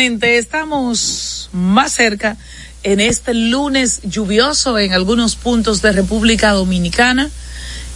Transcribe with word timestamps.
Estamos 0.00 1.50
más 1.52 1.92
cerca 1.92 2.38
en 2.82 3.00
este 3.00 3.34
lunes 3.34 4.00
lluvioso 4.02 4.78
en 4.78 4.94
algunos 4.94 5.36
puntos 5.36 5.82
de 5.82 5.92
República 5.92 6.52
Dominicana 6.52 7.28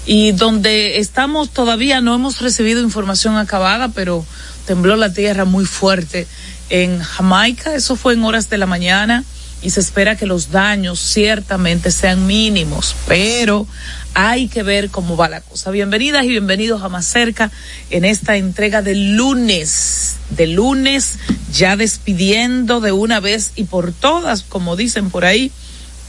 y 0.04 0.32
donde 0.32 0.98
estamos 0.98 1.48
todavía 1.48 2.02
no 2.02 2.14
hemos 2.14 2.42
recibido 2.42 2.82
información 2.82 3.38
acabada, 3.38 3.88
pero 3.88 4.26
tembló 4.66 4.96
la 4.96 5.14
tierra 5.14 5.46
muy 5.46 5.64
fuerte 5.64 6.26
en 6.68 7.00
Jamaica, 7.00 7.74
eso 7.74 7.96
fue 7.96 8.12
en 8.12 8.24
horas 8.24 8.50
de 8.50 8.58
la 8.58 8.66
mañana 8.66 9.24
y 9.64 9.70
se 9.70 9.80
espera 9.80 10.14
que 10.14 10.26
los 10.26 10.50
daños 10.50 11.00
ciertamente 11.00 11.90
sean 11.90 12.26
mínimos, 12.26 12.94
pero 13.08 13.66
hay 14.12 14.46
que 14.48 14.62
ver 14.62 14.90
cómo 14.90 15.16
va 15.16 15.30
la 15.30 15.40
cosa. 15.40 15.70
Bienvenidas 15.70 16.24
y 16.24 16.28
bienvenidos 16.28 16.82
a 16.82 16.90
Más 16.90 17.06
Cerca 17.06 17.50
en 17.88 18.04
esta 18.04 18.36
entrega 18.36 18.82
del 18.82 19.16
lunes, 19.16 20.16
de 20.28 20.48
lunes, 20.48 21.18
ya 21.50 21.76
despidiendo 21.76 22.82
de 22.82 22.92
una 22.92 23.20
vez 23.20 23.52
y 23.56 23.64
por 23.64 23.94
todas, 23.94 24.42
como 24.42 24.76
dicen 24.76 25.08
por 25.08 25.24
ahí, 25.24 25.50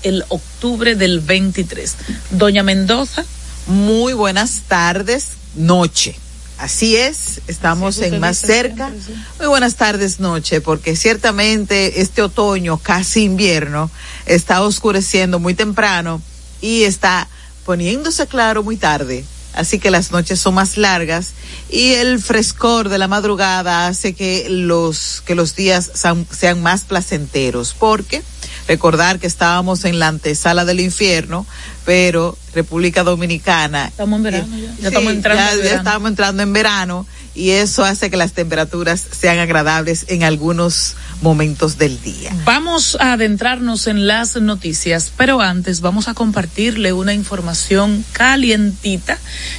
el 0.03 0.25
octubre 0.27 0.95
del 0.95 1.21
23. 1.21 1.95
Doña 2.31 2.61
Mendoza. 2.61 3.23
Muy 3.67 4.11
buenas 4.11 4.63
tardes, 4.67 5.29
noche. 5.55 6.24
Así 6.57 6.95
es, 6.95 7.41
estamos 7.47 7.99
en 7.99 8.19
más 8.19 8.37
cerca. 8.37 8.91
Muy 9.39 9.47
buenas 9.47 9.75
tardes, 9.75 10.19
noche, 10.19 10.61
porque 10.61 10.95
ciertamente 10.95 12.01
este 12.01 12.21
otoño, 12.21 12.77
casi 12.77 13.23
invierno, 13.23 13.91
está 14.25 14.61
oscureciendo 14.61 15.39
muy 15.39 15.53
temprano 15.53 16.21
y 16.61 16.83
está 16.83 17.27
poniéndose 17.65 18.27
claro 18.27 18.63
muy 18.63 18.77
tarde. 18.77 19.25
Así 19.53 19.79
que 19.79 19.89
las 19.89 20.11
noches 20.11 20.39
son 20.39 20.53
más 20.55 20.75
largas 20.75 21.31
y 21.69 21.93
el 21.93 22.21
frescor 22.21 22.89
de 22.89 22.97
la 22.97 23.07
madrugada 23.07 23.87
hace 23.87 24.13
que 24.13 24.47
los, 24.49 25.23
que 25.25 25.35
los 25.35 25.55
días 25.55 25.91
sean, 25.93 26.27
sean 26.29 26.61
más 26.61 26.83
placenteros, 26.83 27.73
porque 27.77 28.21
recordar 28.67 29.19
que 29.19 29.27
estábamos 29.27 29.85
en 29.85 29.99
la 29.99 30.09
antesala 30.09 30.65
del 30.65 30.81
infierno, 30.81 31.45
pero 31.85 32.37
República 32.53 33.03
Dominicana. 33.03 33.87
Estamos 33.87 34.17
en 34.17 34.23
verano 34.23 34.57
ya. 34.57 34.67
Ya 34.67 34.75
Sí, 34.75 34.85
estamos 34.87 35.13
entrando 35.13 35.41
ya- 35.43 35.51
en 35.51 35.57
ya 35.57 35.63
verano. 35.63 35.77
estamos 35.77 36.09
entrando 36.09 36.43
en 36.43 36.53
verano 36.53 37.07
y 37.35 37.49
eso 37.51 37.83
hace 37.83 38.09
que 38.09 38.15
las 38.17 38.31
temperaturas 38.31 39.03
sean 39.11 39.39
agradables 39.39 40.05
en 40.07 40.23
algunos 40.23 40.95
momentos 41.21 41.77
del 41.77 42.01
día. 42.01 42.31
Vamos 42.45 42.97
a 42.99 43.13
adentrarnos 43.13 43.87
en 43.87 44.07
las 44.07 44.35
noticias, 44.37 45.11
pero 45.17 45.41
antes 45.41 45.81
vamos 45.81 46.07
a 46.07 46.13
compartirle 46.13 46.93
una 46.93 47.13
información 47.13 48.05
calientita 48.13 49.17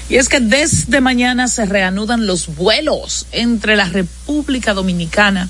y 0.08 0.16
es 0.16 0.28
que 0.28 0.40
desde 0.40 1.00
mañana 1.00 1.48
se 1.48 1.66
reanudan 1.66 2.26
los 2.26 2.54
vuelos 2.56 3.26
entre 3.32 3.76
la 3.76 3.84
República 3.88 4.74
Dominicana 4.74 5.48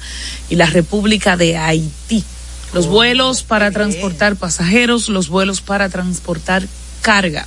y 0.50 0.56
la 0.56 0.66
República 0.66 1.36
de 1.36 1.56
Haití. 1.56 2.24
Los 2.72 2.86
vuelos 2.86 3.42
para 3.42 3.70
transportar 3.70 4.36
pasajeros, 4.36 5.08
los 5.08 5.28
vuelos 5.28 5.60
para 5.60 5.88
transportar 5.88 6.66
carga. 7.06 7.46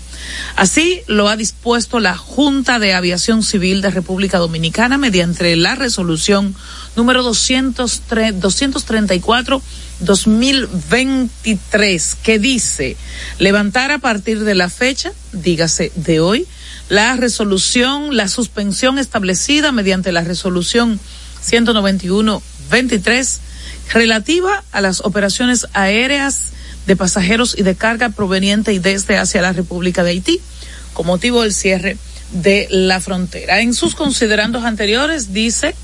Así 0.56 1.02
lo 1.08 1.28
ha 1.28 1.36
dispuesto 1.36 2.00
la 2.00 2.16
Junta 2.16 2.80
de 2.80 2.94
Aviación 2.94 3.44
Civil 3.44 3.82
de 3.82 3.92
República 3.92 4.38
Dominicana 4.38 4.98
mediante 4.98 5.54
la 5.58 5.76
resolución 5.76 6.56
número 6.96 7.24
203 7.24 8.40
234 8.40 9.62
2023 10.00 12.16
que 12.24 12.40
dice 12.40 12.96
levantar 13.38 13.92
a 13.92 14.00
partir 14.00 14.46
de 14.46 14.56
la 14.56 14.70
fecha, 14.70 15.12
dígase 15.34 15.92
de 15.96 16.22
hoy, 16.22 16.48
la 16.88 17.18
resolución, 17.18 18.16
la 18.16 18.30
suspensión 18.30 18.98
establecida 18.98 19.74
mediante 19.74 20.12
la 20.12 20.24
resolución 20.24 21.00
191-23 21.46 23.40
relativa 23.92 24.64
a 24.72 24.82
las 24.82 25.02
operaciones 25.02 25.68
aéreas 25.74 26.52
de 26.86 26.96
pasajeros 26.96 27.56
y 27.58 27.64
de 27.64 27.76
carga 27.76 28.10
proveniente 28.10 28.74
y 28.74 28.80
desde 28.80 29.18
hacia 29.18 29.42
la 29.42 29.54
República 29.54 30.04
de 30.04 30.12
Haití, 30.12 30.42
con 30.94 31.08
motivo 31.08 31.44
del 31.44 31.54
cierre 31.54 31.98
de 32.32 32.68
la 32.70 33.00
frontera. 33.00 33.62
En 33.62 33.74
sus 33.74 33.96
considerandos 33.96 34.64
anteriores 34.64 35.34
dice 35.34 35.76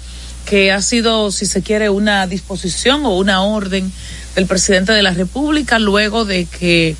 que 0.46 0.72
ha 0.72 0.82
sido, 0.82 1.32
si 1.32 1.46
se 1.46 1.62
quiere, 1.64 1.90
una 1.90 2.28
disposición 2.28 3.06
o 3.06 3.18
una 3.18 3.44
orden 3.44 3.92
del 4.36 4.46
presidente 4.46 4.94
de 4.94 5.02
la 5.02 5.12
República 5.12 5.80
luego 5.80 6.26
de 6.26 6.46
que 6.46 6.96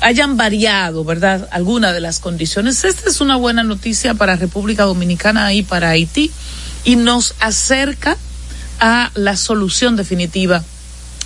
hayan 0.00 0.36
variado, 0.36 1.04
¿verdad?, 1.04 1.48
algunas 1.50 1.94
de 1.94 2.00
las 2.00 2.18
condiciones. 2.18 2.84
Esta 2.84 3.08
es 3.08 3.20
una 3.20 3.36
buena 3.36 3.64
noticia 3.64 4.14
para 4.14 4.36
República 4.36 4.84
Dominicana 4.84 5.52
y 5.52 5.62
para 5.62 5.90
Haití 5.90 6.30
y 6.84 6.96
nos 6.96 7.34
acerca 7.40 8.16
a 8.80 9.10
la 9.14 9.36
solución 9.36 9.96
definitiva 9.96 10.64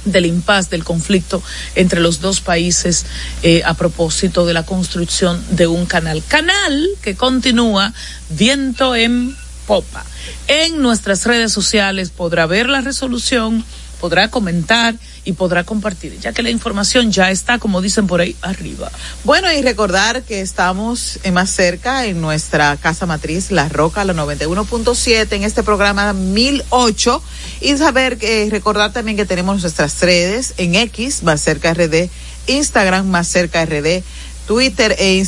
del 0.04 0.26
impasse 0.26 0.70
del 0.70 0.84
conflicto 0.84 1.42
entre 1.74 2.00
los 2.00 2.20
dos 2.20 2.40
países 2.40 3.04
eh, 3.42 3.62
a 3.64 3.74
propósito 3.74 4.46
de 4.46 4.54
la 4.54 4.64
construcción 4.64 5.42
de 5.50 5.66
un 5.66 5.86
canal. 5.86 6.22
Canal 6.26 6.88
que 7.02 7.14
continúa 7.16 7.92
viento 8.30 8.94
en 8.94 9.36
popa. 9.66 10.04
En 10.48 10.82
nuestras 10.82 11.26
redes 11.26 11.52
sociales 11.52 12.10
podrá 12.10 12.46
ver 12.46 12.68
la 12.68 12.80
resolución, 12.80 13.64
podrá 14.00 14.28
comentar 14.28 14.94
y 15.24 15.34
podrá 15.34 15.64
compartir, 15.64 16.18
ya 16.18 16.32
que 16.32 16.42
la 16.42 16.50
información 16.50 17.12
ya 17.12 17.30
está, 17.30 17.58
como 17.58 17.82
dicen 17.82 18.06
por 18.06 18.20
ahí, 18.20 18.34
arriba. 18.42 18.90
Bueno, 19.24 19.52
y 19.52 19.60
recordar 19.62 20.22
que 20.22 20.40
estamos 20.40 21.20
más 21.32 21.50
cerca 21.50 22.06
en 22.06 22.20
nuestra 22.20 22.76
casa 22.78 23.06
matriz, 23.06 23.50
La 23.50 23.68
Roca, 23.68 24.04
la 24.04 24.14
91.7, 24.14 25.32
en 25.32 25.44
este 25.44 25.62
programa 25.62 26.12
1008. 26.12 27.22
Y 27.60 27.76
saber 27.76 28.16
que, 28.16 28.48
recordar 28.50 28.92
también 28.92 29.16
que 29.16 29.26
tenemos 29.26 29.60
nuestras 29.60 30.00
redes 30.00 30.54
en 30.56 30.74
X, 30.74 31.22
más 31.22 31.40
cerca 31.42 31.74
RD, 31.74 32.08
Instagram, 32.46 33.06
más 33.06 33.28
cerca 33.28 33.64
RD, 33.64 34.02
Twitter 34.46 34.96
e, 34.98 35.18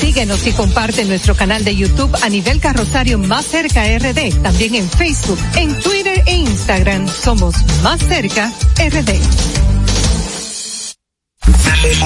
Síguenos 0.00 0.46
y 0.46 0.52
comparte 0.52 1.04
nuestro 1.04 1.36
canal 1.36 1.62
de 1.62 1.76
YouTube 1.76 2.16
a 2.22 2.28
nivel 2.30 2.58
carrosario 2.58 3.18
Más 3.18 3.44
Cerca 3.44 3.84
RD. 3.84 4.32
También 4.42 4.74
en 4.76 4.88
Facebook, 4.88 5.38
en 5.56 5.78
Twitter 5.78 6.22
e 6.26 6.36
Instagram 6.36 7.06
somos 7.06 7.54
Más 7.82 8.00
Cerca 8.00 8.50
RD. 8.78 9.10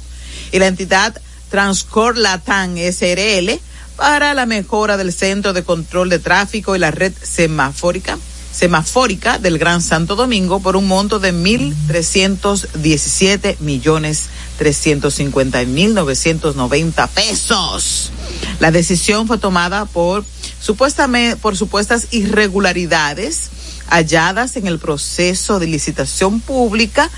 y 0.52 0.58
la 0.58 0.66
entidad 0.66 1.20
Transcor 1.48 2.16
Latam 2.16 2.76
SRL 2.76 3.60
para 3.96 4.34
la 4.34 4.46
mejora 4.46 4.96
del 4.96 5.12
centro 5.12 5.52
de 5.52 5.62
control 5.62 6.08
de 6.08 6.18
tráfico 6.18 6.74
y 6.74 6.78
la 6.78 6.90
red 6.90 7.12
semafórica 7.22 8.18
semafórica 8.52 9.38
del 9.38 9.58
Gran 9.58 9.80
Santo 9.80 10.16
Domingo 10.16 10.58
por 10.60 10.76
un 10.76 10.88
monto 10.88 11.18
de 11.18 11.32
1.317 11.32 13.58
millones 13.60 14.24
350 14.58 15.64
mil 15.64 15.94
990 15.94 17.06
pesos. 17.06 18.12
La 18.58 18.70
decisión 18.70 19.26
fue 19.26 19.38
tomada 19.38 19.86
por 19.86 20.26
supuestamente 20.60 21.36
por 21.36 21.56
supuestas 21.56 22.08
irregularidades 22.10 23.50
halladas 23.88 24.56
en 24.56 24.66
el 24.66 24.78
proceso 24.78 25.58
de 25.58 25.66
licitación 25.66 26.40
pública 26.40 27.10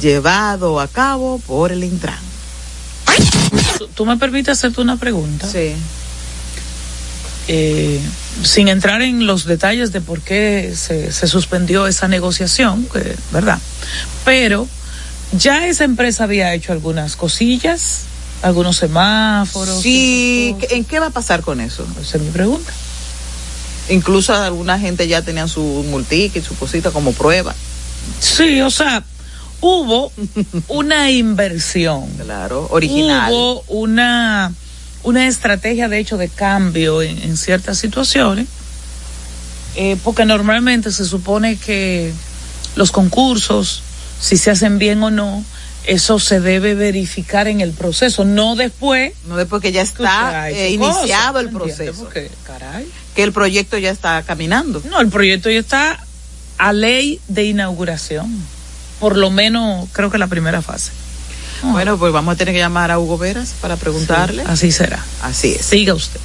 llevado 0.00 0.80
a 0.80 0.88
cabo 0.88 1.38
por 1.40 1.72
el 1.72 1.82
Intran. 1.82 2.18
¿Tú 3.94 4.06
me 4.06 4.16
permites 4.16 4.58
hacerte 4.58 4.80
una 4.80 4.96
pregunta? 4.96 5.48
Sí. 5.50 5.72
Eh, 7.48 8.00
sin 8.44 8.68
entrar 8.68 9.02
en 9.02 9.26
los 9.26 9.44
detalles 9.44 9.90
de 9.90 10.00
por 10.00 10.20
qué 10.20 10.72
se, 10.76 11.10
se 11.10 11.26
suspendió 11.26 11.88
esa 11.88 12.06
negociación, 12.06 12.86
que, 12.92 13.16
¿verdad? 13.32 13.58
Pero 14.24 14.68
ya 15.32 15.66
esa 15.66 15.84
empresa 15.84 16.24
había 16.24 16.54
hecho 16.54 16.72
algunas 16.72 17.16
cosillas, 17.16 18.02
algunos 18.42 18.76
semáforos. 18.76 19.82
Sí, 19.82 20.54
¿en 20.70 20.84
qué 20.84 21.00
va 21.00 21.06
a 21.06 21.10
pasar 21.10 21.40
con 21.42 21.60
eso? 21.60 21.84
Esa 22.00 22.18
es 22.18 22.22
mi 22.22 22.30
pregunta. 22.30 22.72
Incluso 23.90 24.34
alguna 24.34 24.78
gente 24.78 25.06
ya 25.08 25.22
tenían 25.22 25.48
su 25.48 25.62
multica 25.88 26.38
y 26.38 26.42
su 26.42 26.56
cosita 26.56 26.90
como 26.90 27.12
prueba. 27.12 27.54
Sí, 28.20 28.60
o 28.60 28.70
sea, 28.70 29.04
hubo 29.60 30.12
una 30.68 31.10
inversión. 31.10 32.08
Claro, 32.18 32.68
original. 32.70 33.32
Hubo 33.32 33.62
una, 33.68 34.52
una 35.02 35.26
estrategia, 35.26 35.88
de 35.88 35.98
hecho, 35.98 36.16
de 36.16 36.28
cambio 36.28 37.02
en, 37.02 37.18
en 37.22 37.36
ciertas 37.36 37.78
situaciones, 37.78 38.46
eh, 39.76 39.96
porque 40.02 40.24
normalmente 40.24 40.90
se 40.92 41.04
supone 41.04 41.56
que 41.56 42.12
los 42.76 42.90
concursos, 42.90 43.82
si 44.20 44.36
se 44.36 44.50
hacen 44.50 44.78
bien 44.78 45.02
o 45.02 45.10
no, 45.10 45.44
eso 45.84 46.18
se 46.18 46.40
debe 46.40 46.74
verificar 46.74 47.48
en 47.48 47.60
el 47.60 47.72
proceso, 47.72 48.24
no 48.24 48.54
después. 48.54 49.12
No 49.26 49.36
después 49.36 49.62
que 49.62 49.72
ya 49.72 49.82
está 49.82 50.50
eh, 50.50 50.70
iniciado 50.70 51.40
el 51.40 51.50
proceso. 51.50 52.04
Porque, 52.04 52.30
caray. 52.44 52.86
Que 53.14 53.22
el 53.22 53.32
proyecto 53.32 53.78
ya 53.78 53.90
está 53.90 54.22
caminando. 54.22 54.82
No, 54.88 55.00
el 55.00 55.08
proyecto 55.08 55.50
ya 55.50 55.58
está 55.58 56.04
a 56.58 56.72
ley 56.72 57.20
de 57.28 57.44
inauguración. 57.44 58.30
Por 58.98 59.16
lo 59.16 59.30
menos, 59.30 59.88
creo 59.92 60.10
que 60.10 60.18
la 60.18 60.26
primera 60.26 60.62
fase. 60.62 60.92
Bueno, 61.62 61.98
pues 61.98 62.12
vamos 62.12 62.34
a 62.34 62.36
tener 62.36 62.54
que 62.54 62.60
llamar 62.60 62.90
a 62.90 62.98
Hugo 62.98 63.18
Veras 63.18 63.54
para 63.60 63.76
preguntarle. 63.76 64.42
Sí, 64.44 64.50
así 64.50 64.72
será. 64.72 65.04
Así 65.22 65.52
es. 65.52 65.66
Siga 65.66 65.94
usted. 65.94 66.20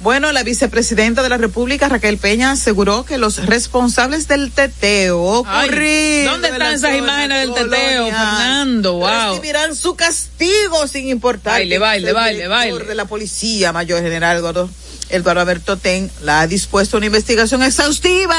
Bueno, 0.00 0.30
la 0.30 0.44
vicepresidenta 0.44 1.22
de 1.22 1.28
la 1.28 1.36
República, 1.36 1.88
Raquel 1.88 2.18
Peña, 2.18 2.52
aseguró 2.52 3.04
que 3.04 3.18
los 3.18 3.44
responsables 3.44 4.28
del 4.28 4.52
teteo 4.52 5.20
ocurrido. 5.20 6.30
¿Dónde 6.30 6.48
están 6.48 6.74
esas 6.74 6.96
imágenes 6.96 7.40
del 7.40 7.54
teteo, 7.54 8.04
Fernando? 8.04 8.92
Wow. 8.98 9.30
Recibirán 9.30 9.74
su 9.74 9.96
castigo 9.96 10.86
sin 10.86 11.08
importar. 11.08 11.54
Baile, 11.54 11.78
baile, 11.78 12.12
baile, 12.12 12.46
baile. 12.46 12.84
de 12.84 12.94
la 12.94 13.06
Policía 13.06 13.72
Mayor 13.72 14.00
General 14.00 14.36
Eduardo, 14.36 14.70
Eduardo 15.08 15.42
Alberto 15.42 15.76
Ten 15.76 16.10
la 16.22 16.40
ha 16.40 16.46
dispuesto 16.46 16.96
una 16.96 17.06
investigación 17.06 17.62
exhaustiva. 17.62 18.36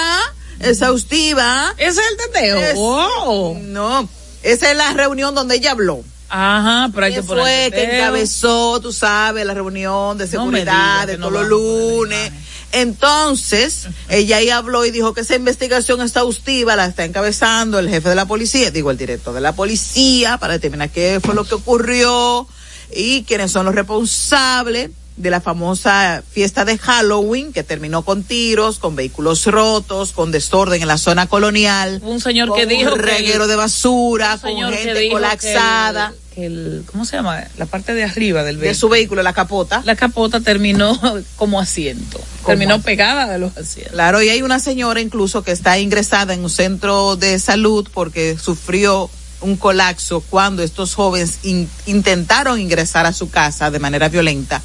Exhaustiva. 0.59 1.73
¿Ese 1.77 1.99
es 2.01 2.07
el 2.11 2.17
teteo? 2.17 2.57
Es, 2.57 2.75
wow. 2.75 3.59
No, 3.59 4.09
esa 4.43 4.71
es 4.71 4.77
la 4.77 4.93
reunión 4.93 5.35
donde 5.35 5.55
ella 5.55 5.71
habló. 5.71 6.03
Ajá, 6.29 6.89
pero 6.93 7.05
hay 7.05 7.13
que 7.13 7.23
poner 7.23 7.71
fue 7.71 7.71
que 7.71 7.95
encabezó, 7.95 8.81
tú 8.81 8.91
sabes, 8.91 9.45
la 9.45 9.53
reunión 9.53 10.17
de 10.17 10.27
seguridad 10.27 11.01
no 11.01 11.07
de 11.07 11.17
todos 11.17 11.31
los 11.31 11.47
lunes. 11.47 12.31
Entonces, 12.73 13.87
ella 14.09 14.37
ahí 14.37 14.49
habló 14.49 14.85
y 14.85 14.91
dijo 14.91 15.13
que 15.13 15.21
esa 15.21 15.35
investigación 15.35 16.01
exhaustiva 16.01 16.75
la 16.75 16.85
está 16.85 17.05
encabezando 17.05 17.79
el 17.79 17.87
jefe 17.87 18.09
de 18.09 18.15
la 18.15 18.25
policía, 18.25 18.71
digo, 18.71 18.91
el 18.91 18.97
director 18.97 19.33
de 19.33 19.39
la 19.39 19.53
policía, 19.53 20.37
para 20.37 20.53
determinar 20.53 20.89
qué 20.89 21.21
fue 21.23 21.33
lo 21.33 21.45
que 21.45 21.55
ocurrió 21.55 22.45
y 22.93 23.23
quiénes 23.23 23.51
son 23.51 23.65
los 23.65 23.73
responsables 23.73 24.91
de 25.17 25.31
la 25.31 25.41
famosa 25.41 26.23
fiesta 26.29 26.63
de 26.63 26.77
Halloween 26.77 27.51
que 27.51 27.63
terminó 27.63 28.03
con 28.03 28.23
tiros, 28.23 28.77
con 28.77 28.95
vehículos 28.95 29.45
rotos, 29.47 30.11
con 30.11 30.31
desorden 30.31 30.81
en 30.81 30.87
la 30.87 30.97
zona 30.97 31.27
colonial. 31.27 31.99
Un 32.03 32.21
señor 32.21 32.53
que 32.53 32.67
dijo 32.67 32.93
un 32.93 32.99
reguero 32.99 33.47
de 33.47 33.55
basura, 33.55 34.37
con 34.39 34.55
gente 34.71 35.09
colapsada. 35.09 36.13
Que 36.33 36.45
el, 36.45 36.53
que 36.61 36.75
el, 36.77 36.83
¿Cómo 36.91 37.03
se 37.03 37.17
llama? 37.17 37.43
La 37.57 37.65
parte 37.65 37.95
de 37.95 38.03
arriba 38.03 38.43
del 38.43 38.57
vehículo. 38.57 38.69
De 38.69 38.75
su 38.75 38.89
vehículo, 38.89 39.23
la 39.23 39.33
capota. 39.33 39.81
La 39.85 39.95
capota 39.95 40.39
terminó 40.39 40.99
como 41.35 41.59
asiento. 41.59 42.21
Terminó 42.45 42.75
asiento? 42.75 42.85
pegada 42.85 43.27
de 43.27 43.39
los 43.39 43.57
asientos. 43.57 43.93
Claro, 43.93 44.21
y 44.21 44.29
hay 44.29 44.43
una 44.43 44.59
señora 44.59 45.01
incluso 45.01 45.43
que 45.43 45.51
está 45.51 45.79
ingresada 45.79 46.35
en 46.35 46.43
un 46.43 46.49
centro 46.51 47.15
de 47.15 47.39
salud 47.39 47.87
porque 47.91 48.37
sufrió 48.37 49.09
un 49.41 49.55
colapso 49.55 50.21
cuando 50.21 50.63
estos 50.63 50.95
jóvenes 50.95 51.39
in, 51.43 51.69
intentaron 51.85 52.59
ingresar 52.59 53.05
a 53.05 53.13
su 53.13 53.29
casa 53.29 53.69
de 53.69 53.77
manera 53.79 54.09
violenta 54.09 54.61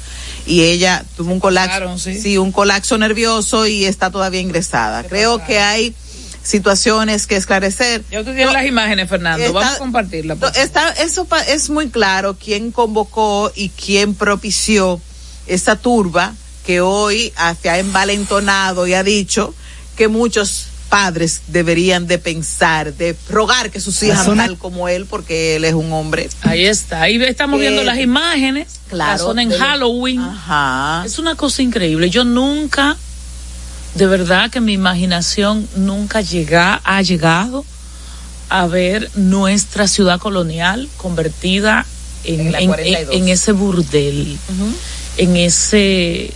y 0.47 0.61
ella 0.63 1.03
tuvo 1.15 1.31
un 1.31 1.39
colapso, 1.39 1.97
sí. 1.99 2.19
sí, 2.19 2.37
un 2.37 2.51
colapso 2.51 2.97
nervioso 2.97 3.67
y 3.67 3.85
está 3.85 4.09
todavía 4.09 4.39
ingresada. 4.41 5.03
Creo 5.03 5.37
pasaron? 5.37 5.47
que 5.47 5.59
hay 5.59 5.95
situaciones 6.41 7.25
que 7.27 7.35
esclarecer. 7.37 8.03
Yo 8.11 8.23
te 8.23 8.33
quiero 8.33 8.47
No, 8.51 8.57
las 8.57 8.65
imágenes, 8.65 9.09
Fernando. 9.09 9.45
está- 9.45 9.59
Vamos 9.59 9.75
a 9.75 9.79
compartirla. 9.79 10.37
está, 10.55 10.89
eso 10.89 11.25
pa- 11.25 11.41
es 11.43 11.69
muy 11.69 11.89
claro 11.89 12.35
quién 12.43 12.71
convocó 12.71 13.51
y 13.55 13.69
quién 13.69 14.13
propició 14.13 14.99
esa 15.47 15.75
turba 15.77 16.33
que 16.65 16.81
hoy 16.81 17.33
se 17.61 17.69
ha 17.69 17.79
envalentonado 17.79 18.87
y 18.87 18.93
ha 18.93 19.03
dicho 19.03 19.53
que 19.95 20.07
muchos 20.07 20.67
padres 20.93 21.41
deberían 21.47 22.05
de 22.05 22.19
pensar, 22.19 22.93
de 22.93 23.15
rogar 23.27 23.71
que 23.71 23.79
sus 23.81 24.03
hijas 24.03 24.25
zona- 24.25 24.45
tal 24.45 24.59
como 24.59 24.87
él, 24.87 25.07
porque 25.07 25.55
él 25.55 25.65
es 25.65 25.73
un 25.73 25.91
hombre. 25.91 26.29
Ahí 26.43 26.65
está. 26.65 27.01
Ahí 27.01 27.19
estamos 27.23 27.59
viendo 27.59 27.83
las 27.83 27.97
imágenes. 27.97 28.67
La 28.91 29.17
zona 29.17 29.41
en 29.41 29.49
de 29.49 29.57
Halloween. 29.57 30.21
Ajá. 30.21 31.01
Es 31.03 31.17
una 31.17 31.33
cosa 31.33 31.63
increíble. 31.63 32.11
Yo 32.11 32.25
nunca, 32.25 32.95
de 33.95 34.05
verdad 34.05 34.51
que 34.51 34.61
mi 34.61 34.73
imaginación 34.73 35.67
nunca 35.75 36.21
llega, 36.21 36.79
ha 36.83 37.01
llegado 37.01 37.65
a 38.49 38.67
ver 38.67 39.09
nuestra 39.15 39.87
ciudad 39.87 40.19
colonial 40.19 40.87
convertida 40.97 41.87
en, 42.23 42.39
En 42.39 42.51
la 42.51 42.59
en- 42.59 42.67
42. 42.67 43.15
en- 43.15 43.23
en 43.23 43.29
ese 43.29 43.51
burdel, 43.51 44.37
en 45.17 45.35
ese, 45.37 46.31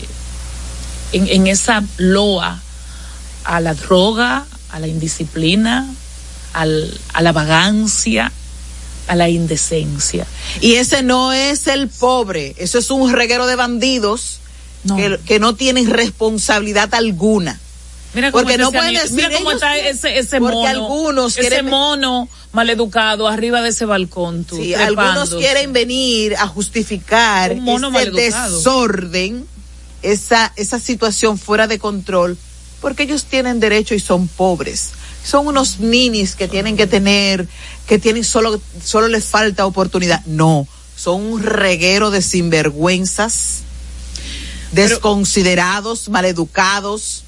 en, 1.14 1.28
en 1.28 1.46
esa 1.46 1.84
loa 1.98 2.60
a 3.48 3.60
la 3.62 3.74
droga, 3.74 4.46
a 4.72 4.80
la 4.80 4.88
indisciplina, 4.88 5.88
al- 6.54 7.00
a 7.14 7.22
la 7.22 7.32
vagancia, 7.32 8.32
a 9.08 9.16
la 9.16 9.30
indecencia. 9.30 10.28
Y 10.62 10.76
ese 10.76 11.02
no 11.02 11.32
es 11.34 11.68
el 11.68 11.88
pobre, 11.88 12.54
eso 12.58 12.78
es 12.78 12.90
un 12.92 13.12
reguero 13.14 13.48
de 13.48 13.56
bandidos 13.56 14.40
No. 14.84 14.96
Que, 14.96 15.20
que 15.26 15.40
no 15.40 15.56
tienen 15.56 15.90
responsabilidad 15.90 16.94
alguna. 16.94 17.60
Mira 18.14 18.32
cómo, 18.32 18.44
Porque 18.44 18.54
está 18.54 18.64
no 18.66 18.72
pueden 18.72 18.94
decir 18.94 19.12
mira 19.16 19.30
cómo 19.38 19.52
está 19.52 19.78
ese, 19.78 20.18
ese 20.20 20.40
porque 20.40 20.56
mono. 20.56 20.68
algunos 20.70 21.32
ese 21.38 21.42
quieren- 21.42 21.66
mono 21.70 22.30
maleducado 22.54 23.28
arriba 23.28 23.62
de 23.62 23.70
ese 23.70 23.86
balcón. 23.86 24.44
Tú, 24.46 24.56
Sí, 24.58 24.74
algunos 24.74 25.34
quieren 25.36 25.74
venir 25.74 26.36
a 26.38 26.48
justificar 26.48 27.52
ese 27.54 27.62
maleducado. 27.62 28.56
desorden, 28.58 29.46
esa, 30.04 30.54
esa 30.56 30.80
situación 30.80 31.38
fuera 31.38 31.68
de 31.68 31.80
control, 31.80 32.38
porque 32.82 33.04
ellos 33.04 33.26
tienen 33.26 33.60
derecho 33.60 33.96
y 33.96 34.00
son 34.00 34.28
pobres. 34.28 34.92
Son 35.24 35.48
unos 35.48 35.80
ninis 35.80 36.36
que 36.36 36.48
tienen 36.48 36.78
que 36.78 36.88
tener, 36.88 37.48
que 37.88 38.00
tienen 38.00 38.24
solo, 38.24 38.62
solo 38.84 39.08
les 39.08 39.26
falta 39.26 39.66
oportunidad. 39.66 40.26
No, 40.26 40.68
son 40.96 41.22
un 41.22 41.44
reguero 41.44 42.12
de 42.12 42.22
sinvergüenzas, 42.22 43.60
desconsiderados, 44.72 46.10
maleducados, 46.10 47.24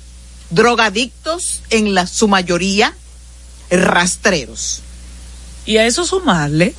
drogadictos 0.49 1.61
en 1.69 1.93
la, 1.93 2.07
su 2.07 2.27
mayoría, 2.27 2.95
rastreros. 3.69 4.81
Y 5.65 5.77
a 5.77 5.85
eso 5.85 6.05
sumarle 6.05 6.73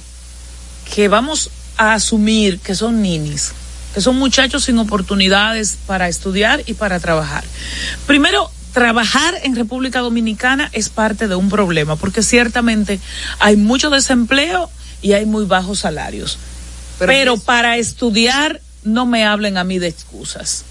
que 0.93 1.09
vamos 1.09 1.51
a 1.77 1.95
asumir 1.95 2.59
que 2.59 2.75
son 2.75 3.03
ninis, 3.03 3.53
que 3.95 4.01
son 4.01 4.17
muchachos 4.17 4.65
sin 4.65 4.79
oportunidades 4.79 5.77
para 5.87 6.09
estudiar 6.09 6.63
y 6.67 6.75
para 6.75 6.99
trabajar. 6.99 7.45
Primero, 8.07 8.51
trabajar 8.73 9.35
en 9.43 9.57
República 9.57 10.01
Dominicana 10.01 10.69
es 10.73 10.89
parte 10.89 11.29
de 11.29 11.35
un 11.35 11.49
problema, 11.49 11.97
porque 11.97 12.23
ciertamente 12.23 13.01
hay 13.39 13.57
mucho 13.57 13.91
desempleo 13.91 14.71
y 15.03 15.13
hay 15.13 15.27
muy 15.27 15.45
bajos 15.45 15.81
salarios. 15.81 16.39
Pero 16.99 17.13
Pero, 17.13 17.35
es- 17.35 17.41
para 17.43 17.77
estudiar, 17.77 18.61
no 18.85 19.07
me 19.07 19.25
hablen 19.25 19.57
a 19.59 19.65
mí 19.65 19.79
de 19.79 19.89
excusas. 19.89 20.65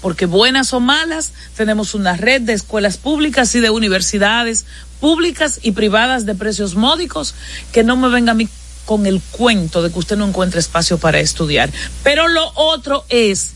Porque 0.00 0.24
buenas 0.26 0.72
o 0.72 0.80
malas, 0.80 1.32
tenemos 1.56 1.94
una 1.94 2.16
red 2.16 2.40
de 2.40 2.54
escuelas 2.54 2.96
públicas 2.96 3.54
y 3.54 3.60
de 3.60 3.68
universidades 3.70 4.64
públicas 4.98 5.58
y 5.62 5.72
privadas 5.72 6.24
de 6.26 6.34
precios 6.34 6.74
módicos, 6.74 7.34
que 7.72 7.82
no 7.84 7.96
me 7.96 8.08
venga 8.08 8.32
a 8.32 8.34
mí 8.34 8.48
con 8.86 9.06
el 9.06 9.20
cuento 9.30 9.82
de 9.82 9.92
que 9.92 9.98
usted 9.98 10.16
no 10.16 10.26
encuentra 10.26 10.58
espacio 10.58 10.98
para 10.98 11.20
estudiar. 11.20 11.70
Pero 12.02 12.28
lo 12.28 12.50
otro 12.54 13.04
es 13.08 13.52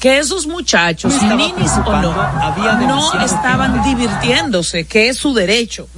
que 0.00 0.18
esos 0.18 0.46
muchachos, 0.46 1.12
ninis 1.22 1.70
o 1.84 1.92
no, 2.00 2.84
no 2.86 3.24
estaban 3.24 3.82
divirtiéndose, 3.82 4.84
que 4.84 5.08
es 5.08 5.16
su 5.16 5.34
derecho. 5.34 5.88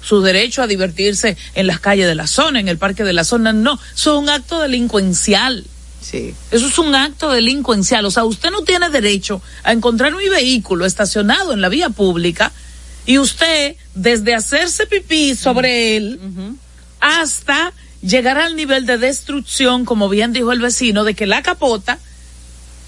Su 0.00 0.20
derecho 0.20 0.62
a 0.62 0.66
divertirse 0.66 1.36
en 1.54 1.66
las 1.66 1.80
calles 1.80 2.06
de 2.06 2.14
la 2.14 2.26
zona, 2.26 2.60
en 2.60 2.68
el 2.68 2.76
parque 2.76 3.04
de 3.04 3.12
la 3.14 3.24
zona, 3.24 3.52
no. 3.52 3.78
Eso 3.94 4.16
es 4.16 4.22
un 4.22 4.28
acto 4.28 4.60
delincuencial. 4.60 5.64
Sí. 6.02 6.34
Eso 6.50 6.66
es 6.66 6.78
un 6.78 6.94
acto 6.94 7.30
delincuencial. 7.30 8.04
O 8.04 8.10
sea, 8.10 8.24
usted 8.24 8.50
no 8.50 8.62
tiene 8.62 8.90
derecho 8.90 9.40
a 9.62 9.72
encontrar 9.72 10.14
un 10.14 10.20
vehículo 10.28 10.84
estacionado 10.84 11.54
en 11.54 11.62
la 11.62 11.70
vía 11.70 11.88
pública 11.88 12.52
y 13.06 13.18
usted, 13.18 13.76
desde 13.94 14.34
hacerse 14.34 14.86
pipí 14.86 15.34
sobre 15.34 15.96
él 15.96 16.20
hasta 17.00 17.72
llegar 18.02 18.38
al 18.38 18.56
nivel 18.56 18.86
de 18.86 18.98
destrucción, 18.98 19.84
como 19.84 20.08
bien 20.08 20.32
dijo 20.32 20.52
el 20.52 20.60
vecino, 20.60 21.04
de 21.04 21.14
que 21.14 21.26
la 21.26 21.42
capota 21.42 21.98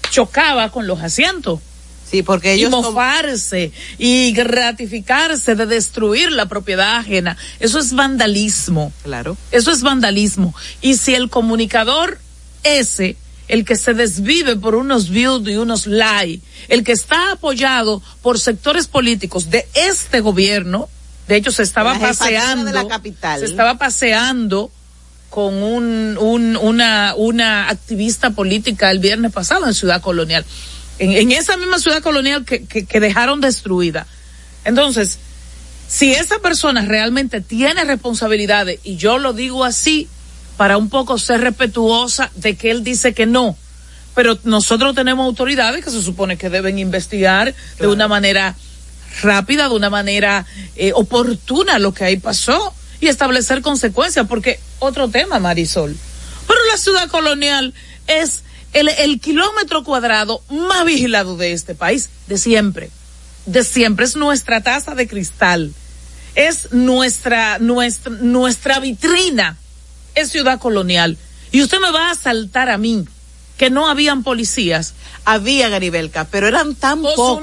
chocaba 0.09 0.71
con 0.71 0.87
los 0.87 1.01
asientos. 1.01 1.59
Sí, 2.09 2.23
porque 2.23 2.53
ellos 2.53 2.69
y 2.69 2.71
mofarse 2.71 3.71
y 3.97 4.31
gratificarse 4.31 5.55
de 5.55 5.65
destruir 5.65 6.31
la 6.31 6.45
propiedad 6.45 6.95
ajena. 6.95 7.35
Eso 7.59 7.79
es 7.79 7.93
vandalismo. 7.93 8.93
Claro. 9.03 9.35
Eso 9.51 9.71
es 9.71 9.81
vandalismo. 9.81 10.55
Y 10.81 10.95
si 10.95 11.15
el 11.15 11.29
comunicador 11.29 12.19
ese, 12.63 13.17
el 13.47 13.65
que 13.65 13.75
se 13.75 13.93
desvive 13.93 14.55
por 14.55 14.75
unos 14.75 15.09
views 15.09 15.47
y 15.47 15.57
unos 15.57 15.85
likes, 15.85 16.45
el 16.69 16.83
que 16.83 16.93
está 16.93 17.31
apoyado 17.31 18.01
por 18.21 18.39
sectores 18.39 18.87
políticos 18.87 19.49
de 19.49 19.67
este 19.73 20.21
gobierno, 20.21 20.89
de 21.27 21.35
hecho 21.35 21.51
se 21.51 21.63
estaba 21.63 21.97
paseando, 21.99 22.65
de 22.65 22.73
la 22.73 22.87
capital. 22.87 23.39
se 23.39 23.45
estaba 23.45 23.77
paseando 23.77 24.71
con 25.29 25.61
un, 25.61 26.17
un, 26.19 26.57
una, 26.57 27.13
una 27.15 27.69
activista 27.69 28.31
política 28.31 28.91
el 28.91 28.99
viernes 28.99 29.31
pasado 29.31 29.67
en 29.67 29.73
Ciudad 29.73 30.01
Colonial. 30.01 30.45
En, 30.99 31.31
esa 31.31 31.57
misma 31.57 31.77
ciudad 31.77 32.01
colonial 32.01 32.43
que, 32.43 32.65
que, 32.65 32.99
dejaron 32.99 33.39
destruida. 33.39 34.07
Entonces, 34.65 35.19
si 35.87 36.11
esa 36.11 36.39
persona 36.39 36.81
realmente 36.85 37.39
tiene 37.39 37.83
responsabilidades, 37.83 38.79
y 38.83 38.95
yo 38.95 39.19
lo 39.19 39.33
digo 39.33 39.63
así 39.63 40.07
para 40.57 40.77
un 40.77 40.89
poco 40.89 41.19
ser 41.19 41.41
respetuosa 41.41 42.31
de 42.33 42.55
que 42.55 42.71
él 42.71 42.83
dice 42.83 43.13
que 43.13 43.27
no, 43.27 43.55
pero 44.15 44.39
nosotros 44.43 44.95
tenemos 44.95 45.27
autoridades 45.27 45.85
que 45.85 45.91
se 45.91 46.01
supone 46.01 46.35
que 46.35 46.49
deben 46.49 46.79
investigar 46.79 47.53
de 47.79 47.87
una 47.87 48.07
manera 48.07 48.55
rápida, 49.21 49.69
de 49.69 49.75
una 49.75 49.91
manera 49.91 50.47
eh, 50.75 50.93
oportuna 50.95 51.77
lo 51.77 51.93
que 51.93 52.05
ahí 52.05 52.17
pasó 52.17 52.73
y 52.99 53.07
establecer 53.07 53.61
consecuencias, 53.61 54.27
porque 54.27 54.59
otro 54.79 55.07
tema, 55.09 55.39
Marisol. 55.39 55.95
Pero 56.47 56.59
la 56.71 56.77
ciudad 56.77 57.09
colonial 57.09 57.73
es 58.07 58.43
el, 58.73 59.19
kilómetro 59.19 59.83
cuadrado 59.83 60.41
más 60.49 60.85
vigilado 60.85 61.37
de 61.37 61.53
este 61.53 61.75
país, 61.75 62.09
de 62.27 62.37
siempre, 62.37 62.89
de 63.45 63.63
siempre, 63.63 64.05
es 64.05 64.15
nuestra 64.15 64.61
taza 64.61 64.95
de 64.95 65.07
cristal, 65.07 65.73
es 66.35 66.71
nuestra, 66.71 67.59
nuestra, 67.59 68.11
nuestra 68.11 68.79
vitrina, 68.79 69.57
es 70.15 70.31
ciudad 70.31 70.59
colonial. 70.59 71.17
Y 71.51 71.63
usted 71.63 71.79
me 71.79 71.91
va 71.91 72.11
a 72.11 72.15
saltar 72.15 72.69
a 72.69 72.77
mí 72.77 73.05
que 73.57 73.69
no 73.69 73.87
habían 73.87 74.23
policías. 74.23 74.93
Había 75.25 75.69
Garibelca, 75.69 76.25
pero 76.25 76.47
eran 76.47 76.75
tan 76.75 77.01
pocos. 77.01 77.41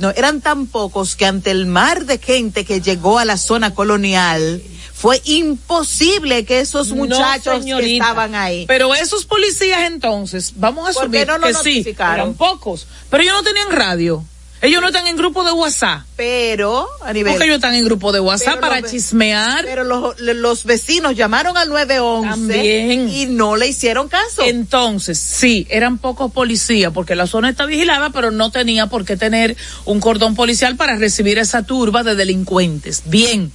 No, 0.00 0.10
eran 0.10 0.40
tan 0.40 0.66
pocos 0.66 1.14
que 1.14 1.26
ante 1.26 1.50
el 1.50 1.66
mar 1.66 2.06
de 2.06 2.16
gente 2.18 2.64
que 2.64 2.80
llegó 2.80 3.18
a 3.18 3.26
la 3.26 3.36
zona 3.36 3.74
colonial, 3.74 4.62
fue 4.94 5.20
imposible 5.24 6.44
que 6.44 6.60
esos 6.60 6.92
muchachos 6.92 7.64
que 7.64 7.96
estaban 7.96 8.34
ahí. 8.34 8.64
Pero 8.66 8.94
esos 8.94 9.26
policías 9.26 9.82
entonces, 9.82 10.54
vamos 10.56 10.86
a 10.86 10.90
asumir 10.90 11.26
no 11.26 11.38
que 11.40 11.54
sí, 11.54 11.84
eran 11.98 12.34
pocos, 12.34 12.86
pero 13.10 13.22
ellos 13.22 13.34
no 13.34 13.42
tenían 13.42 13.70
radio. 13.70 14.24
Ellos 14.62 14.82
no 14.82 14.88
están 14.88 15.06
en 15.06 15.16
grupo 15.16 15.42
de 15.42 15.52
WhatsApp. 15.52 16.02
Pero, 16.16 16.86
a 17.02 17.12
nivel. 17.12 17.32
Porque 17.32 17.46
ellos 17.46 17.56
están 17.56 17.74
en 17.74 17.84
grupo 17.84 18.12
de 18.12 18.20
WhatsApp 18.20 18.60
para 18.60 18.82
chismear. 18.82 19.64
Pero 19.64 19.84
los, 19.84 20.20
los, 20.20 20.64
vecinos 20.64 21.16
llamaron 21.16 21.56
al 21.56 21.70
911. 21.70 22.30
También. 22.30 23.08
Y 23.08 23.26
no 23.26 23.56
le 23.56 23.68
hicieron 23.68 24.08
caso. 24.08 24.42
Entonces, 24.44 25.18
sí, 25.18 25.66
eran 25.70 25.96
pocos 25.96 26.30
policías, 26.32 26.92
porque 26.92 27.14
la 27.14 27.26
zona 27.26 27.48
está 27.48 27.64
vigilada, 27.64 28.10
pero 28.10 28.30
no 28.30 28.50
tenía 28.50 28.86
por 28.86 29.06
qué 29.06 29.16
tener 29.16 29.56
un 29.86 30.00
cordón 30.00 30.34
policial 30.34 30.76
para 30.76 30.96
recibir 30.96 31.38
esa 31.38 31.62
turba 31.62 32.02
de 32.02 32.14
delincuentes. 32.14 33.02
Bien. 33.06 33.50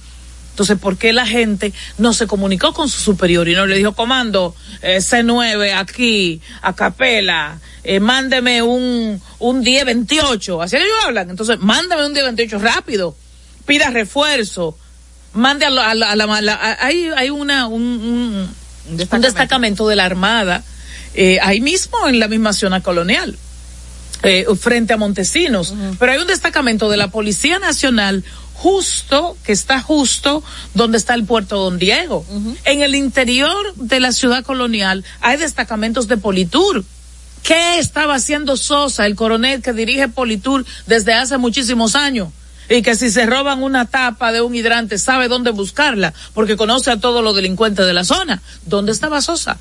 Entonces, 0.56 0.78
¿por 0.78 0.96
qué 0.96 1.12
la 1.12 1.26
gente 1.26 1.74
no 1.98 2.14
se 2.14 2.26
comunicó 2.26 2.72
con 2.72 2.88
su 2.88 2.98
superior 2.98 3.46
y 3.46 3.54
no 3.54 3.66
le 3.66 3.76
dijo, 3.76 3.92
comando, 3.92 4.56
eh, 4.80 5.00
C9 5.00 5.74
aquí, 5.76 6.40
a 6.62 6.72
capela, 6.72 7.60
eh, 7.84 8.00
mándeme 8.00 8.62
un, 8.62 9.20
un 9.38 9.60
1028? 9.60 10.62
Así 10.62 10.76
ellos 10.76 10.88
hablan. 11.04 11.28
Entonces, 11.28 11.58
mándame 11.60 12.06
un 12.06 12.14
1028 12.14 12.58
rápido, 12.58 13.14
pida 13.66 13.90
refuerzo, 13.90 14.78
mande 15.34 15.66
a, 15.66 15.70
la, 15.70 15.90
a 15.90 16.16
la, 16.16 16.76
hay, 16.80 17.10
hay 17.14 17.28
una, 17.28 17.66
un, 17.66 17.82
un, 18.88 18.96
destacamento. 18.96 19.86
de 19.88 19.96
la 19.96 20.06
Armada, 20.06 20.64
eh, 21.12 21.38
ahí 21.42 21.60
mismo 21.60 22.08
en 22.08 22.18
la 22.18 22.28
misma 22.28 22.54
zona 22.54 22.80
colonial. 22.80 23.36
Eh, 24.22 24.46
frente 24.58 24.94
a 24.94 24.96
Montesinos, 24.96 25.74
pero 25.98 26.12
hay 26.12 26.18
un 26.18 26.26
destacamento 26.26 26.88
de 26.88 26.96
la 26.96 27.08
Policía 27.08 27.58
Nacional 27.58 28.24
justo, 28.56 29.36
que 29.44 29.52
está 29.52 29.80
justo 29.80 30.42
donde 30.74 30.98
está 30.98 31.14
el 31.14 31.24
puerto 31.24 31.58
Don 31.58 31.78
Diego. 31.78 32.24
En 32.64 32.82
el 32.82 32.94
interior 32.94 33.74
de 33.76 34.00
la 34.00 34.12
ciudad 34.12 34.44
colonial 34.44 35.04
hay 35.20 35.36
destacamentos 35.36 36.08
de 36.08 36.16
Politur. 36.16 36.84
¿Qué 37.42 37.78
estaba 37.78 38.14
haciendo 38.14 38.56
Sosa, 38.56 39.06
el 39.06 39.14
coronel 39.14 39.62
que 39.62 39.72
dirige 39.72 40.08
Politur 40.08 40.64
desde 40.86 41.14
hace 41.14 41.36
muchísimos 41.36 41.94
años? 41.94 42.30
Y 42.68 42.82
que 42.82 42.96
si 42.96 43.10
se 43.10 43.26
roban 43.26 43.62
una 43.62 43.84
tapa 43.84 44.32
de 44.32 44.40
un 44.40 44.54
hidrante 44.54 44.98
sabe 44.98 45.28
dónde 45.28 45.50
buscarla, 45.50 46.12
porque 46.34 46.56
conoce 46.56 46.90
a 46.90 46.98
todos 46.98 47.22
los 47.22 47.36
delincuentes 47.36 47.86
de 47.86 47.92
la 47.92 48.04
zona. 48.04 48.42
¿Dónde 48.64 48.90
estaba 48.90 49.20
Sosa? 49.20 49.58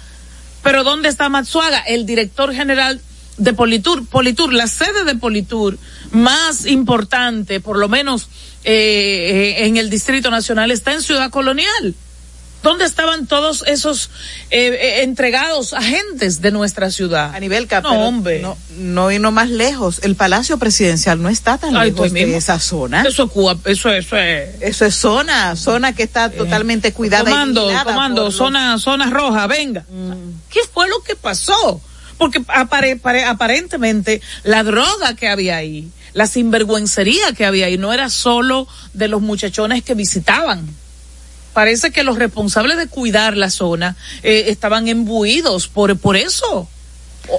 Pero 0.64 0.84
¿dónde 0.84 1.10
está 1.10 1.30
Matsuaga, 1.30 1.80
el 1.82 2.06
director 2.08 2.52
general 2.54 3.02
de 3.38 3.54
Politur? 3.54 4.08
Politur, 4.08 4.54
la 4.54 4.68
sede 4.68 5.04
de 5.06 5.16
Politur 5.16 5.78
más 6.12 6.66
importante, 6.66 7.60
por 7.60 7.78
lo 7.78 7.90
menos 7.90 8.30
eh, 8.64 9.56
eh, 9.60 9.66
en 9.66 9.78
el 9.78 9.90
Distrito 9.90 10.32
Nacional 10.32 10.72
está 10.72 10.94
en 10.94 11.02
Ciudad 11.02 11.30
Colonial. 11.30 11.96
¿Dónde 12.66 12.86
estaban 12.86 13.28
todos 13.28 13.64
esos 13.68 14.10
eh, 14.50 14.76
eh 14.82 15.04
entregados 15.04 15.74
agentes 15.74 16.42
de 16.42 16.50
nuestra 16.50 16.90
ciudad? 16.90 17.36
A 17.36 17.40
nivel 17.40 17.68
no, 17.84 18.08
hombre. 18.08 18.40
No, 18.40 18.58
no 18.76 19.12
no 19.12 19.32
más 19.32 19.52
lejos. 19.52 20.00
El 20.02 20.16
Palacio 20.16 20.58
Presidencial 20.58 21.22
no 21.22 21.30
está 21.30 21.60
tan 21.60 21.76
lejos 21.76 22.12
de 22.12 22.36
esa 22.36 22.60
zona. 22.60 23.04
Eso, 23.04 23.30
eso, 23.66 23.92
eso 23.92 24.18
es. 24.18 24.62
Eso 24.62 24.86
es 24.86 24.96
zona, 24.96 25.56
zona 25.56 25.94
que 25.94 26.02
está 26.02 26.32
totalmente 26.32 26.92
cuidada. 26.92 27.26
Comando, 27.26 27.72
y 27.72 27.76
comando, 27.84 28.32
zona, 28.32 28.80
zona 28.80 29.12
roja, 29.12 29.46
venga. 29.46 29.86
Mm. 29.88 30.50
¿Qué 30.50 30.62
fue 30.74 30.90
lo 30.90 31.04
que 31.04 31.16
pasó? 31.16 31.80
Porque 32.26 32.44
aparentemente 32.48 34.22
la 34.44 34.64
droga 34.64 35.16
que 35.16 35.28
había 35.28 35.58
ahí 35.58 35.92
la 36.16 36.28
sinvergüencería 36.28 37.34
que 37.34 37.46
había 37.46 37.70
y 37.70 37.78
no 37.78 37.92
era 37.92 38.10
solo 38.10 38.70
de 38.94 39.10
los 39.10 39.22
muchachones 39.22 39.84
que 39.84 39.96
visitaban. 39.96 40.66
Parece 41.54 41.92
que 41.92 42.04
los 42.04 42.18
responsables 42.18 42.78
de 42.78 42.88
cuidar 42.88 43.36
la 43.36 43.50
zona 43.50 43.98
eh, 44.24 44.46
estaban 44.48 44.88
embuidos 44.88 45.68
por, 45.68 45.98
por 45.98 46.16
eso. 46.16 46.70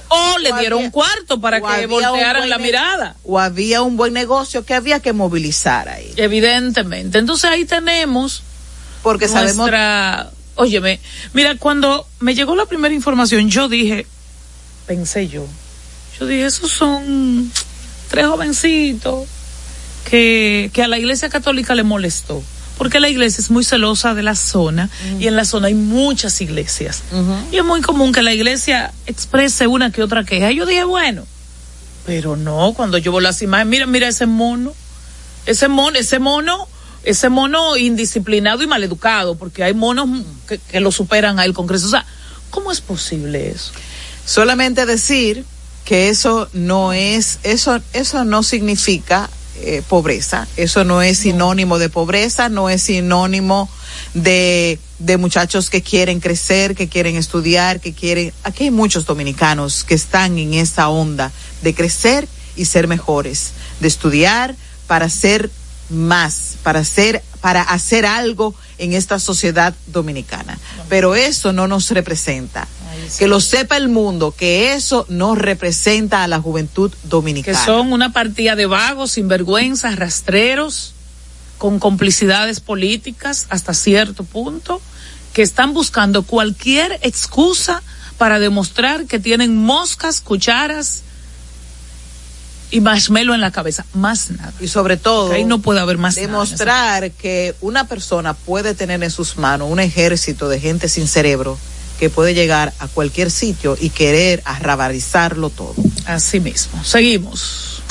O, 0.09 0.39
le 0.39 0.53
dieron 0.61 0.85
un 0.85 0.91
cuarto 0.91 1.41
para 1.41 1.63
que 1.63 1.87
voltearan 1.87 2.51
la 2.51 2.59
mirada. 2.59 3.17
O 3.25 3.39
había 3.39 3.81
un 3.81 3.97
buen 3.97 4.13
negocio 4.13 4.67
que 4.67 4.75
había 4.75 5.01
que 5.01 5.15
movilizar 5.15 5.89
ahí. 5.89 6.13
Evidentemente. 6.17 7.17
Entonces 7.17 7.51
ahí 7.51 7.65
tenemos. 7.65 8.43
Porque 9.03 9.27
nuestra, 9.27 9.49
sabemos. 9.49 10.33
Óyeme, 10.57 11.01
mira, 11.33 11.57
cuando 11.57 12.07
me 12.21 12.35
llegó 12.35 12.57
la 12.57 12.67
primera 12.67 12.95
información, 12.95 13.49
yo 13.49 13.69
dije, 13.69 14.07
pensé 14.87 15.29
yo, 15.29 15.47
yo 16.19 16.27
dije, 16.27 16.47
esos 16.47 16.71
son 16.71 17.51
tres 18.09 18.27
jovencitos 18.27 19.27
que, 20.09 20.71
que 20.73 20.83
a 20.83 20.89
la 20.89 20.99
iglesia 20.99 21.29
católica 21.29 21.75
le 21.75 21.83
molestó 21.83 22.43
porque 22.79 23.01
la 23.01 23.09
iglesia 23.09 23.41
es 23.41 23.51
muy 23.51 23.65
celosa 23.65 24.15
de 24.15 24.23
la 24.23 24.35
zona 24.35 24.91
y 25.19 25.27
en 25.27 25.37
la 25.37 25.45
zona 25.45 25.69
hay 25.69 25.75
muchas 25.75 26.41
iglesias. 26.41 27.03
Y 27.51 27.57
es 27.57 27.65
muy 27.65 27.81
común 27.81 28.13
que 28.13 28.23
la 28.23 28.35
iglesia 28.35 28.93
exprese 29.07 29.67
una 29.67 29.91
que 29.91 30.03
otra 30.03 30.25
queja. 30.25 30.51
Yo 30.51 30.67
dije, 30.67 30.85
bueno, 30.85 31.27
pero 32.05 32.37
no, 32.37 32.75
cuando 32.77 32.99
yo 32.99 33.13
veo 33.13 33.21
las 33.21 33.41
imágenes, 33.43 33.71
mira, 33.71 33.87
mira 33.87 34.09
ese 34.09 34.27
mono, 34.27 34.75
ese 35.47 35.69
mono, 35.69 35.99
ese 35.99 36.19
mono, 36.19 36.69
ese 37.03 37.29
mono 37.31 37.77
indisciplinado 37.77 38.63
y 38.63 38.67
maleducado, 38.67 39.37
porque 39.37 39.65
hay 39.65 39.73
monos 39.73 40.09
que, 40.47 40.59
que 40.59 40.81
lo 40.81 40.93
superan 40.93 41.39
al 41.39 41.55
Congreso. 41.55 41.87
O 41.87 41.91
sea, 41.91 42.05
¿cómo 42.51 42.71
es 42.73 42.81
posible 42.83 43.51
eso? 43.51 43.73
Solamente 44.27 44.85
decir 44.85 45.47
que 45.87 46.11
eso 46.11 46.49
no 46.53 46.93
es, 46.93 47.39
eso, 47.43 47.81
eso 47.95 48.25
no 48.25 48.43
significa 48.43 49.31
eh, 49.61 49.83
pobreza, 49.89 50.47
eso 50.59 50.85
no 50.85 51.01
es 51.01 51.19
sinónimo 51.19 51.79
de 51.79 51.89
pobreza, 51.89 52.51
no 52.51 52.69
es 52.69 52.83
sinónimo 52.83 53.71
de 54.13 54.79
de 54.99 55.19
muchachos 55.19 55.69
que 55.71 55.83
quieren 55.83 56.21
crecer, 56.21 56.75
que 56.75 56.89
quieren 56.89 57.17
estudiar, 57.17 57.81
que 57.81 57.93
quieren... 57.93 58.33
Aquí 58.45 58.65
hay 58.65 58.71
muchos 58.71 59.05
dominicanos 59.05 59.85
que 59.85 59.95
están 59.95 60.39
en 60.39 60.55
esa 60.55 60.89
onda 60.89 61.33
de 61.63 61.75
crecer 61.75 62.27
y 62.57 62.65
ser 62.65 62.89
mejores, 62.89 63.53
de 63.81 63.89
estudiar 63.89 64.57
para 64.87 65.09
ser 65.11 65.51
más, 65.91 66.57
para 66.63 66.81
hacer, 66.81 67.23
para 67.41 67.63
hacer 67.63 68.07
algo 68.07 68.55
en 68.79 68.95
esta 68.95 69.19
sociedad 69.19 69.75
dominicana. 69.87 70.59
Pero 70.89 71.15
eso 71.15 71.53
no 71.53 71.69
nos 71.69 71.91
representa. 71.91 72.67
Que 73.19 73.27
lo 73.29 73.41
sepa 73.41 73.77
el 73.77 73.89
mundo, 73.89 74.35
que 74.37 74.75
eso 74.75 75.07
no 75.09 75.35
representa 75.35 76.23
a 76.23 76.29
la 76.29 76.41
juventud 76.41 76.93
dominicana. 77.05 77.59
Que 77.59 77.65
son 77.65 77.93
una 77.93 78.13
partida 78.13 78.57
de 78.57 78.67
vagos, 78.67 79.13
sinvergüenzas, 79.13 79.97
rastreros, 79.97 80.95
con 81.59 81.79
complicidades 81.79 82.61
políticas 82.61 83.47
hasta 83.49 83.75
cierto 83.75 84.25
punto, 84.25 84.81
que 85.33 85.43
están 85.43 85.75
buscando 85.75 86.23
cualquier 86.23 86.99
excusa 87.03 87.83
para 88.19 88.39
demostrar 88.39 89.07
que 89.07 89.19
tienen 89.19 89.57
moscas, 89.57 90.21
cucharas 90.21 91.03
y 92.71 92.81
marshmallow 92.81 93.35
en 93.35 93.41
la 93.41 93.51
cabeza, 93.51 93.85
más 93.95 94.31
nada. 94.31 94.53
Y 94.61 94.69
sobre 94.69 94.97
todo, 94.97 95.33
ahí 95.33 95.45
no 95.45 95.61
puede 95.61 95.81
haber 95.81 95.99
más 95.99 96.17
demostrar 96.17 97.11
que 97.13 97.55
una 97.61 97.87
persona 97.87 98.35
puede 98.35 98.75
tener 98.75 99.03
en 99.03 99.11
sus 99.11 99.37
manos 99.37 99.71
un 99.71 99.81
ejército 99.81 100.49
de 100.49 100.61
gente 100.61 100.89
sin 100.89 101.07
cerebro 101.07 101.59
que 101.99 102.11
puede 102.11 102.35
llegar 102.35 102.73
a 102.79 102.89
cualquier 102.89 103.31
sitio 103.31 103.77
y 103.81 103.91
querer 103.91 104.43
arrabarizarlo 104.45 105.51
todo. 105.51 105.75
Así 106.07 106.41
mismo. 106.41 106.83
Seguimos. 106.85 107.83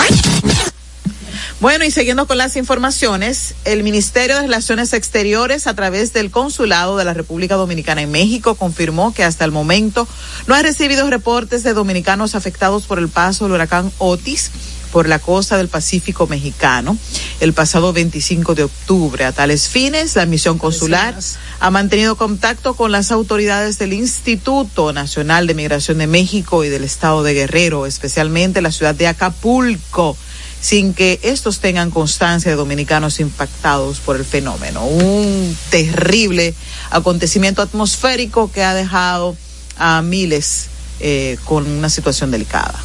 Bueno, 1.61 1.85
y 1.85 1.91
siguiendo 1.91 2.27
con 2.27 2.37
las 2.37 2.57
informaciones, 2.57 3.55
el 3.63 3.81
Ministerio 3.81 4.35
de 4.35 4.41
Relaciones 4.43 4.91
Exteriores, 4.93 5.67
a 5.67 5.73
través 5.73 6.11
del 6.11 6.29
Consulado 6.29 6.97
de 6.97 7.05
la 7.05 7.13
República 7.13 7.55
Dominicana 7.55 8.01
en 8.01 8.11
México, 8.11 8.55
confirmó 8.55 9.13
que 9.13 9.23
hasta 9.23 9.45
el 9.45 9.51
momento 9.51 10.05
no 10.47 10.55
ha 10.55 10.61
recibido 10.61 11.09
reportes 11.09 11.63
de 11.63 11.73
dominicanos 11.73 12.35
afectados 12.35 12.83
por 12.83 12.99
el 12.99 13.07
paso 13.07 13.45
del 13.45 13.53
huracán 13.53 13.91
Otis 13.99 14.51
por 14.95 15.09
la 15.09 15.19
costa 15.19 15.57
del 15.57 15.67
Pacífico 15.67 16.25
mexicano 16.25 16.97
el 17.41 17.51
pasado 17.51 17.91
25 17.91 18.55
de 18.55 18.63
octubre. 18.63 19.25
A 19.25 19.33
tales 19.33 19.67
fines, 19.67 20.15
la 20.15 20.25
misión 20.25 20.57
consular 20.57 21.13
ha 21.59 21.69
mantenido 21.69 22.15
contacto 22.15 22.75
con 22.75 22.93
las 22.93 23.11
autoridades 23.11 23.77
del 23.77 23.91
Instituto 23.91 24.93
Nacional 24.93 25.47
de 25.47 25.53
Migración 25.53 25.97
de 25.97 26.07
México 26.07 26.63
y 26.63 26.69
del 26.69 26.85
Estado 26.85 27.23
de 27.23 27.33
Guerrero, 27.33 27.85
especialmente 27.85 28.61
la 28.61 28.71
ciudad 28.71 28.95
de 28.95 29.07
Acapulco 29.07 30.15
sin 30.61 30.93
que 30.93 31.19
estos 31.23 31.59
tengan 31.59 31.91
constancia 31.91 32.49
de 32.49 32.55
dominicanos 32.55 33.19
impactados 33.19 33.99
por 33.99 34.15
el 34.15 34.23
fenómeno. 34.23 34.85
Un 34.85 35.57
terrible 35.71 36.53
acontecimiento 36.89 37.61
atmosférico 37.61 38.49
que 38.49 38.63
ha 38.63 38.73
dejado 38.73 39.35
a 39.77 40.01
miles 40.01 40.67
eh, 41.01 41.37
con 41.43 41.67
una 41.67 41.89
situación 41.89 42.31
delicada. 42.31 42.79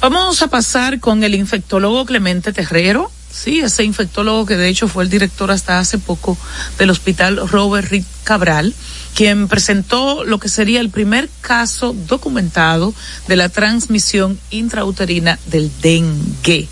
Vamos 0.00 0.42
a 0.42 0.48
pasar 0.48 1.00
con 1.00 1.24
el 1.24 1.34
infectólogo 1.34 2.04
Clemente 2.06 2.52
Terrero. 2.52 3.10
Sí, 3.30 3.60
ese 3.60 3.84
infectólogo 3.84 4.46
que 4.46 4.56
de 4.56 4.68
hecho 4.68 4.88
fue 4.88 5.04
el 5.04 5.10
director 5.10 5.50
hasta 5.50 5.78
hace 5.78 5.98
poco 5.98 6.38
del 6.78 6.90
hospital 6.90 7.48
Robert 7.48 7.90
Reed 7.90 8.04
Cabral 8.24 8.74
quien 9.16 9.48
presentó 9.48 10.24
lo 10.24 10.38
que 10.38 10.50
sería 10.50 10.78
el 10.78 10.90
primer 10.90 11.30
caso 11.40 11.94
documentado 12.06 12.92
de 13.26 13.36
la 13.36 13.48
transmisión 13.48 14.38
intrauterina 14.50 15.38
del 15.46 15.72
dengue. 15.80 16.68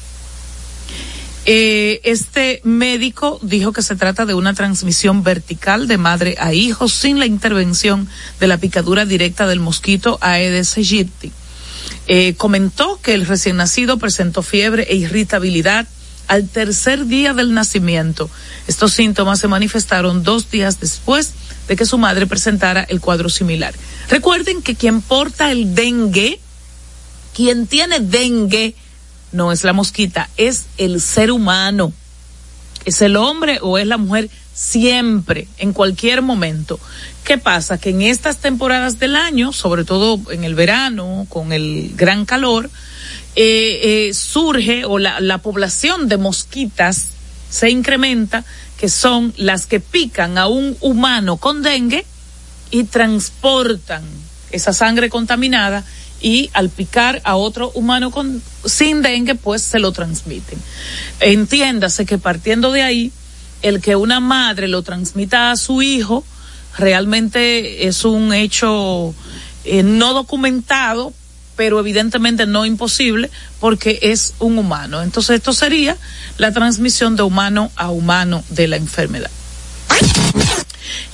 Eh, 1.46 2.00
este 2.04 2.60
médico 2.64 3.38
dijo 3.40 3.72
que 3.72 3.80
se 3.80 3.96
trata 3.96 4.26
de 4.26 4.34
una 4.34 4.52
transmisión 4.52 5.22
vertical 5.22 5.88
de 5.88 5.96
madre 5.96 6.36
a 6.38 6.52
hijo 6.52 6.86
sin 6.86 7.18
la 7.18 7.24
intervención 7.24 8.08
de 8.40 8.46
la 8.46 8.58
picadura 8.58 9.06
directa 9.06 9.46
del 9.46 9.60
mosquito 9.60 10.18
Aedes 10.20 10.76
aegypti. 10.76 11.32
Eh, 12.06 12.34
comentó 12.36 13.00
que 13.02 13.14
el 13.14 13.26
recién 13.26 13.56
nacido 13.56 13.98
presentó 13.98 14.42
fiebre 14.42 14.86
e 14.90 14.96
irritabilidad 14.96 15.86
al 16.26 16.48
tercer 16.48 17.06
día 17.06 17.34
del 17.34 17.54
nacimiento. 17.54 18.30
Estos 18.66 18.92
síntomas 18.92 19.40
se 19.40 19.48
manifestaron 19.48 20.22
dos 20.22 20.50
días 20.50 20.80
después 20.80 21.32
de 21.68 21.76
que 21.76 21.86
su 21.86 21.98
madre 21.98 22.26
presentara 22.26 22.82
el 22.82 23.00
cuadro 23.00 23.28
similar. 23.28 23.74
Recuerden 24.08 24.62
que 24.62 24.74
quien 24.74 25.00
porta 25.00 25.50
el 25.50 25.74
dengue, 25.74 26.40
quien 27.34 27.66
tiene 27.66 28.00
dengue, 28.00 28.74
no 29.32 29.50
es 29.52 29.64
la 29.64 29.72
mosquita, 29.72 30.28
es 30.36 30.64
el 30.78 31.00
ser 31.00 31.30
humano. 31.30 31.92
Es 32.84 33.00
el 33.00 33.16
hombre 33.16 33.58
o 33.62 33.78
es 33.78 33.86
la 33.86 33.96
mujer 33.96 34.28
siempre, 34.54 35.48
en 35.58 35.72
cualquier 35.72 36.22
momento. 36.22 36.78
¿Qué 37.24 37.38
pasa? 37.38 37.78
Que 37.78 37.90
en 37.90 38.02
estas 38.02 38.38
temporadas 38.38 38.98
del 38.98 39.16
año, 39.16 39.52
sobre 39.52 39.84
todo 39.84 40.20
en 40.30 40.44
el 40.44 40.54
verano, 40.54 41.26
con 41.28 41.52
el 41.52 41.92
gran 41.96 42.24
calor, 42.24 42.70
eh, 43.36 44.08
eh, 44.08 44.14
surge 44.14 44.84
o 44.84 44.98
la, 44.98 45.20
la 45.20 45.38
población 45.38 46.08
de 46.08 46.16
mosquitas 46.16 47.08
se 47.50 47.70
incrementa 47.70 48.44
que 48.78 48.88
son 48.88 49.32
las 49.36 49.66
que 49.66 49.80
pican 49.80 50.38
a 50.38 50.46
un 50.46 50.76
humano 50.80 51.36
con 51.36 51.62
dengue 51.62 52.04
y 52.70 52.84
transportan 52.84 54.02
esa 54.50 54.72
sangre 54.72 55.10
contaminada 55.10 55.84
y 56.20 56.50
al 56.52 56.70
picar 56.70 57.20
a 57.24 57.36
otro 57.36 57.70
humano 57.74 58.12
sin 58.64 59.02
dengue 59.02 59.34
pues 59.34 59.62
se 59.62 59.78
lo 59.78 59.92
transmiten. 59.92 60.58
Entiéndase 61.20 62.06
que 62.06 62.18
partiendo 62.18 62.72
de 62.72 62.82
ahí 62.82 63.12
el 63.64 63.80
que 63.80 63.96
una 63.96 64.20
madre 64.20 64.68
lo 64.68 64.82
transmita 64.82 65.50
a 65.50 65.56
su 65.56 65.80
hijo 65.80 66.22
realmente 66.76 67.86
es 67.86 68.04
un 68.04 68.34
hecho 68.34 69.14
eh, 69.64 69.82
no 69.82 70.12
documentado, 70.12 71.14
pero 71.56 71.80
evidentemente 71.80 72.44
no 72.44 72.66
imposible 72.66 73.30
porque 73.60 73.98
es 74.02 74.34
un 74.38 74.58
humano. 74.58 75.02
Entonces 75.02 75.36
esto 75.36 75.54
sería 75.54 75.96
la 76.36 76.52
transmisión 76.52 77.16
de 77.16 77.22
humano 77.22 77.70
a 77.76 77.90
humano 77.90 78.44
de 78.50 78.68
la 78.68 78.76
enfermedad. 78.76 79.30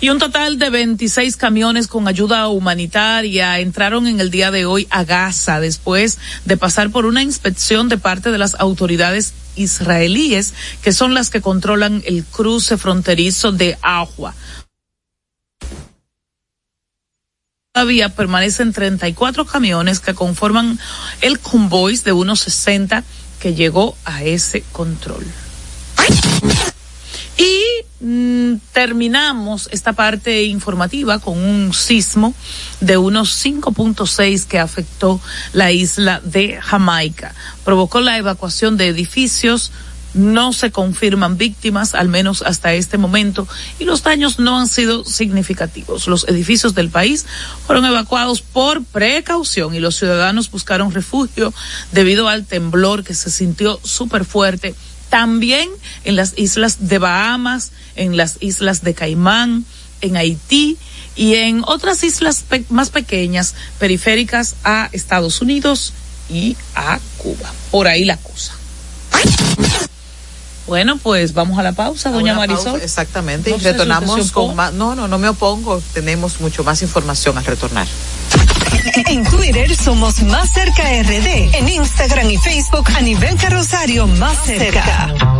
Y 0.01 0.09
un 0.09 0.19
total 0.19 0.59
de 0.59 0.71
26 0.71 1.37
camiones 1.37 1.87
con 1.87 2.09
ayuda 2.09 2.49
humanitaria 2.49 3.59
entraron 3.59 4.07
en 4.07 4.21
el 4.21 4.31
día 4.31 4.51
de 4.51 4.65
hoy 4.65 4.87
a 4.91 5.05
Gaza 5.05 5.61
después 5.61 6.19
de 6.45 6.57
pasar 6.57 6.91
por 6.91 7.07
una 7.07 7.23
inspección 7.23 7.89
de 7.89 7.99
parte 7.99 8.31
de 8.31 8.39
las 8.39 8.55
autoridades 8.59 9.35
israelíes, 9.57 10.55
que 10.83 10.93
son 10.93 11.15
las 11.15 11.31
que 11.31 11.41
controlan 11.41 12.03
el 12.07 12.25
cruce 12.25 12.77
fronterizo 12.77 13.53
de 13.53 13.79
Agua. 13.83 14.35
Todavía 17.73 18.09
permanecen 18.09 18.73
34 18.73 19.47
camiones 19.47 20.01
que 20.01 20.15
conforman 20.15 20.79
el 21.21 21.39
convoy 21.39 21.97
de 21.99 22.13
unos 22.13 22.41
60 22.41 23.05
que 23.39 23.55
llegó 23.55 23.97
a 24.05 24.25
ese 24.25 24.63
control. 24.73 25.25
Y 27.41 28.05
mm, 28.05 28.57
terminamos 28.75 29.71
esta 29.73 29.95
parte 29.95 30.43
informativa 30.43 31.19
con 31.21 31.39
un 31.39 31.73
sismo 31.73 32.35
de 32.81 32.99
unos 32.99 33.43
5.6 33.43 34.47
que 34.47 34.59
afectó 34.59 35.23
la 35.55 35.73
isla 35.73 36.21
de 36.23 36.61
Jamaica. 36.61 37.35
Provocó 37.65 38.03
la 38.03 38.19
evacuación 38.19 38.77
de 38.77 38.89
edificios, 38.89 39.73
no 40.13 40.53
se 40.53 40.71
confirman 40.71 41.39
víctimas, 41.39 41.95
al 41.95 42.09
menos 42.09 42.43
hasta 42.43 42.75
este 42.75 42.99
momento, 42.99 43.49
y 43.79 43.85
los 43.85 44.03
daños 44.03 44.39
no 44.39 44.59
han 44.59 44.69
sido 44.69 45.07
significativos. 45.07 46.09
Los 46.09 46.29
edificios 46.29 46.75
del 46.75 46.91
país 46.91 47.25
fueron 47.67 47.87
evacuados 47.87 48.43
por 48.43 48.85
precaución 48.85 49.75
y 49.75 49.81
los 49.81 49.97
ciudadanos 49.97 50.51
buscaron 50.51 50.93
refugio 50.93 51.55
debido 51.93 52.29
al 52.29 52.45
temblor 52.45 53.03
que 53.03 53.15
se 53.15 53.31
sintió 53.31 53.81
súper 53.83 54.27
fuerte. 54.27 54.75
También 55.11 55.69
en 56.05 56.17
las 56.17 56.33
islas 56.37 56.89
de 56.89 56.99
Bahamas, 56.99 57.73
en 57.97 58.17
las 58.17 58.37
islas 58.41 58.83
de 58.83 58.95
Caimán, 58.95 59.65
en 60.01 60.17
Haití 60.17 60.79
y 61.17 61.35
en 61.35 61.63
otras 61.67 62.03
islas 62.05 62.45
más 62.71 62.91
pequeñas 62.91 63.55
periféricas 63.79 64.57
a 64.65 64.89
Estados 64.93 65.41
Unidos 65.43 65.93
y 66.31 66.57
a 66.75 66.99
Cuba. 67.19 67.53
Por 67.71 67.89
ahí 67.89 68.05
la 68.05 68.17
cosa. 68.17 68.55
Bueno, 70.67 70.99
pues 70.99 71.35
vamos 71.35 71.59
a 71.59 71.65
la 71.65 71.73
pausa, 71.73 72.13
doña 72.13 72.35
Marisol. 72.35 72.81
exactamente, 72.81 73.51
y 73.51 73.59
retornamos 73.59 74.31
con 74.31 74.55
más. 74.55 74.73
No, 74.73 74.95
no, 74.95 75.09
no 75.09 75.19
me 75.19 75.29
opongo. 75.29 75.83
Tenemos 75.93 76.41
mucho 76.41 76.63
más 76.63 76.81
información 76.83 77.37
al 77.37 77.45
retornar. 77.45 77.89
En 79.09 79.25
Twitter 79.25 79.75
somos 79.75 80.23
Más 80.23 80.53
Cerca 80.53 80.83
RD. 81.03 81.55
En 81.55 81.69
Instagram 81.69 82.31
y 82.31 82.37
Facebook 82.39 82.89
a 82.97 83.01
nivel 83.01 83.37
carrosario 83.37 84.07
Más 84.07 84.45
Cerca. 84.45 85.40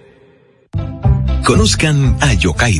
Conozcan 1.43 2.15
a 2.21 2.33
Yokairi. 2.33 2.79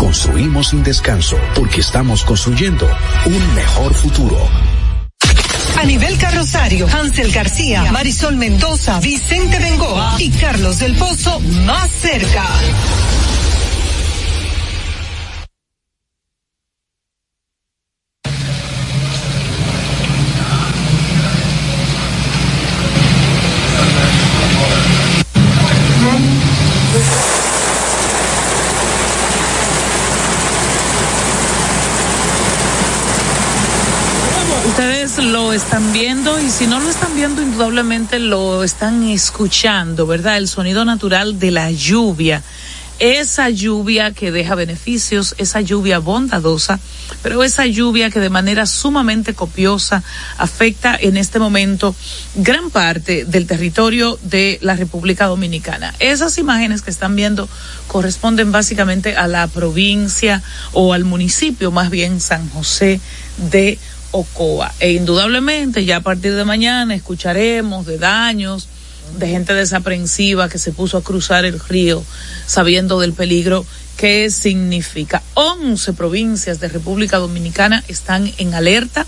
construimos 0.00 0.68
sin 0.68 0.82
descanso 0.82 1.36
porque 1.54 1.82
estamos 1.82 2.24
construyendo 2.24 2.88
un 3.26 3.54
mejor 3.54 3.92
futuro. 3.92 4.38
A 5.78 5.84
nivel 5.84 6.16
carrosario, 6.16 6.88
Hansel 6.88 7.30
García, 7.30 7.92
Marisol 7.92 8.36
Mendoza, 8.36 8.98
Vicente 9.00 9.58
Bengoa 9.58 10.14
y 10.18 10.30
Carlos 10.30 10.78
del 10.78 10.94
Pozo 10.94 11.38
más 11.66 11.90
cerca. 11.90 12.46
Están 35.52 35.92
viendo 35.92 36.38
y 36.40 36.48
si 36.48 36.66
no 36.66 36.78
lo 36.78 36.88
están 36.88 37.14
viendo, 37.16 37.42
indudablemente 37.42 38.20
lo 38.20 38.62
están 38.62 39.02
escuchando, 39.08 40.06
¿verdad? 40.06 40.36
El 40.36 40.46
sonido 40.46 40.84
natural 40.84 41.40
de 41.40 41.50
la 41.50 41.70
lluvia. 41.72 42.42
Esa 43.00 43.48
lluvia 43.48 44.12
que 44.12 44.30
deja 44.30 44.54
beneficios, 44.54 45.34
esa 45.38 45.60
lluvia 45.60 45.98
bondadosa, 45.98 46.78
pero 47.22 47.42
esa 47.42 47.66
lluvia 47.66 48.10
que 48.10 48.20
de 48.20 48.30
manera 48.30 48.66
sumamente 48.66 49.34
copiosa 49.34 50.04
afecta 50.36 50.96
en 51.00 51.16
este 51.16 51.38
momento 51.38 51.96
gran 52.36 52.70
parte 52.70 53.24
del 53.24 53.46
territorio 53.46 54.18
de 54.22 54.58
la 54.60 54.76
República 54.76 55.26
Dominicana. 55.26 55.94
Esas 55.98 56.38
imágenes 56.38 56.82
que 56.82 56.90
están 56.90 57.16
viendo 57.16 57.48
corresponden 57.88 58.52
básicamente 58.52 59.16
a 59.16 59.26
la 59.26 59.46
provincia 59.48 60.42
o 60.72 60.92
al 60.92 61.04
municipio, 61.04 61.70
más 61.72 61.90
bien 61.90 62.20
San 62.20 62.48
José 62.50 63.00
de 63.50 63.78
Ocoa. 64.12 64.72
E 64.80 64.92
indudablemente 64.92 65.84
ya 65.84 65.96
a 65.96 66.00
partir 66.00 66.34
de 66.34 66.44
mañana 66.44 66.94
escucharemos 66.94 67.86
de 67.86 67.98
daños, 67.98 68.68
de 69.18 69.28
gente 69.28 69.54
desaprensiva 69.54 70.48
que 70.48 70.58
se 70.58 70.72
puso 70.72 70.96
a 70.96 71.02
cruzar 71.02 71.44
el 71.44 71.58
río 71.60 72.02
sabiendo 72.46 73.00
del 73.00 73.12
peligro 73.12 73.64
que 73.96 74.30
significa. 74.30 75.22
11 75.34 75.92
provincias 75.92 76.60
de 76.60 76.68
República 76.68 77.18
Dominicana 77.18 77.84
están 77.88 78.32
en 78.38 78.54
alerta 78.54 79.06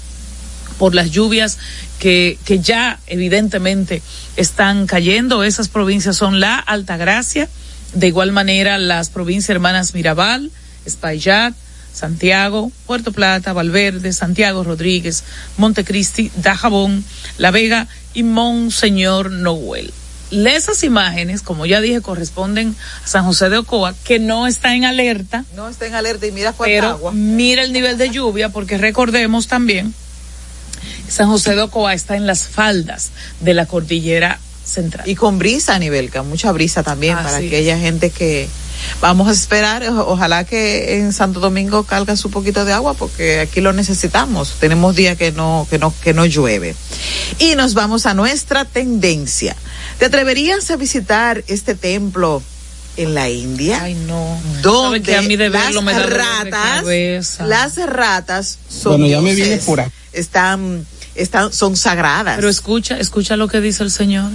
por 0.79 0.95
las 0.95 1.11
lluvias 1.11 1.59
que, 1.99 2.39
que 2.45 2.59
ya 2.59 2.99
evidentemente 3.07 4.03
están 4.37 4.87
cayendo. 4.87 5.45
Esas 5.45 5.69
provincias 5.69 6.17
son 6.17 6.41
la 6.41 6.59
Altagracia, 6.59 7.49
de 7.95 8.09
igual 8.09 8.33
manera 8.33 8.79
las 8.79 9.09
provincias 9.09 9.51
hermanas 9.51 9.95
Mirabal, 9.95 10.51
Espaillat, 10.85 11.55
Santiago, 11.93 12.73
Puerto 12.87 13.13
Plata, 13.13 13.53
Valverde, 13.53 14.13
Santiago 14.13 14.65
Rodríguez, 14.65 15.25
Montecristi, 15.59 16.31
Dajabón, 16.37 17.05
La 17.39 17.51
Vega 17.51 17.89
y 18.15 18.23
Monseñor 18.23 19.31
Noel. 19.31 19.93
Esas 20.31 20.83
imágenes, 20.83 21.43
como 21.43 21.67
ya 21.67 21.81
dije, 21.83 22.01
corresponden 22.01 22.75
a 23.05 23.07
San 23.07 23.25
José 23.25 23.51
de 23.51 23.59
Ocoa, 23.59 23.95
que 24.05 24.19
no 24.19 24.47
está 24.47 24.75
en 24.75 24.85
alerta. 24.85 25.45
No 25.55 25.69
está 25.69 25.87
en 25.87 25.95
alerta 25.95 26.27
y 26.27 26.33
mira 26.33 26.55
cuánta 26.55 26.91
agua. 26.91 27.13
Mira 27.13 27.63
el 27.63 27.73
nivel 27.73 27.99
de 27.99 28.09
lluvia, 28.09 28.49
porque 28.49 28.79
recordemos 28.79 29.47
también, 29.47 29.95
San 31.09 31.29
José 31.29 31.55
de 31.55 31.63
Ocoa 31.63 31.93
está 31.93 32.17
en 32.17 32.27
las 32.27 32.47
faldas 32.47 33.11
de 33.41 33.53
la 33.53 33.67
cordillera 33.67 34.41
central. 34.65 35.07
Y 35.07 35.17
con 35.17 35.39
brisa, 35.39 35.79
Nivelca, 35.79 36.23
mucha 36.23 36.51
brisa 36.53 36.83
también 36.83 37.17
para 37.17 37.37
aquella 37.37 37.79
gente 37.79 38.09
que, 38.09 38.49
Vamos 39.01 39.29
a 39.29 39.33
esperar, 39.33 39.83
ojalá 39.85 40.45
que 40.45 40.99
en 40.99 41.13
Santo 41.13 41.41
Domingo 41.41 41.85
calga 41.85 42.17
su 42.17 42.31
poquito 42.31 42.65
de 42.65 42.73
agua 42.73 42.95
porque 42.95 43.41
aquí 43.41 43.61
lo 43.61 43.73
necesitamos. 43.73 44.55
Tenemos 44.61 44.95
días 44.95 45.17
que 45.17 45.33
no 45.33 45.67
que 45.69 45.79
no 45.79 45.93
que 46.03 46.15
no 46.15 46.25
llueve. 46.27 46.75
Y 47.39 47.55
nos 47.55 47.75
vamos 47.75 48.07
a 48.07 48.15
nuestra 48.15 48.65
tendencia. 48.65 49.57
¿Te 49.99 50.07
atreverías 50.07 50.71
a 50.71 50.77
visitar 50.77 51.43
este 51.49 51.75
templo 51.75 52.43
en 52.97 53.15
la 53.15 53.29
India? 53.29 53.83
Ay, 53.83 53.95
no. 53.95 54.41
Donde 54.63 55.17
a 55.17 55.23
mí 55.23 55.37
de 55.37 55.49
las 55.49 55.75
me 55.83 55.93
da 55.93 56.07
ratas, 56.07 56.85
las 57.41 57.77
ratas 57.87 58.59
son 58.69 58.93
bueno, 58.93 59.07
ya 59.07 59.21
me 59.21 59.35
vine 59.35 59.59
por 59.59 59.81
aquí. 59.81 59.93
están 60.13 60.87
están 61.15 61.53
son 61.53 61.77
sagradas. 61.77 62.37
Pero 62.37 62.49
escucha, 62.49 62.99
escucha 62.99 63.37
lo 63.37 63.49
que 63.49 63.61
dice 63.61 63.83
el 63.83 63.91
Señor, 63.91 64.31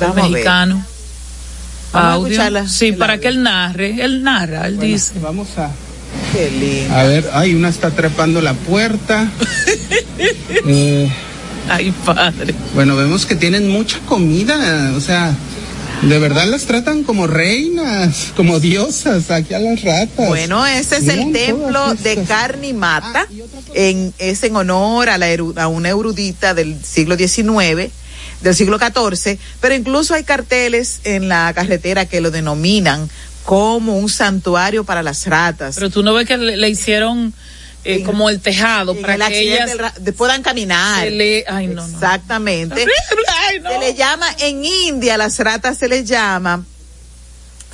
el 0.00 0.14
mexicano 0.14 0.84
audio. 1.94 2.68
sí, 2.68 2.92
para 2.92 3.18
que 3.18 3.28
él 3.28 3.42
narre, 3.42 4.04
él 4.04 4.22
narra, 4.22 4.66
él 4.66 4.78
dice. 4.78 5.14
Vamos 5.20 5.48
a. 5.58 5.70
A 6.92 7.02
ver, 7.04 7.30
ay, 7.32 7.54
una 7.54 7.68
está 7.68 7.90
trepando 7.90 8.40
la 8.40 8.54
puerta. 8.54 9.28
eh, 10.66 11.10
Ay, 11.68 11.92
padre. 12.04 12.54
Bueno, 12.74 12.96
vemos 12.96 13.26
que 13.26 13.36
tienen 13.36 13.68
mucha 13.68 13.98
comida, 14.00 14.92
o 14.96 15.00
sea, 15.00 15.34
de 16.02 16.18
verdad 16.18 16.46
las 16.46 16.64
tratan 16.64 17.02
como 17.02 17.26
reinas, 17.26 18.32
como 18.36 18.60
diosas 18.60 19.30
aquí 19.30 19.54
a 19.54 19.58
las 19.58 19.82
ratas. 19.82 20.28
Bueno, 20.28 20.66
ese 20.66 20.98
es 20.98 21.08
el 21.08 21.32
templo 21.32 21.94
de 21.94 22.22
Carnimata, 22.24 23.26
en, 23.74 24.12
es 24.18 24.42
en 24.42 24.56
honor 24.56 25.08
a, 25.08 25.18
la, 25.18 25.28
a 25.56 25.68
una 25.68 25.88
erudita 25.88 26.52
del 26.52 26.76
siglo 26.84 27.16
XIX, 27.16 27.90
del 28.44 28.54
siglo 28.54 28.78
XIV, 28.78 29.38
pero 29.60 29.74
incluso 29.74 30.14
hay 30.14 30.22
carteles 30.22 31.00
en 31.02 31.28
la 31.28 31.52
carretera 31.54 32.06
que 32.06 32.20
lo 32.20 32.30
denominan 32.30 33.10
como 33.44 33.98
un 33.98 34.08
santuario 34.08 34.84
para 34.84 35.02
las 35.02 35.26
ratas. 35.26 35.74
Pero 35.74 35.90
tú 35.90 36.02
no 36.02 36.14
ves 36.14 36.28
que 36.28 36.36
le, 36.36 36.56
le 36.56 36.68
hicieron 36.68 37.34
eh, 37.84 38.02
como 38.02 38.30
el 38.30 38.40
tejado 38.40 38.94
para 39.00 39.28
que 39.28 39.40
ellas 39.40 39.72
puedan 40.16 40.42
caminar. 40.42 41.10
Le, 41.10 41.44
ay, 41.48 41.66
no, 41.66 41.84
Exactamente. 41.84 42.86
Ay, 43.48 43.60
no. 43.60 43.70
Se 43.70 43.78
le 43.78 43.94
llama 43.94 44.26
en 44.38 44.64
India 44.64 45.18
las 45.18 45.38
ratas 45.38 45.76
se 45.76 45.88
les 45.88 46.06
llama 46.06 46.64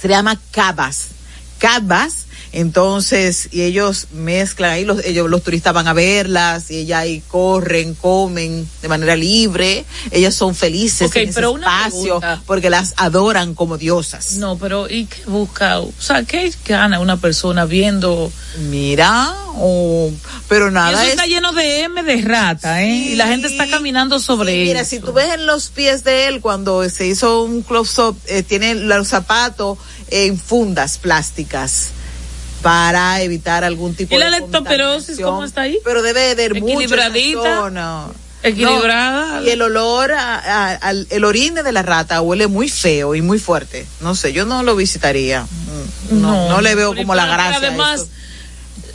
se 0.01 0.09
le 0.09 0.15
llama 0.15 0.41
cabas. 0.51 1.09
Cabas 1.59 2.27
entonces, 2.53 3.49
y 3.53 3.63
ellos 3.63 4.09
mezclan 4.13 4.73
ahí, 4.73 4.85
los, 4.85 5.05
ellos, 5.05 5.31
los 5.31 5.43
turistas 5.43 5.73
van 5.73 5.87
a 5.87 5.93
verlas, 5.93 6.71
y 6.71 6.79
ellas 6.79 7.01
ahí 7.01 7.23
corren, 7.29 7.95
comen 7.95 8.69
de 8.83 8.89
manera 8.89 9.15
libre, 9.15 9.85
ellas 10.11 10.35
son 10.35 10.55
felices 10.55 11.15
en 11.15 11.29
ese 11.29 11.41
espacio 11.41 12.21
porque 12.47 12.69
las 12.69 12.95
adoran 12.97 13.55
como 13.55 13.79
diosas. 13.79 14.33
No, 14.33 14.59
pero 14.59 14.89
¿y 14.89 15.07
qué 15.07 15.23
busca? 15.27 15.79
O 15.81 15.93
sea, 15.99 16.25
¿qué 16.25 16.53
gana 16.67 16.99
una 16.99 17.19
persona 17.19 17.67
viendo? 17.67 18.33
Mira, 18.69 19.33
oh, 19.55 20.11
pero 20.49 20.73
nada. 20.73 20.91
Y 20.91 20.95
eso 20.95 21.05
está 21.05 21.27
lleno 21.27 21.53
de 21.53 21.83
M 21.83 22.03
de 22.03 22.23
rata, 22.23 22.83
¿eh? 22.83 22.97
y 22.97 23.15
la 23.15 23.29
gente 23.29 23.47
está 23.47 23.69
caminando 23.69 24.19
sobre 24.19 24.53
sí, 24.53 24.59
Mira, 24.65 24.85
si 24.85 24.99
tú 24.99 25.13
ves 25.13 25.35
en 25.35 25.47
los 25.47 25.69
pies 25.69 26.03
de 26.03 26.27
él 26.27 26.41
cuando 26.41 26.89
se 26.89 27.07
hizo 27.07 27.43
un 27.45 27.63
close-up, 27.63 28.19
eh, 28.27 28.43
tiene 28.43 28.75
los 28.75 29.07
zapatos 29.07 29.79
en 30.09 30.37
fundas 30.37 30.99
plásticas 30.99 31.91
para 32.63 33.23
evitar 33.23 33.65
algún 33.65 33.95
tipo 33.95 34.15
¿Y 34.15 34.19
de 34.19 34.25
la 34.25 34.31
leptospirosis 34.31 35.19
cómo 35.21 35.45
está 35.45 35.63
ahí? 35.63 35.79
Pero 35.85 36.03
debe 36.03 36.35
de 36.35 36.47
equilibradita. 36.47 37.71
Equilibrada. 38.43 39.41
No, 39.41 39.43
y 39.43 39.51
el 39.51 39.61
olor 39.61 40.13
a, 40.13 40.75
al 40.77 41.07
el 41.11 41.25
orine 41.25 41.63
de 41.63 41.73
la 41.73 41.83
rata 41.83 42.23
huele 42.23 42.47
muy 42.47 42.69
feo 42.69 43.15
y 43.15 43.21
muy 43.21 43.39
fuerte. 43.39 43.87
No 44.01 44.15
sé, 44.15 44.33
yo 44.33 44.47
no 44.47 44.63
lo 44.63 44.77
visitaría. 44.77 45.47
No, 46.11 46.49
no, 46.49 46.61
le 46.61 46.75
veo 46.75 46.95
como 46.95 47.15
la 47.15 47.27
gracia. 47.27 47.59
Además, 47.59 48.07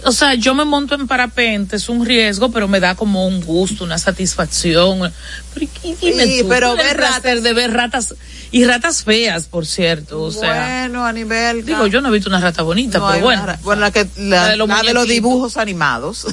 o 0.05 0.11
sea, 0.11 0.35
yo 0.35 0.53
me 0.53 0.65
monto 0.65 0.95
en 0.95 1.07
parapente, 1.07 1.75
es 1.75 1.89
un 1.89 2.05
riesgo, 2.05 2.51
pero 2.51 2.67
me 2.67 2.79
da 2.79 2.95
como 2.95 3.27
un 3.27 3.41
gusto, 3.41 3.83
una 3.83 3.97
satisfacción. 3.97 5.11
Pero, 5.53 5.67
dime 6.01 6.25
sí, 6.25 6.41
tú, 6.41 6.47
pero 6.47 6.75
ver 6.75 6.97
ratas 6.97 7.41
de 7.41 7.53
ver 7.53 7.73
ratas 7.73 8.15
y 8.51 8.65
ratas 8.65 9.03
feas, 9.03 9.47
por 9.47 9.65
cierto, 9.65 10.21
o 10.21 10.31
sea. 10.31 10.83
Bueno, 10.83 11.05
a 11.05 11.11
nivel 11.11 11.65
digo, 11.65 11.87
yo 11.87 12.01
no 12.01 12.09
he 12.09 12.11
visto 12.11 12.29
una 12.29 12.39
rata 12.39 12.61
bonita, 12.61 13.05
pero 13.05 13.23
bueno. 13.23 13.43
Una, 13.43 13.59
bueno, 13.63 13.81
la 13.81 13.91
que 13.91 14.07
la, 14.17 14.49
de 14.49 14.57
los, 14.57 14.67
la 14.67 14.83
de 14.83 14.93
los 14.93 15.07
dibujos 15.07 15.57
animados. 15.57 16.27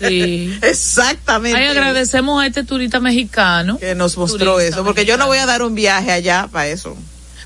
Sí. 0.00 0.58
Exactamente. 0.62 1.58
Ahí 1.58 1.66
agradecemos 1.66 2.42
a 2.42 2.46
este 2.46 2.64
turista 2.64 3.00
mexicano 3.00 3.78
que 3.78 3.94
nos 3.94 4.16
mostró 4.16 4.60
eso, 4.60 4.84
porque 4.84 5.00
mexicano. 5.00 5.18
yo 5.18 5.24
no 5.24 5.26
voy 5.26 5.38
a 5.38 5.46
dar 5.46 5.62
un 5.62 5.74
viaje 5.74 6.12
allá 6.12 6.48
para 6.52 6.68
eso 6.68 6.96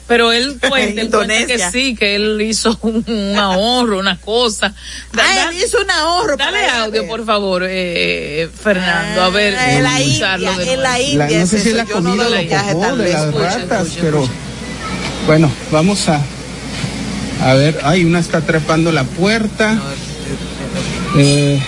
pero 0.06 0.32
él 0.32 0.58
cuenta, 0.60 1.00
él 1.00 1.10
cuenta 1.10 1.46
que 1.46 1.58
sí, 1.70 1.94
que 1.94 2.14
él 2.16 2.40
hizo 2.42 2.78
un, 2.82 3.04
un 3.06 3.38
ahorro, 3.38 3.98
una 3.98 4.18
cosa. 4.18 4.74
Da, 5.12 5.22
ah, 5.24 5.50
él 5.50 5.62
hizo 5.64 5.80
un 5.80 5.90
ahorro. 5.90 6.36
Dale 6.36 6.66
audio, 6.68 7.06
por 7.06 7.24
favor, 7.24 7.64
eh, 7.66 8.48
Fernando, 8.62 9.22
a 9.22 9.30
ver. 9.30 9.54
En 9.54 9.82
la 9.82 10.00
India, 10.00 10.34
en 10.34 10.82
la 10.82 11.00
India. 11.00 11.28
La, 11.30 11.38
no 11.38 11.46
sé 11.46 11.60
si 11.60 11.68
es 11.70 11.74
la 11.74 11.84
comida 11.86 12.24
no 12.24 12.30
lo 12.30 12.48
popó 12.48 12.96
de 12.96 13.12
las 13.12 13.24
escucha, 13.24 13.58
ratas, 13.58 13.86
escucha, 13.86 14.00
pero 14.02 14.22
escucha. 14.22 14.38
bueno, 15.26 15.52
vamos 15.70 16.08
a 16.08 16.20
a 17.40 17.54
ver, 17.54 17.78
ay, 17.82 18.04
una 18.04 18.20
está 18.20 18.40
trepando 18.40 18.92
la 18.92 19.04
puerta. 19.04 19.78
Eh, 21.16 21.60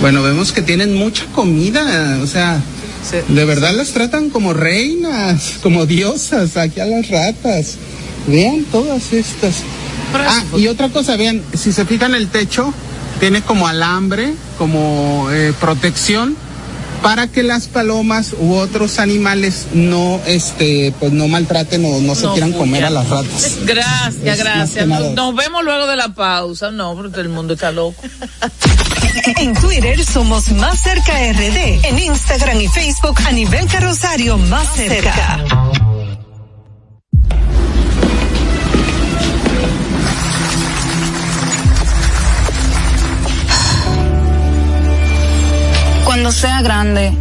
bueno, 0.00 0.22
vemos 0.22 0.52
que 0.52 0.62
tienen 0.62 0.94
mucha 0.94 1.24
comida, 1.26 2.18
o 2.22 2.26
sea, 2.26 2.60
de 3.28 3.44
verdad 3.44 3.74
las 3.74 3.90
tratan 3.90 4.30
como 4.30 4.52
reinas, 4.52 5.54
como 5.62 5.86
diosas 5.86 6.56
aquí 6.56 6.80
a 6.80 6.86
las 6.86 7.08
ratas. 7.08 7.76
Vean 8.26 8.64
todas 8.64 9.12
estas. 9.12 9.56
Ah, 10.14 10.44
y 10.56 10.66
otra 10.66 10.88
cosa, 10.88 11.16
vean, 11.16 11.42
si 11.56 11.72
se 11.72 11.84
fijan 11.84 12.14
el 12.14 12.28
techo, 12.28 12.74
tiene 13.20 13.42
como 13.42 13.66
alambre, 13.66 14.34
como 14.58 15.28
eh, 15.30 15.52
protección 15.60 16.36
para 17.02 17.28
que 17.28 17.42
las 17.42 17.66
palomas 17.66 18.34
u 18.38 18.54
otros 18.54 18.98
animales 18.98 19.68
no 19.72 20.20
este 20.26 20.92
pues 21.00 21.12
no 21.12 21.28
maltraten 21.28 21.84
o 21.84 22.00
no 22.00 22.14
se 22.14 22.26
no, 22.26 22.32
quieran 22.32 22.52
comer 22.52 22.84
a 22.84 22.90
las 22.90 23.08
ratas. 23.08 23.58
Gracias, 23.64 24.38
gracias. 24.38 24.86
Nos, 24.86 25.14
nos, 25.14 25.34
vemos 25.34 25.64
luego 25.64 25.86
de 25.86 25.96
la 25.96 26.14
pausa. 26.14 26.70
No, 26.70 26.94
porque 26.94 27.20
el 27.20 27.28
mundo 27.28 27.54
está 27.54 27.72
loco. 27.72 28.02
En 29.38 29.54
Twitter 29.54 30.04
somos 30.04 30.50
Más 30.52 30.80
Cerca 30.80 31.12
RD. 31.12 31.84
En 31.84 31.98
Instagram 31.98 32.60
y 32.60 32.68
Facebook 32.68 33.18
a 33.26 33.32
nivel 33.32 33.66
carrosario 33.66 34.38
Más 34.38 34.68
Cerca. 34.74 35.44
Cuando 46.04 46.32
sea 46.32 46.62
grande, 46.62 47.12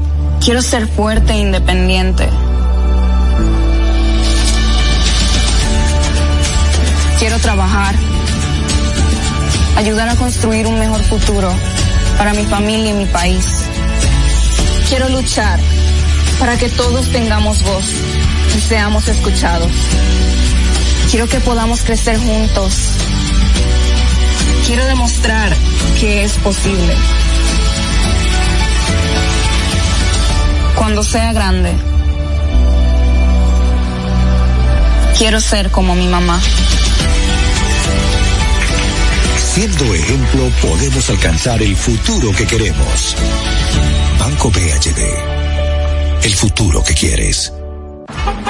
quiero 0.44 0.62
ser 0.62 0.88
fuerte 0.88 1.34
e 1.34 1.38
independiente. 1.38 2.28
Quiero 7.18 7.38
trabajar, 7.40 7.96
ayudar 9.78 10.10
a 10.10 10.16
construir 10.16 10.68
un 10.68 10.80
mejor 10.80 11.02
futuro 11.04 11.52
para 12.20 12.34
mi 12.34 12.44
familia 12.46 12.92
y 12.92 12.94
mi 12.94 13.06
país. 13.06 13.46
Quiero 14.90 15.08
luchar 15.08 15.58
para 16.38 16.58
que 16.58 16.68
todos 16.68 17.08
tengamos 17.14 17.64
voz 17.64 17.86
y 18.58 18.60
seamos 18.60 19.08
escuchados. 19.08 19.72
Quiero 21.10 21.28
que 21.30 21.40
podamos 21.40 21.82
crecer 21.82 22.20
juntos. 22.20 22.74
Quiero 24.68 24.84
demostrar 24.86 25.56
que 25.98 26.26
es 26.26 26.34
posible. 26.34 26.94
Cuando 30.76 31.04
sea 31.04 31.32
grande, 31.32 31.72
quiero 35.18 35.40
ser 35.40 35.72
como 35.72 35.96
mi 35.96 36.08
mamá. 36.08 36.42
Siendo 39.60 39.94
ejemplo, 39.94 40.50
podemos 40.62 41.10
alcanzar 41.10 41.62
el 41.62 41.76
futuro 41.76 42.32
que 42.32 42.48
queremos. 42.48 43.14
Banco 44.18 44.50
BHD. 44.52 46.24
El 46.24 46.34
futuro 46.34 46.82
que 46.82 46.94
quieres. 46.94 47.52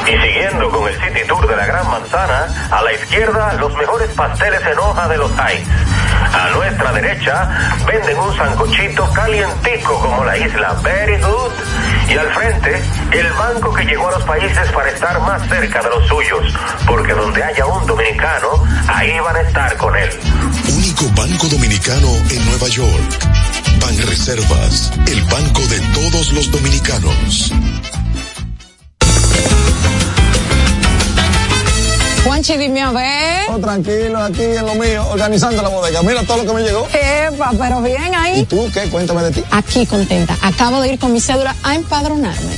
Y 0.05 0.11
siguiendo 0.11 0.69
con 0.69 0.87
el 0.87 0.93
City 1.01 1.27
Tour 1.27 1.47
de 1.47 1.55
la 1.55 1.65
Gran 1.65 1.89
Manzana, 1.89 2.69
a 2.69 2.83
la 2.83 2.93
izquierda 2.93 3.53
los 3.53 3.75
mejores 3.75 4.09
pasteles 4.09 4.61
en 4.61 4.77
hoja 4.77 5.07
de 5.07 5.17
los 5.17 5.31
Heights. 5.31 5.67
A 6.31 6.49
nuestra 6.55 6.91
derecha 6.91 7.75
venden 7.87 8.19
un 8.19 8.37
sancochito 8.37 9.11
calientico 9.11 9.99
como 9.99 10.23
la 10.23 10.37
isla 10.37 10.73
Very 10.83 11.19
Good. 11.19 11.53
Y 12.07 12.17
al 12.19 12.29
frente, 12.35 12.83
el 13.13 13.33
banco 13.33 13.73
que 13.73 13.83
llegó 13.83 14.09
a 14.09 14.11
los 14.11 14.23
países 14.25 14.71
para 14.71 14.91
estar 14.91 15.19
más 15.21 15.41
cerca 15.49 15.81
de 15.81 15.89
los 15.89 16.07
suyos, 16.07 16.53
porque 16.85 17.13
donde 17.13 17.43
haya 17.43 17.65
un 17.65 17.87
dominicano, 17.87 18.63
ahí 18.87 19.19
van 19.19 19.37
a 19.37 19.41
estar 19.41 19.75
con 19.77 19.95
él. 19.95 20.09
Único 20.99 21.15
banco 21.15 21.47
dominicano 21.47 22.09
en 22.29 22.45
Nueva 22.45 22.67
York. 22.67 23.29
Ban 23.79 23.97
Reservas, 24.05 24.91
el 25.07 25.21
banco 25.23 25.61
de 25.67 25.79
todos 25.93 26.33
los 26.33 26.51
dominicanos. 26.51 27.53
Juanchi, 32.25 32.57
dime 32.57 32.81
a 32.81 32.91
ver. 32.91 33.49
Oh, 33.49 33.59
tranquilo, 33.59 34.21
aquí 34.21 34.43
en 34.43 34.65
lo 34.65 34.75
mío, 34.75 35.07
organizando 35.09 35.61
la 35.61 35.69
bodega. 35.69 36.01
Mira 36.03 36.23
todo 36.23 36.43
lo 36.43 36.45
que 36.45 36.53
me 36.53 36.63
llegó. 36.63 36.85
Epa, 36.91 37.51
pero 37.57 37.81
bien 37.81 38.13
ahí. 38.13 38.41
¿Y 38.41 38.45
tú 38.45 38.69
qué? 38.73 38.89
Cuéntame 38.89 39.21
de 39.23 39.31
ti. 39.31 39.43
Aquí 39.51 39.85
contenta. 39.85 40.37
Acabo 40.41 40.81
de 40.81 40.93
ir 40.93 40.99
con 40.99 41.13
mi 41.13 41.21
cédula 41.21 41.55
a 41.63 41.75
empadronarme. 41.75 42.57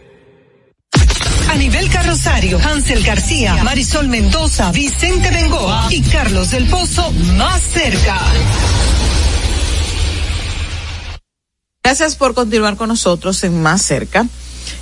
a 1.51 1.57
nivel 1.57 1.89
carrosario, 1.89 2.57
Hansel 2.59 3.03
García, 3.03 3.61
Marisol 3.61 4.07
Mendoza, 4.07 4.71
Vicente 4.71 5.29
Bengoa 5.31 5.87
y 5.89 6.01
Carlos 6.01 6.51
del 6.51 6.65
Pozo 6.69 7.11
más 7.35 7.61
cerca. 7.61 8.17
Gracias 11.83 12.15
por 12.15 12.33
continuar 12.33 12.77
con 12.77 12.87
nosotros 12.87 13.43
en 13.43 13.61
Más 13.61 13.81
Cerca. 13.81 14.25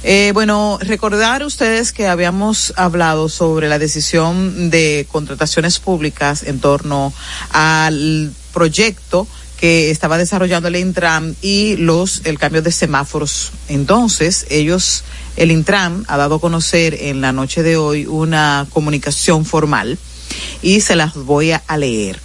Eh, 0.03 0.29
bueno, 0.35 0.77
recordar 0.81 1.43
ustedes 1.43 1.91
que 1.91 2.07
habíamos 2.07 2.71
hablado 2.77 3.29
sobre 3.29 3.67
la 3.67 3.79
decisión 3.79 4.69
de 4.69 5.07
contrataciones 5.11 5.79
públicas 5.79 6.43
en 6.43 6.59
torno 6.59 7.11
al 7.51 8.31
proyecto 8.53 9.27
que 9.59 9.91
estaba 9.91 10.17
desarrollando 10.17 10.69
el 10.69 10.77
Intram 10.77 11.35
y 11.41 11.75
los 11.75 12.21
el 12.25 12.39
cambio 12.39 12.61
de 12.61 12.71
semáforos. 12.71 13.51
Entonces, 13.67 14.45
ellos 14.49 15.03
el 15.35 15.51
Intram 15.51 16.05
ha 16.07 16.17
dado 16.17 16.35
a 16.35 16.41
conocer 16.41 16.95
en 16.99 17.21
la 17.21 17.31
noche 17.31 17.63
de 17.63 17.77
hoy 17.77 18.05
una 18.05 18.67
comunicación 18.71 19.45
formal 19.45 19.97
y 20.61 20.81
se 20.81 20.95
las 20.95 21.15
voy 21.15 21.51
a 21.51 21.77
leer. 21.77 22.19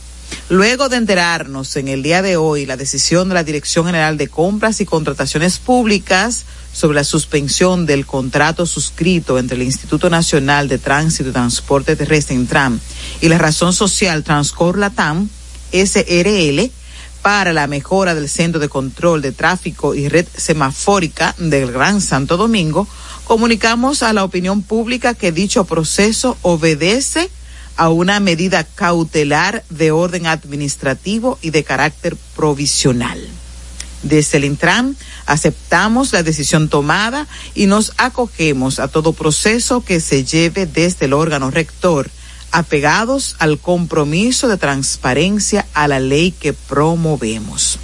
Luego 0.51 0.89
de 0.89 0.97
enterarnos 0.97 1.77
en 1.77 1.89
el 1.89 2.03
día 2.03 2.21
de 2.21 2.37
hoy 2.37 2.67
la 2.67 2.77
decisión 2.77 3.29
de 3.29 3.35
la 3.35 3.45
Dirección 3.45 3.87
General 3.87 4.19
de 4.19 4.29
Compras 4.29 4.81
y 4.81 4.85
Contrataciones 4.85 5.59
Públicas 5.59 6.45
sobre 6.73 6.97
la 6.97 7.05
suspensión 7.05 7.87
del 7.87 8.05
contrato 8.05 8.67
suscrito 8.67 9.39
entre 9.39 9.57
el 9.57 9.63
Instituto 9.63 10.11
Nacional 10.11 10.69
de 10.69 10.79
Tránsito 10.79 11.31
y 11.31 11.33
Transporte 11.33 11.97
Terrestre 11.97 12.35
Intram 12.35 12.79
y 13.21 13.29
la 13.29 13.39
Razón 13.39 13.73
Social 13.73 14.23
Transcor 14.23 14.79
Latam 14.79 15.29
SRL 15.73 16.71
para 17.25 17.55
la 17.55 17.67
mejora 17.67 18.15
del 18.15 18.29
Centro 18.29 18.61
de 18.61 18.69
Control 18.69 19.23
de 19.23 19.33
Tráfico 19.33 19.95
y 19.95 20.11
Red 20.11 20.27
Semafórica 20.37 21.35
del 21.39 21.73
Gran 21.73 22.03
Santo 22.03 22.37
Domingo, 22.37 22.87
comunicamos 23.25 24.03
a 24.03 24.13
la 24.13 24.25
opinión 24.25 24.61
pública 24.61 25.15
que 25.15 25.33
dicho 25.33 25.65
proceso 25.65 26.37
obedece 26.43 27.31
a 27.79 27.89
una 27.89 28.21
medida 28.21 28.63
cautelar 28.65 29.65
de 29.71 29.91
orden 29.91 30.27
administrativo 30.27 31.39
y 31.41 31.49
de 31.49 31.65
carácter 31.65 32.15
provisional. 32.37 33.27
Desde 34.03 34.37
el 34.37 34.45
Intran 34.45 34.95
aceptamos 35.25 36.13
la 36.13 36.23
decisión 36.23 36.69
tomada 36.69 37.27
y 37.55 37.69
nos 37.69 37.95
acogemos 37.97 38.79
a 38.79 38.89
todo 38.89 39.15
proceso 39.15 39.83
que 39.83 40.01
se 40.01 40.25
lleve 40.27 40.67
desde 40.67 41.07
el 41.07 41.15
órgano 41.15 41.51
rector 41.51 42.11
apegados 42.55 43.35
al 43.41 43.59
compromiso 43.59 44.47
de 44.47 44.57
transparencia 44.57 45.67
a 45.75 45.89
la 45.89 45.99
ley 45.99 46.31
que 46.31 46.53
promovemos. 46.53 47.81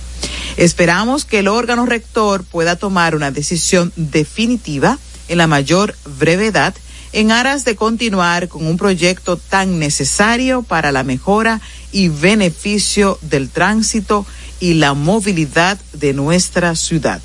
Esperamos 0.57 1.25
que 1.25 1.41
el 1.41 1.49
órgano 1.49 1.87
rector 1.87 2.45
pueda 2.45 2.77
tomar 2.77 3.17
una 3.17 3.33
decisión 3.33 3.93
definitiva 3.97 4.97
en 5.27 5.39
la 5.39 5.49
mayor 5.49 5.97
brevedad 6.19 6.73
en 7.13 7.33
aras 7.33 7.65
de 7.65 7.75
continuar 7.75 8.47
con 8.47 8.65
un 8.65 8.77
proyecto 8.77 9.37
tan 9.37 9.81
necesario 9.81 10.63
para 10.63 10.93
la 10.93 11.03
mejora 11.03 11.61
y 11.91 12.07
beneficio 12.07 13.19
del 13.23 13.51
tránsito 13.51 14.25
y 14.61 14.75
la 14.75 14.95
movilidad 14.95 15.81
de 15.95 16.13
nuestra 16.13 16.77
ciudad. 16.77 17.21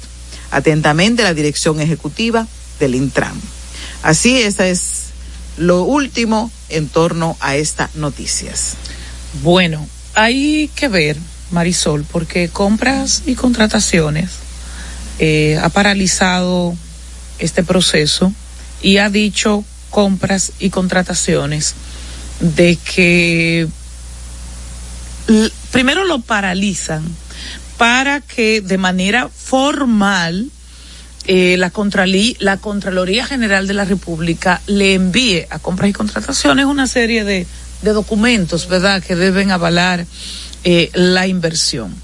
Atentamente 0.50 1.22
la 1.22 1.36
dirección 1.36 1.80
ejecutiva 1.80 2.48
del 2.80 2.96
Intram. 2.96 3.40
Así, 4.02 4.42
esta 4.42 4.68
es 4.68 4.95
lo 5.58 5.84
último 5.84 6.52
en 6.70 6.90
torno 6.90 7.38
a 7.40 7.56
estas 7.56 7.96
noticias. 7.96 8.76
Bueno, 9.44 9.88
hay 10.14 10.70
que 10.76 10.88
ver, 10.88 11.18
Marisol, 11.52 12.06
porque 12.12 12.50
compras 12.50 13.24
y 13.26 13.36
contrataciones 13.36 14.46
eh, 15.20 15.58
ha 15.62 15.70
paralizado 15.70 16.76
este 17.40 17.64
proceso 17.64 18.34
y 18.82 18.98
ha 18.98 19.10
dicho 19.10 19.64
compras 19.90 20.52
y 20.60 20.70
contrataciones 20.72 21.74
de 22.42 22.78
que 22.78 23.68
primero 25.72 26.04
lo 26.04 26.20
paralizan 26.20 27.04
para 27.78 28.20
que 28.20 28.60
de 28.60 28.78
manera 28.78 29.30
formal 29.30 30.52
eh, 31.28 31.58
la, 31.58 31.72
la 32.40 32.58
Contraloría 32.58 33.26
General 33.26 33.68
de 33.68 33.74
la 33.74 33.86
República 33.86 34.62
le 34.68 34.94
envíe 34.94 35.46
a 35.50 35.60
compras 35.60 35.90
y 35.90 35.94
contrataciones 35.94 36.66
una 36.66 36.88
serie 36.88 37.24
de, 37.24 37.48
de 37.82 37.92
documentos, 37.94 38.68
¿verdad?, 38.68 39.04
que 39.04 39.16
deben 39.16 39.52
avalar 39.52 40.06
eh, 40.64 40.90
la 40.94 41.28
inversión. 41.28 41.96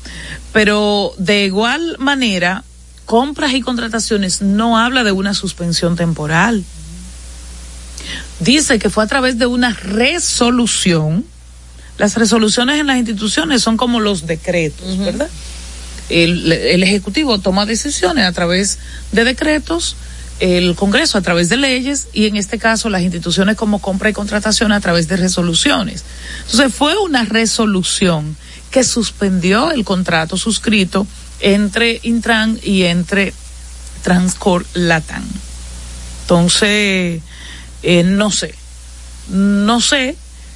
Pero 0.54 1.14
de 1.18 1.46
igual 1.46 1.96
manera, 2.00 2.64
compras 3.06 3.54
y 3.54 3.62
contrataciones 3.62 4.42
no 4.42 4.78
habla 4.78 5.04
de 5.04 5.12
una 5.12 5.34
suspensión 5.34 5.96
temporal. 5.96 6.64
Dice 8.40 8.80
que 8.80 8.90
fue 8.90 9.04
a 9.04 9.08
través 9.08 9.38
de 9.38 9.46
una 9.46 9.74
resolución. 9.74 11.26
Las 11.98 12.16
resoluciones 12.16 12.80
en 12.80 12.88
las 12.88 12.98
instituciones 12.98 13.62
son 13.62 13.78
como 13.78 14.00
los 14.00 14.26
decretos, 14.26 14.98
¿verdad? 14.98 15.30
El, 16.12 16.84
Ejecutivo 16.84 17.40
toma 17.40 17.66
decisiones 17.66 18.26
a 18.26 18.32
través 18.32 18.80
de 19.12 19.24
decretos, 19.24 19.96
el 20.40 20.76
Congreso 20.76 21.18
a 21.18 21.22
través 21.22 21.50
de 21.50 21.58
leyes 21.58 22.08
y 22.14 22.26
en 22.26 22.36
este 22.36 22.58
caso 22.58 22.90
las 22.90 23.04
instituciones 23.04 23.56
como 23.56 23.80
compra 23.80 24.10
y 24.10 24.14
contratación 24.14 24.72
a 24.72 24.82
través 24.82 25.08
de 25.08 25.18
resoluciones. 25.18 26.04
Entonces 26.46 26.74
fue 26.74 26.98
una 26.98 27.26
resolución 27.26 28.36
que 28.72 28.84
suspendió 28.84 29.72
el 29.72 29.84
contrato 29.84 30.38
suscrito 30.38 31.06
entre 31.40 32.00
Intran 32.04 32.60
y 32.64 32.84
entre 32.84 33.34
Transcor 34.04 34.66
Latam. 34.74 35.24
Entonces, 36.22 37.22
eh, 37.84 38.04
no 38.04 38.32
sé, 38.32 38.56
no 39.30 39.82
sé 39.82 40.16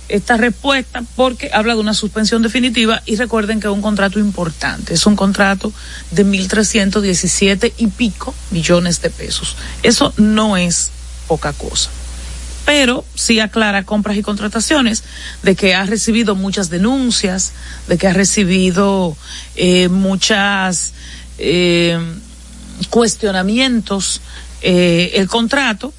esta 0.10 0.38
respuesta 0.38 1.04
porque 1.16 1.50
habla 1.54 1.74
de 1.74 1.80
una 1.80 1.94
suspensión 1.94 2.42
definitiva 2.42 3.02
y 3.06 3.16
recuerden 3.16 3.60
que 3.60 3.68
es 3.68 3.74
un 3.74 3.82
contrato 3.82 4.20
importante, 4.20 4.94
es 4.94 5.06
un 5.06 5.16
contrato 5.16 5.74
de 6.12 6.26
1.317 6.26 7.74
y 7.78 7.88
pico 7.88 8.34
millones 8.52 9.02
de 9.02 9.10
pesos. 9.10 9.56
Eso 9.84 10.14
no 10.18 10.58
es 10.58 10.92
poca 11.28 11.54
cosa. 11.54 11.90
Pero 12.66 13.06
sí 13.14 13.40
aclara 13.40 13.84
compras 13.84 14.18
y 14.18 14.24
contrataciones 14.24 15.04
de 15.44 15.56
que 15.56 15.76
ha 15.76 15.86
recibido 15.86 16.34
muchas 16.36 16.70
denuncias, 16.70 17.54
de 17.88 17.98
que 17.98 18.08
ha 18.08 18.14
recibido 18.14 19.16
eh, 19.56 19.88
muchas 19.90 20.94
eh, 21.38 22.00
cuestionamientos 22.90 24.22
eh, 24.62 25.12
el 25.16 25.28
contrato. 25.28 25.94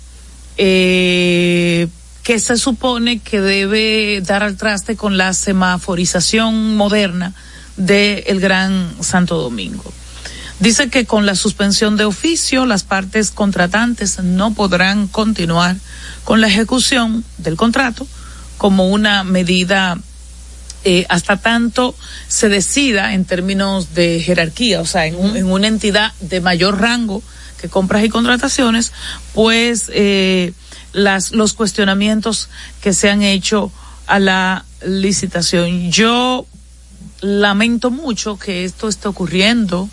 Eh, 0.59 1.87
que 2.27 2.41
se 2.41 2.57
supone 2.57 3.21
que 3.21 3.41
debe 3.41 4.21
dar 4.21 4.43
al 4.43 4.57
traste 4.57 4.97
con 4.97 5.17
la 5.17 5.33
semaforización 5.33 6.77
moderna 6.77 7.33
del 7.77 8.25
el 8.27 8.41
Gran 8.41 8.97
Santo 9.01 9.39
Domingo. 9.39 9.93
Dice 10.59 10.91
que 10.91 11.07
con 11.07 11.25
la 11.25 11.37
suspensión 11.37 11.97
de 11.97 12.05
oficio 12.05 12.67
las 12.67 12.83
partes 12.83 13.31
contratantes 13.31 14.19
no 14.25 14.55
podrán 14.55 15.07
continuar 15.07 15.77
con 16.25 16.41
la 16.41 16.49
ejecución 16.49 17.25
del 17.39 17.55
contrato 17.55 18.09
como 18.59 18.89
una 18.89 19.23
medida 19.23 19.97
eh, 20.83 21.07
hasta 21.09 21.37
tanto 21.37 21.95
se 22.27 22.49
decida 22.49 23.15
en 23.15 23.25
términos 23.25 23.95
de 23.95 24.21
jerarquía, 24.21 24.81
o 24.81 24.87
sea, 24.87 25.07
en, 25.07 25.15
en, 25.37 25.47
una 25.47 25.69
entidad 25.69 26.13
de 26.19 26.41
mayor 26.41 26.81
rango 26.81 27.23
que 27.61 27.69
compras 27.69 28.05
y 28.05 28.09
contrataciones, 28.09 28.93
pues 29.33 29.85
eh, 29.95 30.53
las, 30.93 31.33
los 31.33 31.55
cuestionamientos 31.55 32.49
que 32.81 32.93
se 32.93 33.11
han 33.11 33.23
hecho 33.23 33.71
a 34.07 34.19
la 34.19 34.65
licitación. 34.85 35.91
Yo 35.91 36.47
lamento 37.21 37.91
mucho 37.91 38.39
que 38.39 38.65
esto 38.65 38.89
esté 38.89 39.09
ocurriendo. 39.09 39.89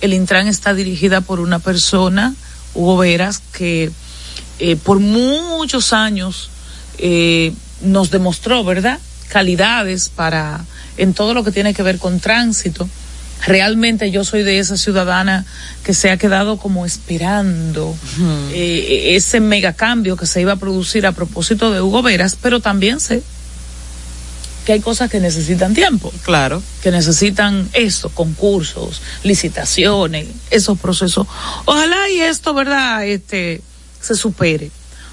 El 0.00 0.14
Intran 0.14 0.48
está 0.48 0.74
dirigida 0.74 1.20
por 1.20 1.40
una 1.40 1.58
persona, 1.58 2.34
Hugo 2.74 2.98
Veras, 2.98 3.40
que 3.52 3.90
eh, 4.58 4.76
por 4.76 4.98
muchos 5.00 5.92
años 5.92 6.50
eh, 6.98 7.52
nos 7.82 8.10
demostró, 8.10 8.64
¿verdad? 8.64 8.98
Calidades 9.28 10.08
para, 10.08 10.64
en 10.96 11.14
todo 11.14 11.34
lo 11.34 11.44
que 11.44 11.52
tiene 11.52 11.74
que 11.74 11.82
ver 11.82 11.98
con 11.98 12.20
tránsito. 12.20 12.88
Realmente 13.46 14.10
yo 14.10 14.24
soy 14.24 14.42
de 14.42 14.58
esa 14.58 14.76
ciudadana 14.76 15.44
que 15.84 15.94
se 15.94 16.10
ha 16.10 16.16
quedado 16.16 16.56
como 16.56 16.86
esperando 16.86 17.96
eh, 18.52 19.14
ese 19.16 19.40
mega 19.40 19.72
cambio 19.72 20.16
que 20.16 20.26
se 20.26 20.40
iba 20.40 20.52
a 20.52 20.56
producir 20.56 21.06
a 21.06 21.12
propósito 21.12 21.70
de 21.70 21.80
Hugo 21.80 22.02
Veras, 22.02 22.36
pero 22.40 22.60
también 22.60 23.00
sé 23.00 23.22
que 24.64 24.72
hay 24.72 24.80
cosas 24.80 25.10
que 25.10 25.20
necesitan 25.20 25.74
tiempo. 25.74 26.12
Claro. 26.22 26.62
Que 26.82 26.90
necesitan 26.90 27.68
esto, 27.72 28.10
concursos, 28.10 29.02
licitaciones, 29.24 30.28
esos 30.50 30.78
procesos. 30.78 31.26
Ojalá 31.64 32.08
y 32.10 32.20
esto, 32.20 32.54
¿verdad? 32.54 33.04
Este, 33.04 33.60
se 34.00 34.14
supere. 34.14 34.70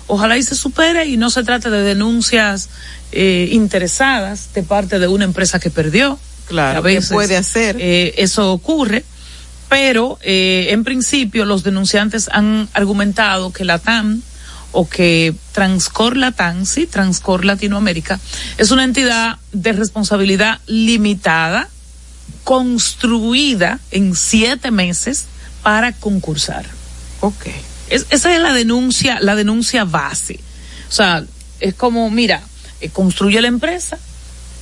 Ojalá 0.07 0.37
y 0.37 0.43
se 0.43 0.55
supere 0.55 1.05
y 1.05 1.17
no 1.17 1.29
se 1.29 1.43
trate 1.43 1.69
de 1.69 1.83
denuncias 1.83 2.69
eh, 3.11 3.49
interesadas 3.51 4.53
de 4.53 4.63
parte 4.63 4.99
de 4.99 5.07
una 5.07 5.23
empresa 5.23 5.59
que 5.59 5.69
perdió. 5.69 6.19
Claro, 6.49 6.79
A 6.79 6.81
veces, 6.81 7.09
¿qué 7.09 7.13
puede 7.15 7.37
hacer? 7.37 7.77
eh, 7.79 8.15
eso 8.17 8.51
ocurre, 8.51 9.05
pero 9.69 10.17
eh, 10.21 10.67
en 10.71 10.83
principio 10.83 11.45
los 11.45 11.63
denunciantes 11.63 12.27
han 12.31 12.67
argumentado 12.73 13.53
que 13.53 13.63
la 13.63 13.79
TAM 13.79 14.21
o 14.71 14.87
que 14.89 15.33
Transcor 15.53 16.17
Latam, 16.17 16.65
sí, 16.65 16.85
Transcor 16.87 17.45
Latinoamérica, 17.45 18.19
es 18.57 18.69
una 18.71 18.83
entidad 18.83 19.37
de 19.51 19.71
responsabilidad 19.73 20.59
limitada, 20.67 21.69
construida 22.43 23.79
en 23.91 24.15
siete 24.15 24.71
meses 24.71 25.25
para 25.63 25.91
concursar. 25.93 26.65
Ok. 27.21 27.47
Es- 27.89 28.05
esa 28.09 28.33
es 28.33 28.41
la 28.41 28.53
denuncia, 28.53 29.19
la 29.21 29.35
denuncia 29.35 29.83
base. 29.85 30.39
O 30.89 30.91
sea, 30.91 31.23
es 31.59 31.73
como, 31.73 32.09
mira, 32.09 32.41
eh, 32.81 32.89
construye 32.89 33.41
la 33.41 33.47
empresa 33.47 33.97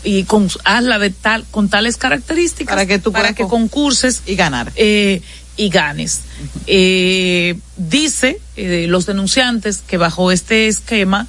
y 0.03 0.23
con, 0.23 0.49
hazla 0.63 0.99
de 0.99 1.09
tal, 1.09 1.45
con 1.51 1.69
tales 1.69 1.97
características 1.97 2.73
Para 2.75 2.85
que 2.85 2.99
tú 2.99 3.11
para 3.11 3.33
que 3.33 3.43
con- 3.43 3.67
concurses 3.67 4.21
y 4.25 4.35
ganar. 4.35 4.71
eh, 4.75 5.21
y 5.59 5.69
ganes. 5.69 6.21
Eh, 6.67 7.57
dice 7.77 8.39
eh, 8.55 8.85
los 8.87 9.05
denunciantes 9.07 9.79
que 9.79 9.97
bajo 9.97 10.31
este 10.31 10.67
esquema, 10.67 11.25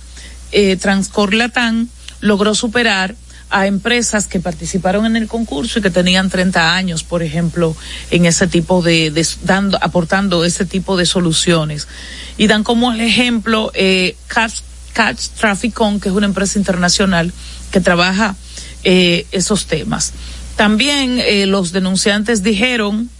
eh, 0.52 0.76
Transcor 0.76 1.32
Latam 1.32 1.88
logró 2.20 2.54
superar 2.54 3.14
a 3.50 3.66
empresas 3.66 4.26
que 4.26 4.40
participaron 4.40 5.06
en 5.06 5.16
el 5.16 5.28
concurso 5.28 5.78
y 5.78 5.82
que 5.82 5.88
tenían 5.90 6.28
30 6.28 6.74
años, 6.74 7.02
por 7.04 7.22
ejemplo, 7.22 7.74
en 8.10 8.26
ese 8.26 8.46
tipo 8.46 8.82
de, 8.82 9.10
de- 9.10 9.26
dando, 9.44 9.78
aportando 9.80 10.44
ese 10.44 10.66
tipo 10.66 10.98
de 10.98 11.06
soluciones. 11.06 11.88
Y 12.36 12.46
dan 12.48 12.64
como 12.64 12.92
el 12.92 13.00
ejemplo 13.00 13.70
eh, 13.72 14.16
Catch, 14.26 14.60
Catch 14.92 15.28
Traffic 15.40 15.80
On, 15.80 15.98
que 16.00 16.10
es 16.10 16.14
una 16.14 16.26
empresa 16.26 16.58
internacional 16.58 17.32
que 17.72 17.80
trabaja 17.80 18.36
eh, 18.90 19.26
esos 19.32 19.66
temas. 19.66 20.14
También 20.56 21.20
eh, 21.20 21.44
los 21.44 21.72
denunciantes 21.72 22.42
dijeron 22.42 23.10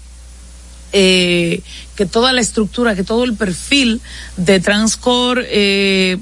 eh, 0.95 1.61
que 1.95 2.07
toda 2.07 2.33
la 2.33 2.41
estructura, 2.41 2.95
que 2.95 3.05
todo 3.05 3.25
el 3.25 3.35
perfil 3.35 4.01
de 4.39 4.61
Transcor 4.61 5.45
eh, 5.47 6.17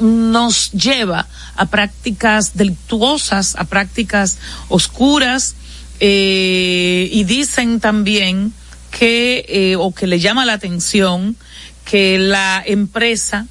nos 0.00 0.72
lleva 0.72 1.28
a 1.54 1.66
prácticas 1.66 2.56
delictuosas, 2.56 3.54
a 3.56 3.66
prácticas 3.66 4.38
oscuras, 4.68 5.54
eh, 6.00 7.08
y 7.12 7.22
dicen 7.22 7.78
también 7.78 8.52
que, 8.90 9.44
eh, 9.48 9.76
o 9.76 9.94
que 9.94 10.08
le 10.08 10.18
llama 10.18 10.44
la 10.44 10.54
atención, 10.54 11.36
que 11.84 12.18
la 12.18 12.60
empresa 12.66 13.46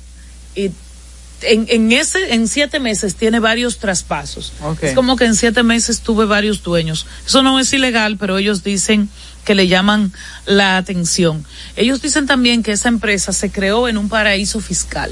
en, 1.44 1.66
en 1.70 1.92
ese, 1.92 2.34
en 2.34 2.48
siete 2.48 2.80
meses 2.80 3.16
tiene 3.16 3.40
varios 3.40 3.78
traspasos. 3.80 4.54
Ok. 4.62 4.84
Es 4.84 4.94
como 4.96 5.16
que 5.16 5.26
en 5.26 5.36
siete 5.36 5.64
meses 5.64 6.02
tuve 6.02 6.26
varios 6.26 6.64
dueños. 6.64 7.06
Eso 7.26 7.42
no 7.44 7.60
es 7.60 7.72
ilegal, 7.74 8.18
pero 8.18 8.38
ellos 8.38 8.64
dicen 8.64 9.10
que 9.46 9.56
le 9.56 9.68
llaman 9.68 10.14
la 10.46 10.78
atención. 10.78 11.46
Ellos 11.76 12.02
dicen 12.02 12.28
también 12.28 12.62
que 12.64 12.72
esa 12.74 12.90
empresa 12.90 13.34
se 13.34 13.52
creó 13.52 13.88
en 13.88 13.98
un 13.98 14.08
paraíso 14.10 14.60
fiscal. 14.60 15.12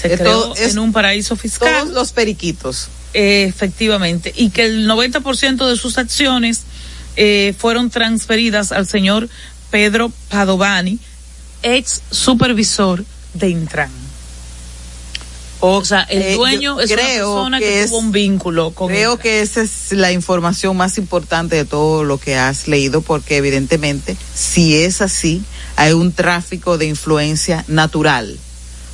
Se 0.00 0.16
creó 0.16 0.42
todo- 0.42 0.54
es- 0.54 0.72
en 0.72 0.78
un 0.78 0.92
paraíso 0.92 1.34
fiscal. 1.36 1.82
Todos 1.82 1.94
los 1.94 2.12
periquitos. 2.12 2.88
Eh, 3.14 3.44
efectivamente, 3.48 4.32
y 4.36 4.50
que 4.50 4.66
el 4.66 4.86
90% 4.86 5.66
de 5.66 5.76
sus 5.76 5.96
acciones 5.98 6.62
eh, 7.16 7.54
fueron 7.58 7.90
transferidas 7.90 8.70
al 8.70 8.86
señor 8.86 9.28
Pedro 9.70 10.12
Padovani, 10.28 10.98
ex 11.62 12.02
supervisor 12.10 13.04
de 13.34 13.48
Intran. 13.48 13.90
O 15.60 15.84
sea, 15.84 16.02
el 16.02 16.22
Eh, 16.22 16.34
dueño 16.34 16.80
es 16.80 16.90
una 16.90 17.02
creo 17.02 17.34
persona 17.34 17.58
que, 17.58 17.64
que 17.64 17.82
es- 17.82 17.90
tuvo 17.90 17.98
un 17.98 18.12
vínculo 18.12 18.70
con 18.70 18.88
Creo 18.88 19.18
que 19.18 19.40
esa 19.40 19.62
es 19.62 19.90
la 19.92 20.12
información 20.12 20.76
más 20.76 20.98
importante 20.98 21.56
de 21.56 21.64
todo 21.64 22.04
lo 22.04 22.18
que 22.18 22.36
has 22.36 22.68
leído, 22.68 23.00
porque 23.00 23.36
evidentemente, 23.38 24.16
si 24.34 24.76
es 24.76 25.00
así, 25.00 25.42
hay 25.76 25.92
un 25.92 26.12
tráfico 26.12 26.78
de 26.78 26.86
influencia 26.86 27.64
natural. 27.66 28.38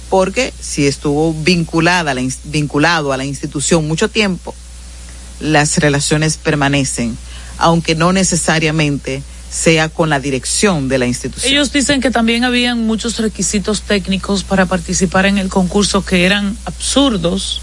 Porque 0.09 0.55
si 0.61 0.87
estuvo 0.87 1.35
vinculada, 1.35 2.15
vinculado 2.45 3.13
a 3.13 3.17
la 3.17 3.25
institución 3.25 3.87
mucho 3.87 4.09
tiempo, 4.09 4.55
las 5.41 5.77
relaciones 5.79 6.37
permanecen, 6.37 7.19
aunque 7.59 7.95
no 7.95 8.13
necesariamente 8.13 9.23
sea 9.55 9.89
con 9.89 10.11
la 10.11 10.19
dirección 10.19 10.89
de 10.89 10.99
la 10.99 11.07
institución. 11.07 11.53
Ellos 11.53 11.73
dicen 11.73 12.01
que 12.01 12.11
también 12.11 12.43
habían 12.43 12.85
muchos 12.85 13.19
requisitos 13.19 13.83
técnicos 13.83 14.43
para 14.43 14.67
participar 14.67 15.27
en 15.27 15.39
el 15.39 15.49
concurso 15.49 16.05
que 16.05 16.27
eran 16.27 16.57
absurdos, 16.65 17.61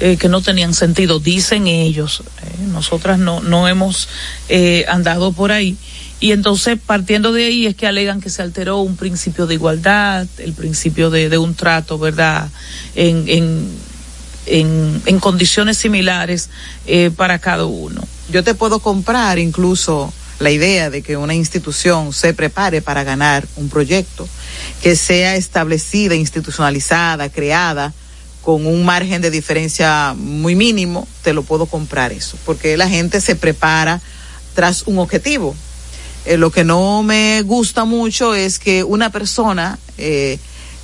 eh, 0.00 0.16
que 0.16 0.30
no 0.30 0.40
tenían 0.40 0.72
sentido, 0.72 1.20
dicen 1.20 1.66
ellos. 1.66 2.22
eh, 2.42 2.64
nosotras 2.72 3.18
no, 3.18 3.40
no 3.40 3.68
hemos 3.68 4.08
eh, 4.48 4.86
andado 4.88 5.32
por 5.32 5.52
ahí. 5.52 5.76
Y 6.20 6.32
entonces, 6.32 6.78
partiendo 6.84 7.32
de 7.32 7.44
ahí, 7.46 7.66
es 7.66 7.74
que 7.74 7.86
alegan 7.86 8.22
que 8.22 8.30
se 8.30 8.40
alteró 8.40 8.78
un 8.80 8.96
principio 8.96 9.46
de 9.46 9.54
igualdad, 9.54 10.26
el 10.38 10.54
principio 10.54 11.10
de, 11.10 11.28
de 11.28 11.36
un 11.36 11.54
trato, 11.54 11.98
¿verdad? 11.98 12.48
En, 12.94 13.28
en, 13.28 13.68
en, 14.46 15.02
en 15.04 15.20
condiciones 15.20 15.76
similares 15.76 16.48
eh, 16.86 17.10
para 17.14 17.38
cada 17.38 17.66
uno. 17.66 18.02
Yo 18.32 18.42
te 18.42 18.54
puedo 18.54 18.78
comprar 18.80 19.38
incluso 19.38 20.12
la 20.40 20.50
idea 20.50 20.90
de 20.90 21.02
que 21.02 21.16
una 21.16 21.34
institución 21.34 22.12
se 22.12 22.34
prepare 22.34 22.80
para 22.82 23.04
ganar 23.04 23.46
un 23.56 23.68
proyecto, 23.68 24.26
que 24.82 24.96
sea 24.96 25.36
establecida, 25.36 26.14
institucionalizada, 26.14 27.28
creada 27.28 27.92
con 28.42 28.66
un 28.66 28.84
margen 28.84 29.20
de 29.20 29.30
diferencia 29.30 30.14
muy 30.16 30.54
mínimo, 30.54 31.06
te 31.22 31.34
lo 31.34 31.42
puedo 31.42 31.66
comprar 31.66 32.10
eso, 32.10 32.38
porque 32.46 32.78
la 32.78 32.88
gente 32.88 33.20
se 33.20 33.36
prepara 33.36 34.00
tras 34.54 34.84
un 34.86 34.98
objetivo. 34.98 35.54
Eh, 36.24 36.38
lo 36.38 36.50
que 36.50 36.64
no 36.64 37.02
me 37.02 37.42
gusta 37.42 37.84
mucho 37.84 38.34
es 38.34 38.58
que 38.58 38.82
una 38.82 39.10
persona 39.10 39.78
eh, 39.98 40.38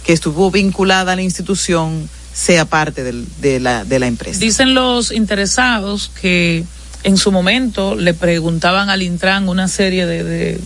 que 0.04 0.12
estuvo 0.12 0.50
vinculada 0.50 1.14
a 1.14 1.16
la 1.16 1.22
institución 1.22 2.10
sea 2.34 2.66
parte 2.66 3.02
de 3.02 3.60
la 3.60 4.06
empresa. 4.06 4.38
Dicen 4.38 4.74
los 4.74 5.10
interesados 5.10 6.10
que 6.20 6.66
en 7.06 7.16
su 7.18 7.30
momento 7.30 7.94
le 7.94 8.14
preguntaban 8.14 8.90
al 8.90 9.00
Intran 9.00 9.48
una 9.48 9.68
serie 9.68 10.06
de, 10.06 10.58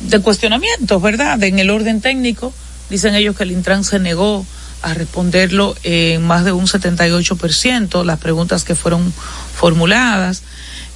de, 0.00 0.18
cuestionamientos, 0.18 1.00
¿verdad? 1.00 1.40
En 1.44 1.60
el 1.60 1.70
orden 1.70 2.00
técnico, 2.00 2.52
dicen 2.90 3.14
ellos 3.14 3.36
que 3.36 3.44
el 3.44 3.52
Intran 3.52 3.84
se 3.84 4.00
negó 4.00 4.44
a 4.82 4.92
responderlo 4.92 5.76
en 5.84 6.26
más 6.26 6.44
de 6.44 6.50
un 6.50 6.66
78%, 6.66 8.04
las 8.04 8.18
preguntas 8.18 8.64
que 8.64 8.74
fueron 8.74 9.12
formuladas. 9.54 10.42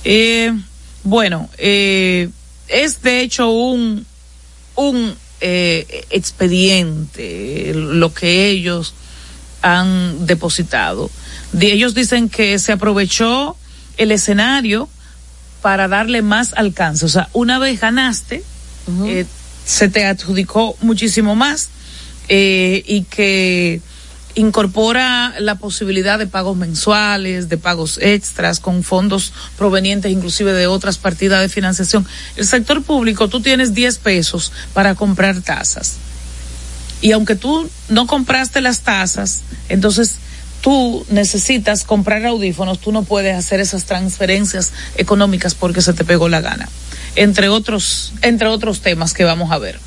Eh, 0.03 0.53
bueno, 1.05 1.48
eh, 1.57 2.28
es 2.66 3.03
de 3.03 3.20
hecho 3.20 3.51
un, 3.51 4.05
un 4.74 5.14
eh, 5.40 6.07
expediente 6.11 7.70
lo 7.72 8.12
que 8.12 8.48
ellos 8.48 8.94
han 9.62 10.26
depositado. 10.26 11.09
De 11.53 11.72
ellos 11.72 11.94
dicen 11.94 12.28
que 12.28 12.59
se 12.59 12.72
aprovechó 12.72 13.57
el 14.01 14.12
escenario 14.12 14.88
para 15.61 15.86
darle 15.86 16.22
más 16.22 16.55
alcance. 16.55 17.05
O 17.05 17.09
sea, 17.09 17.28
una 17.34 17.59
vez 17.59 17.80
ganaste, 17.80 18.42
eh, 19.05 19.26
se 19.66 19.88
te 19.90 20.07
adjudicó 20.07 20.74
muchísimo 20.80 21.36
más 21.36 21.68
eh, 22.28 22.82
y 22.86 23.03
que 23.03 23.82
incorpora 24.36 25.34
la 25.38 25.57
posibilidad 25.57 26.18
de 26.18 26.26
pagos 26.26 26.57
mensuales, 26.57 27.51
de 27.51 27.59
pagos 27.59 27.98
extras 28.01 28.59
con 28.59 28.82
fondos 28.82 29.34
provenientes 29.59 30.11
inclusive 30.11 30.55
de 30.55 30.66
otras 30.66 30.96
partidas 30.96 31.42
de 31.42 31.51
financiación. 31.51 32.07
El 32.36 32.46
sector 32.46 32.82
público, 32.82 33.28
tú 33.28 33.42
tienes 33.42 33.74
10 33.74 33.98
pesos 33.98 34.51
para 34.72 34.94
comprar 34.94 35.42
tasas. 35.42 35.96
Y 37.03 37.12
aunque 37.12 37.34
tú 37.34 37.68
no 37.90 38.07
compraste 38.07 38.62
las 38.62 38.80
tasas, 38.80 39.40
entonces 39.68 40.16
tú 40.61 41.04
necesitas 41.11 41.84
comprar 41.84 42.24
audífonos, 42.26 42.80
tú 42.80 42.92
no 42.92 43.02
puedes 43.02 43.36
hacer 43.36 43.61
esas 43.61 43.84
transferencias 43.84 44.72
económicas 44.96 45.54
porque 45.54 45.82
se 45.82 45.92
te 45.92 46.04
pegó 46.04 46.28
la 46.28 46.40
gana. 46.40 46.68
Entre 47.16 47.48
otros, 47.48 48.12
entre 48.22 48.48
otros 48.48 48.80
temas 48.80 49.14
que 49.14 49.24
vamos 49.24 49.50
a 49.50 49.58
ver. 49.58 49.78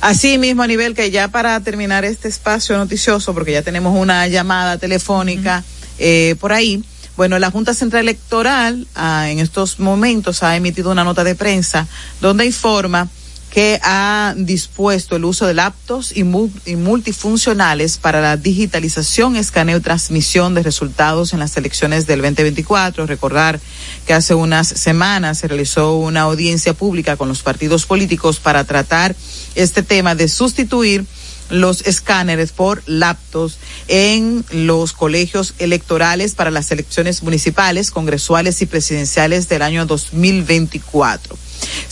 Así 0.00 0.36
mismo, 0.36 0.64
a 0.64 0.66
nivel 0.66 0.94
que 0.94 1.10
ya 1.10 1.28
para 1.28 1.58
terminar 1.60 2.04
este 2.04 2.28
espacio 2.28 2.76
noticioso, 2.76 3.34
porque 3.34 3.52
ya 3.52 3.62
tenemos 3.62 3.96
una 3.96 4.26
llamada 4.26 4.76
telefónica 4.76 5.62
eh, 5.98 6.34
por 6.40 6.52
ahí, 6.52 6.82
Bueno, 7.16 7.38
la 7.38 7.50
Junta 7.50 7.74
Central 7.74 8.02
Electoral 8.02 8.86
ah, 8.94 9.28
en 9.30 9.38
estos 9.38 9.78
momentos 9.78 10.42
ha 10.42 10.56
emitido 10.56 10.90
una 10.90 11.04
nota 11.04 11.24
de 11.24 11.34
prensa 11.34 11.86
donde 12.20 12.46
informa 12.46 13.08
que 13.52 13.78
ha 13.82 14.34
dispuesto 14.34 15.14
el 15.14 15.26
uso 15.26 15.46
de 15.46 15.52
laptops 15.52 16.16
y, 16.16 16.24
multifuncionales 16.24 17.98
para 17.98 18.22
la 18.22 18.38
digitalización, 18.38 19.36
escaneo 19.36 19.76
y 19.76 19.80
transmisión 19.82 20.54
de 20.54 20.62
resultados 20.62 21.34
en 21.34 21.40
las 21.40 21.54
elecciones 21.58 22.06
del 22.06 22.22
2024. 22.22 23.06
Recordar 23.06 23.60
que 24.06 24.14
hace 24.14 24.34
unas 24.34 24.68
semanas 24.68 25.38
se 25.38 25.48
realizó 25.48 25.96
una 25.96 26.22
audiencia 26.22 26.72
pública 26.72 27.18
con 27.18 27.28
los 27.28 27.42
partidos 27.42 27.84
políticos 27.84 28.40
para 28.40 28.64
tratar 28.64 29.14
este 29.54 29.82
tema 29.82 30.14
de 30.14 30.28
sustituir 30.28 31.04
los 31.50 31.82
escáneres 31.82 32.52
por 32.52 32.82
laptops 32.86 33.58
en 33.86 34.46
los 34.50 34.94
colegios 34.94 35.52
electorales 35.58 36.34
para 36.34 36.50
las 36.50 36.70
elecciones 36.70 37.22
municipales, 37.22 37.90
congresuales 37.90 38.62
y 38.62 38.66
presidenciales 38.66 39.50
del 39.50 39.60
año 39.60 39.84
2024. 39.84 41.36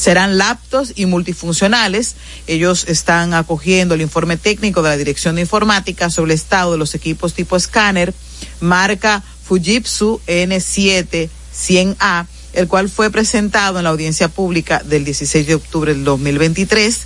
Serán 0.01 0.38
laptops 0.38 0.94
y 0.96 1.05
multifuncionales. 1.05 2.14
Ellos 2.46 2.86
están 2.88 3.34
acogiendo 3.34 3.94
el 3.94 4.01
informe 4.01 4.38
técnico 4.38 4.80
de 4.80 4.88
la 4.88 4.96
Dirección 4.96 5.34
de 5.34 5.42
Informática 5.42 6.09
sobre 6.09 6.32
el 6.32 6.36
estado 6.36 6.72
de 6.72 6.78
los 6.78 6.94
equipos 6.94 7.34
tipo 7.34 7.55
escáner, 7.55 8.14
marca 8.61 9.22
Fujitsu 9.44 10.18
N7 10.26 11.28
100A, 11.55 12.26
el 12.55 12.66
cual 12.66 12.88
fue 12.88 13.11
presentado 13.11 13.76
en 13.76 13.84
la 13.84 13.90
audiencia 13.90 14.28
pública 14.28 14.82
del 14.82 15.05
16 15.05 15.46
de 15.46 15.55
octubre 15.57 15.92
del 15.92 16.05
2023, 16.05 17.01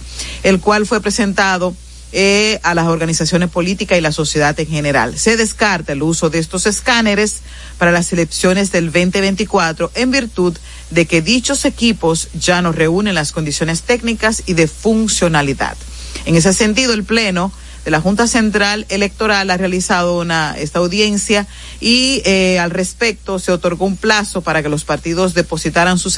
el 0.44 0.60
cual 0.60 0.86
fue 0.86 1.00
presentado 1.00 1.74
eh, 2.16 2.60
a 2.62 2.74
las 2.74 2.86
organizaciones 2.86 3.50
políticas 3.50 3.98
y 3.98 4.00
la 4.00 4.12
sociedad 4.12 4.58
en 4.60 4.68
general. 4.68 5.18
Se 5.18 5.36
descarta 5.36 5.94
el 5.94 6.02
uso 6.04 6.30
de 6.30 6.38
estos 6.38 6.64
escáneres 6.66 7.40
para 7.76 7.90
las 7.90 8.12
elecciones 8.12 8.70
del 8.70 8.92
2024 8.92 9.90
en 9.96 10.12
virtud 10.12 10.56
de 10.90 11.06
que 11.06 11.22
dichos 11.22 11.64
equipos 11.64 12.28
ya 12.32 12.62
no 12.62 12.70
reúnen 12.70 13.16
las 13.16 13.32
condiciones 13.32 13.82
técnicas 13.82 14.44
y 14.46 14.54
de 14.54 14.68
funcionalidad. 14.68 15.76
En 16.24 16.36
ese 16.36 16.52
sentido, 16.52 16.92
el 16.92 17.02
Pleno 17.02 17.50
de 17.84 17.90
la 17.90 18.00
Junta 18.00 18.28
Central 18.28 18.86
Electoral 18.90 19.50
ha 19.50 19.56
realizado 19.56 20.20
una, 20.20 20.56
esta 20.56 20.78
audiencia 20.78 21.48
y 21.80 22.22
eh, 22.24 22.60
al 22.60 22.70
respecto 22.70 23.40
se 23.40 23.50
otorgó 23.50 23.86
un 23.86 23.96
plazo 23.96 24.40
para 24.40 24.62
que 24.62 24.68
los 24.68 24.84
partidos 24.84 25.34
depositaran 25.34 25.98
sus, 25.98 26.14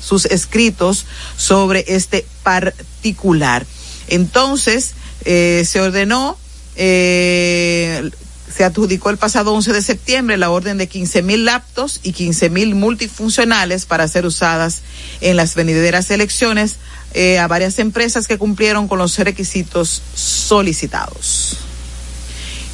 sus 0.00 0.24
escritos 0.26 1.06
sobre 1.36 1.84
este 1.88 2.24
particular. 2.44 3.66
Entonces, 4.06 4.94
eh, 5.24 5.64
se 5.66 5.80
ordenó 5.80 6.36
eh, 6.76 8.10
se 8.54 8.64
adjudicó 8.64 9.10
el 9.10 9.16
pasado 9.16 9.52
11 9.52 9.72
de 9.72 9.82
septiembre 9.82 10.36
la 10.36 10.50
orden 10.50 10.78
de 10.78 10.86
15 10.86 11.22
mil 11.22 11.44
laptops 11.44 12.00
y 12.02 12.12
15 12.12 12.50
mil 12.50 12.74
multifuncionales 12.74 13.84
para 13.84 14.06
ser 14.06 14.26
usadas 14.26 14.82
en 15.20 15.36
las 15.36 15.54
venideras 15.56 16.10
elecciones 16.10 16.76
eh, 17.14 17.38
a 17.38 17.48
varias 17.48 17.78
empresas 17.78 18.28
que 18.28 18.38
cumplieron 18.38 18.86
con 18.86 18.98
los 18.98 19.18
requisitos 19.18 20.02
solicitados. 20.14 21.58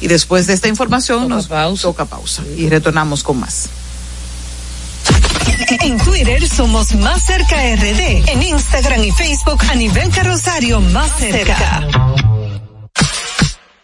Y 0.01 0.07
después 0.07 0.47
de 0.47 0.53
esta 0.53 0.67
información 0.67 1.29
nos 1.29 1.47
toca 1.81 2.05
pausa 2.05 2.43
y 2.57 2.69
retornamos 2.69 3.23
con 3.23 3.39
más. 3.39 3.69
En 5.81 5.97
Twitter 5.99 6.47
somos 6.47 6.93
Más 6.95 7.25
Cerca 7.25 7.55
RD. 7.75 8.29
En 8.29 8.43
Instagram 8.43 9.03
y 9.03 9.11
Facebook 9.11 9.61
a 9.69 9.75
nivel 9.75 10.09
carrosario 10.09 10.81
Más 10.81 11.11
Cerca. 11.17 11.87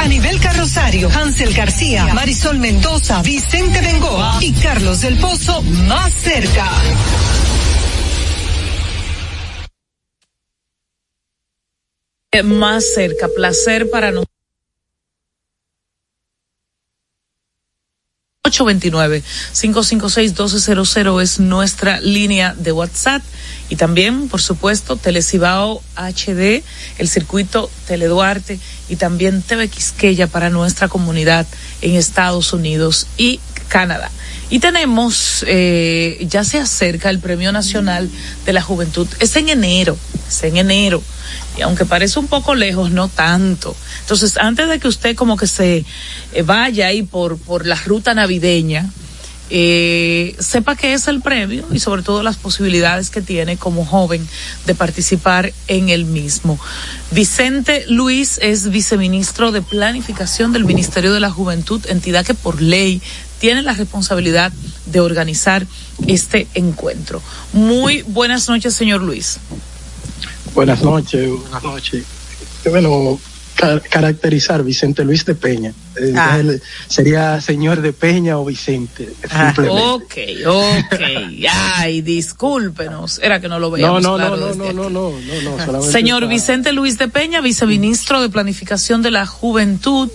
A 0.00 0.08
nivel 0.08 0.40
carrosario, 0.40 1.08
Hansel 1.08 1.54
García, 1.54 2.12
Marisol 2.14 2.58
Mendoza, 2.58 3.22
Vicente 3.22 3.80
Bengoa 3.80 4.38
y 4.40 4.52
Carlos 4.52 5.00
del 5.02 5.16
Pozo 5.18 5.62
más 5.62 6.12
cerca. 6.12 6.68
Más 12.44 12.94
cerca, 12.94 13.28
placer 13.28 13.90
para 13.90 14.10
nosotros. 14.10 14.41
829-556-1200 18.44 21.22
es 21.22 21.38
nuestra 21.38 22.00
línea 22.00 22.56
de 22.58 22.72
WhatsApp 22.72 23.22
y 23.68 23.76
también, 23.76 24.28
por 24.28 24.42
supuesto, 24.42 24.96
Telecibao 24.96 25.80
HD, 25.94 26.64
el 26.98 27.08
circuito 27.08 27.70
Teleduarte 27.86 28.58
y 28.88 28.96
también 28.96 29.42
TV 29.42 29.68
Quisqueya 29.68 30.26
para 30.26 30.50
nuestra 30.50 30.88
comunidad 30.88 31.46
en 31.82 31.94
Estados 31.94 32.52
Unidos 32.52 33.06
y 33.16 33.38
Canadá. 33.68 34.10
Y 34.52 34.58
tenemos, 34.58 35.46
eh, 35.48 36.26
ya 36.28 36.44
se 36.44 36.58
acerca 36.58 37.08
el 37.08 37.20
Premio 37.20 37.52
Nacional 37.52 38.10
de 38.44 38.52
la 38.52 38.60
Juventud. 38.60 39.08
Es 39.18 39.34
en 39.36 39.48
enero, 39.48 39.96
es 40.28 40.42
en 40.42 40.58
enero. 40.58 41.02
Y 41.56 41.62
aunque 41.62 41.86
parece 41.86 42.18
un 42.18 42.26
poco 42.26 42.54
lejos, 42.54 42.90
no 42.90 43.08
tanto. 43.08 43.74
Entonces, 44.00 44.36
antes 44.36 44.68
de 44.68 44.78
que 44.78 44.88
usted 44.88 45.16
como 45.16 45.38
que 45.38 45.46
se 45.46 45.86
eh, 46.34 46.42
vaya 46.42 46.88
ahí 46.88 47.02
por, 47.02 47.38
por 47.38 47.66
la 47.66 47.76
ruta 47.76 48.12
navideña, 48.12 48.90
eh, 49.48 50.36
sepa 50.38 50.76
qué 50.76 50.92
es 50.92 51.08
el 51.08 51.22
premio 51.22 51.66
y 51.72 51.78
sobre 51.78 52.02
todo 52.02 52.22
las 52.22 52.36
posibilidades 52.36 53.08
que 53.08 53.20
tiene 53.20 53.56
como 53.56 53.86
joven 53.86 54.26
de 54.66 54.74
participar 54.74 55.52
en 55.66 55.88
el 55.88 56.04
mismo. 56.04 56.58
Vicente 57.10 57.84
Luis 57.88 58.38
es 58.42 58.70
viceministro 58.70 59.50
de 59.50 59.62
Planificación 59.62 60.52
del 60.52 60.64
Ministerio 60.64 61.12
de 61.12 61.20
la 61.20 61.30
Juventud, 61.30 61.80
entidad 61.88 62.24
que 62.24 62.34
por 62.34 62.60
ley 62.62 63.02
tiene 63.42 63.62
la 63.62 63.72
responsabilidad 63.72 64.52
de 64.86 65.00
organizar 65.00 65.66
este 66.06 66.46
encuentro. 66.54 67.20
Muy 67.52 68.02
buenas 68.02 68.48
noches, 68.48 68.72
señor 68.72 69.02
Luis. 69.02 69.38
Buenas 70.54 70.80
noches, 70.84 71.28
buenas 71.28 71.64
noches. 71.64 72.04
Bueno, 72.70 73.18
caracterizar 73.54 74.62
Vicente 74.64 75.04
Luis 75.04 75.24
de 75.24 75.34
Peña. 75.34 75.72
Eh, 75.96 76.14
ah. 76.16 76.40
sería 76.88 77.40
señor 77.40 77.80
de 77.80 77.92
Peña 77.92 78.38
o 78.38 78.44
Vicente. 78.44 79.08
Ah, 79.30 79.54
ok, 79.70 80.14
ok. 80.46 81.00
Ay, 81.76 82.02
discúlpenos. 82.02 83.20
Era 83.22 83.40
que 83.40 83.48
no 83.48 83.58
lo 83.58 83.70
veíamos. 83.70 84.02
No, 84.02 84.18
no, 84.18 84.36
no, 84.36 84.54
no, 84.54 84.72
no, 84.72 84.90
no, 84.90 85.12
no, 85.20 85.72
no, 85.72 85.82
Señor 85.82 86.26
Vicente 86.28 86.72
Luis 86.72 86.98
de 86.98 87.08
Peña, 87.08 87.40
viceministro 87.40 88.20
de 88.20 88.28
Planificación 88.28 89.02
de 89.02 89.10
la 89.10 89.26
Juventud. 89.26 90.10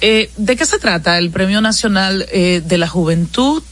Eh, 0.00 0.30
¿De 0.36 0.56
qué 0.56 0.66
se 0.66 0.78
trata 0.78 1.18
el 1.18 1.30
Premio 1.30 1.60
Nacional 1.60 2.26
eh, 2.30 2.62
de 2.64 2.78
la 2.78 2.88
Juventud? 2.88 3.62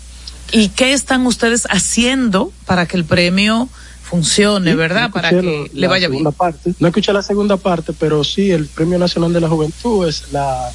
¿Y 0.53 0.69
qué 0.71 0.93
están 0.93 1.27
ustedes 1.27 1.67
haciendo 1.71 2.53
para 2.67 2.87
que 2.87 2.97
el 2.97 3.05
premio 3.05 3.69
funcione, 4.15 4.75
¿verdad? 4.75 5.11
Para 5.11 5.31
que 5.31 5.71
le 5.73 5.87
vaya 5.87 6.09
bien. 6.09 6.25
Parte. 6.33 6.75
No 6.79 6.89
escuché 6.89 7.13
la 7.13 7.23
segunda 7.23 7.57
parte, 7.57 7.93
pero 7.99 8.25
sí, 8.25 8.51
el 8.51 8.67
Premio 8.67 8.99
Nacional 8.99 9.33
de 9.33 9.41
la 9.41 9.49
Juventud 9.49 10.07
es 10.09 10.33
la 10.33 10.71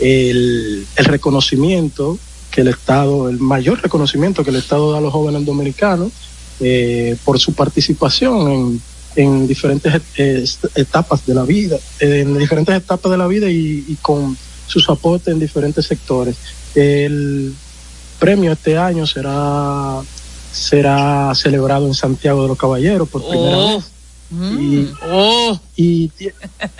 el, 0.00 0.86
reconocimiento 0.96 2.18
que 2.50 2.60
el 2.62 2.68
Estado, 2.68 3.28
el 3.28 3.38
mayor 3.38 3.82
reconocimiento 3.82 4.44
que 4.44 4.50
el 4.50 4.56
Estado 4.56 4.92
da 4.92 4.98
a 4.98 5.00
los 5.00 5.12
jóvenes 5.12 5.44
dominicanos 5.44 6.12
eh, 6.60 7.16
por 7.24 7.38
su 7.38 7.52
participación 7.52 8.50
en, 8.50 8.82
en 9.16 9.48
diferentes 9.48 10.00
eh, 10.16 10.44
etapas 10.76 11.26
de 11.26 11.34
la 11.34 11.42
vida, 11.42 11.76
en 12.00 12.38
diferentes 12.38 12.76
etapas 12.76 13.10
de 13.10 13.18
la 13.18 13.26
vida 13.26 13.50
y, 13.50 13.84
y 13.88 13.96
con 14.00 14.36
sus 14.66 14.88
aportes 14.88 15.32
en 15.32 15.40
diferentes 15.40 15.84
sectores. 15.84 16.36
El 16.74 17.52
premio 18.18 18.52
este 18.52 18.78
año 18.78 19.06
será 19.06 20.00
será 20.54 21.34
celebrado 21.34 21.86
en 21.86 21.94
Santiago 21.94 22.42
de 22.42 22.48
los 22.48 22.58
Caballeros 22.58 23.08
por 23.08 23.26
primera 23.28 23.58
oh. 23.58 23.76
vez. 23.76 23.84
y, 24.60 24.88
oh. 25.10 25.60
y 25.76 26.10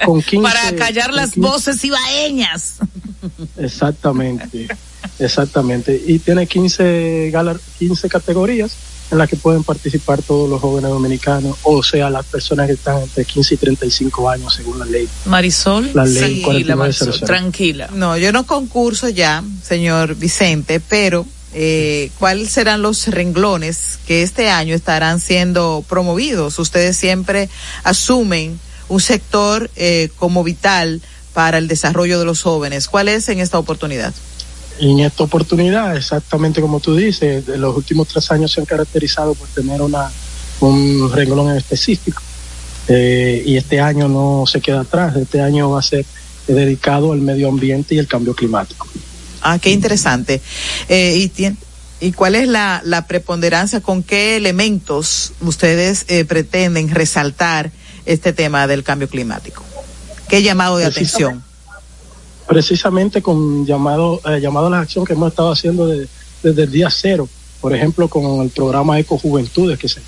con 0.05 0.23
15, 0.23 0.43
para 0.43 0.75
callar 0.77 1.13
las 1.13 1.37
voces 1.37 1.85
ibaeñas. 1.85 2.77
Exactamente, 3.57 4.69
exactamente. 5.19 6.01
Y 6.07 6.19
tiene 6.19 6.47
15, 6.47 7.33
15 7.79 8.09
categorías 8.09 8.77
en 9.11 9.19
las 9.19 9.29
que 9.29 9.37
pueden 9.37 9.63
participar 9.65 10.23
todos 10.23 10.49
los 10.49 10.61
jóvenes 10.61 10.91
dominicanos, 10.91 11.57
o 11.63 11.83
sea, 11.83 12.11
las 12.11 12.25
personas 12.27 12.67
que 12.67 12.73
están 12.75 13.03
entre 13.03 13.25
15 13.25 13.55
y 13.55 13.57
35 13.59 14.31
años 14.31 14.55
según 14.55 14.79
la 14.79 14.87
ley. 14.87 15.09
Marisol, 15.27 15.91
la 15.95 16.05
ley 16.05 16.45
tranquila. 17.25 17.91
No, 17.93 18.17
yo 18.17 18.33
no 18.33 18.47
concurso 18.47 19.09
ya, 19.09 19.43
señor 19.63 20.15
Vicente, 20.17 20.81
pero 20.81 21.27
eh, 21.55 22.11
cuáles 22.19 22.51
serán 22.51 22.83
los 22.83 23.07
renglones 23.07 23.99
que 24.07 24.23
este 24.23 24.51
año 24.51 24.75
estarán 24.75 25.21
siendo 25.21 25.85
promovidos. 25.89 26.59
Ustedes 26.59 26.97
siempre 26.97 27.49
asumen 27.85 28.59
un 28.89 29.01
sector 29.01 29.71
eh, 29.77 30.11
como 30.19 30.43
vital 30.43 31.01
para 31.33 31.59
el 31.59 31.69
desarrollo 31.69 32.19
de 32.19 32.25
los 32.25 32.43
jóvenes. 32.43 32.89
¿Cuál 32.89 33.09
es 33.09 33.29
en 33.29 33.39
esta 33.39 33.59
oportunidad? 33.59 34.13
En 34.81 34.99
esta 34.99 35.23
oportunidad, 35.23 35.97
exactamente 35.97 36.61
como 36.61 36.81
tú 36.81 36.97
dices, 36.97 37.47
los 37.47 37.77
últimos 37.77 38.09
tres 38.09 38.29
años 38.33 38.51
se 38.51 38.61
han 38.61 38.67
caracterizado 38.67 39.35
por 39.35 39.47
tener 39.49 39.81
una, 39.81 40.11
un 40.61 41.11
renglón 41.13 41.51
en 41.51 41.57
específico. 41.57 42.21
Eh, 42.89 43.43
y 43.47 43.57
este 43.57 43.81
año 43.81 44.09
no 44.09 44.45
se 44.47 44.61
queda 44.61 44.81
atrás. 44.81 45.17
Este 45.17 45.41
año 45.41 45.71
va 45.71 45.79
a 45.79 45.83
ser 45.83 46.05
dedicado 46.47 47.13
al 47.13 47.21
medio 47.21 47.49
ambiente 47.49 47.95
y 47.95 47.99
el 47.99 48.09
cambio 48.09 48.35
climático. 48.35 48.89
Ah, 49.45 49.59
qué 49.59 49.71
interesante. 49.71 50.41
Eh, 50.89 51.31
y, 51.37 51.55
¿Y 52.01 52.13
cuál 52.13 52.35
es 52.35 52.49
la, 52.49 52.81
la, 52.83 53.07
preponderancia? 53.07 53.81
¿Con 53.81 54.03
qué 54.03 54.37
elementos 54.37 55.35
ustedes 55.43 56.07
eh, 56.09 56.25
pretenden 56.25 56.89
resaltar 56.89 57.71
este 58.07 58.33
tema 58.33 58.67
del 58.67 58.83
cambio 58.83 59.07
climático? 59.07 59.63
¿Qué 60.29 60.43
llamado 60.43 60.79
de 60.79 60.87
atención? 60.87 61.45
Precisamente 62.49 63.21
con 63.21 63.67
llamado, 63.67 64.19
eh, 64.25 64.41
llamado 64.41 64.69
a 64.69 64.71
la 64.71 64.81
acción 64.81 65.05
que 65.05 65.13
hemos 65.13 65.29
estado 65.29 65.53
haciendo 65.53 65.89
desde 65.89 66.63
el 66.63 66.71
día 66.71 66.89
cero. 66.91 67.29
Por 67.61 67.75
ejemplo, 67.77 68.09
con 68.09 68.41
el 68.41 68.49
programa 68.49 68.99
Eco 68.99 69.19
Juventudes, 69.19 69.79
que, 69.79 69.91
se, 69.91 70.01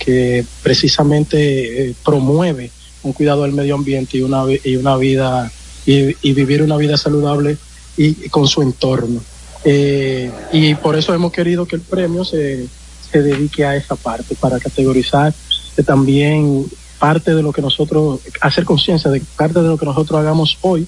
que 0.00 0.44
precisamente 0.64 1.94
promueve 2.04 2.72
un 3.04 3.12
cuidado 3.12 3.44
del 3.44 3.52
medio 3.52 3.76
ambiente 3.76 4.18
y 4.18 4.22
una, 4.22 4.42
y 4.64 4.74
una 4.74 4.96
vida 4.96 5.50
y, 5.86 6.16
y 6.28 6.32
vivir 6.32 6.62
una 6.62 6.76
vida 6.76 6.96
saludable 6.96 7.56
y, 7.96 8.28
con 8.28 8.46
su 8.46 8.62
entorno. 8.62 9.20
Eh, 9.64 10.30
y 10.52 10.74
por 10.74 10.96
eso 10.96 11.12
hemos 11.12 11.32
querido 11.32 11.66
que 11.66 11.76
el 11.76 11.82
premio 11.82 12.24
se, 12.24 12.66
se 13.10 13.22
dedique 13.22 13.64
a 13.64 13.76
esa 13.76 13.96
parte, 13.96 14.34
para 14.34 14.58
categorizar 14.58 15.34
que 15.76 15.82
también 15.82 16.66
parte 16.98 17.34
de 17.34 17.42
lo 17.42 17.52
que 17.52 17.62
nosotros, 17.62 18.20
hacer 18.40 18.64
conciencia 18.64 19.10
de 19.10 19.20
que 19.20 19.26
parte 19.36 19.60
de 19.60 19.68
lo 19.68 19.78
que 19.78 19.86
nosotros 19.86 20.18
hagamos 20.20 20.58
hoy 20.60 20.86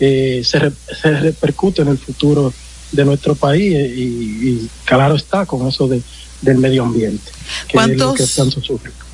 eh, 0.00 0.42
se, 0.44 0.72
se, 1.00 1.10
repercute 1.20 1.82
en 1.82 1.88
el 1.88 1.98
futuro 1.98 2.52
de 2.92 3.04
nuestro 3.04 3.34
país 3.34 3.72
y, 3.72 4.02
y 4.02 4.70
claro 4.84 5.14
está 5.14 5.46
con 5.46 5.66
eso 5.66 5.88
de, 5.88 6.02
del 6.44 6.58
medio 6.58 6.84
ambiente. 6.84 7.32
¿Cuántos, 7.72 8.40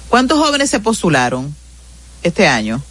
¿Cuántos 0.08 0.38
jóvenes 0.38 0.70
se 0.70 0.80
postularon 0.80 1.54
este 2.22 2.46
año? 2.46 2.82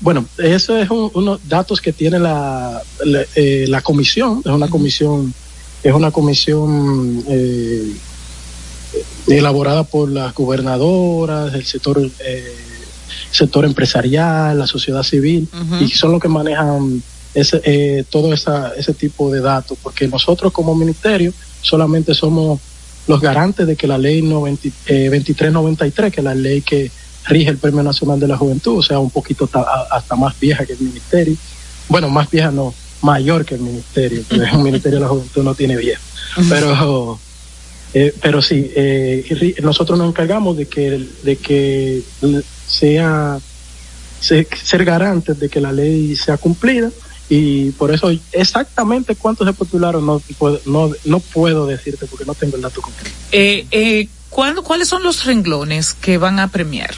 Bueno, 0.00 0.26
eso 0.38 0.78
es 0.78 0.88
unos 0.90 1.40
datos 1.48 1.80
que 1.80 1.92
tiene 1.92 2.18
la, 2.18 2.82
la, 3.04 3.24
eh, 3.34 3.66
la, 3.68 3.80
comisión, 3.80 4.42
es 4.44 4.52
una 4.52 4.68
comisión, 4.68 5.34
es 5.82 5.92
una 5.92 6.10
comisión 6.12 7.24
eh, 7.28 7.96
elaborada 9.26 9.84
por 9.84 10.10
las 10.10 10.34
gobernadoras, 10.34 11.52
el 11.54 11.64
sector, 11.64 12.00
eh, 12.20 12.56
sector 13.30 13.64
empresarial, 13.64 14.58
la 14.58 14.66
sociedad 14.66 15.02
civil, 15.02 15.48
y 15.80 15.88
son 15.88 16.12
los 16.12 16.20
que 16.20 16.28
manejan 16.28 17.02
ese, 17.34 17.60
eh, 17.64 18.04
todo 18.08 18.32
esa, 18.32 18.72
ese 18.76 18.94
tipo 18.94 19.30
de 19.30 19.40
datos, 19.40 19.78
porque 19.82 20.08
nosotros 20.08 20.52
como 20.52 20.74
ministerio 20.74 21.32
solamente 21.60 22.14
somos 22.14 22.60
los 23.06 23.20
garantes 23.20 23.66
de 23.66 23.76
que 23.76 23.86
la 23.86 23.98
ley 23.98 24.22
90, 24.22 24.68
eh, 24.86 25.08
2393, 25.10 26.12
que 26.12 26.20
es 26.20 26.24
la 26.24 26.34
ley 26.34 26.62
que 26.62 26.90
rige 27.24 27.50
el 27.50 27.58
Premio 27.58 27.82
Nacional 27.82 28.18
de 28.20 28.28
la 28.28 28.36
Juventud, 28.36 28.78
o 28.78 28.82
sea, 28.82 28.98
un 28.98 29.10
poquito 29.10 29.48
hasta 29.90 30.16
más 30.16 30.38
vieja 30.38 30.64
que 30.64 30.72
el 30.72 30.80
ministerio. 30.80 31.36
Bueno, 31.88 32.08
más 32.08 32.30
vieja 32.30 32.50
no, 32.50 32.74
mayor 33.02 33.44
que 33.44 33.54
el 33.54 33.60
ministerio, 33.60 34.22
porque 34.28 34.44
el 34.44 34.58
Ministerio 34.58 34.98
de 34.98 35.04
la 35.04 35.08
Juventud 35.08 35.42
no 35.42 35.54
tiene 35.54 35.76
vieja. 35.76 36.00
Pero, 36.48 37.18
eh, 37.94 38.14
pero 38.20 38.42
sí, 38.42 38.70
eh, 38.74 39.56
nosotros 39.62 39.98
nos 39.98 40.08
encargamos 40.08 40.56
de 40.56 40.66
que, 40.66 41.06
de 41.22 41.36
que 41.36 42.02
sea, 42.66 43.38
ser 44.20 44.84
garantes 44.84 45.38
de 45.38 45.48
que 45.48 45.60
la 45.60 45.72
ley 45.72 46.16
sea 46.16 46.36
cumplida 46.36 46.90
y 47.28 47.72
por 47.72 47.92
eso 47.92 48.10
exactamente 48.32 49.14
cuántos 49.14 49.46
se 49.46 49.52
postularon 49.52 50.06
no, 50.06 50.22
no, 50.64 50.90
no 51.04 51.20
puedo 51.20 51.66
decirte 51.66 52.06
porque 52.06 52.24
no 52.24 52.34
tengo 52.34 52.56
el 52.56 52.62
dato 52.62 52.80
completo. 52.80 53.14
Eh, 53.32 53.66
eh, 53.70 54.08
¿Cuáles 54.30 54.88
son 54.88 55.02
los 55.02 55.24
renglones 55.24 55.94
que 55.94 56.16
van 56.16 56.38
a 56.38 56.48
premiar? 56.48 56.94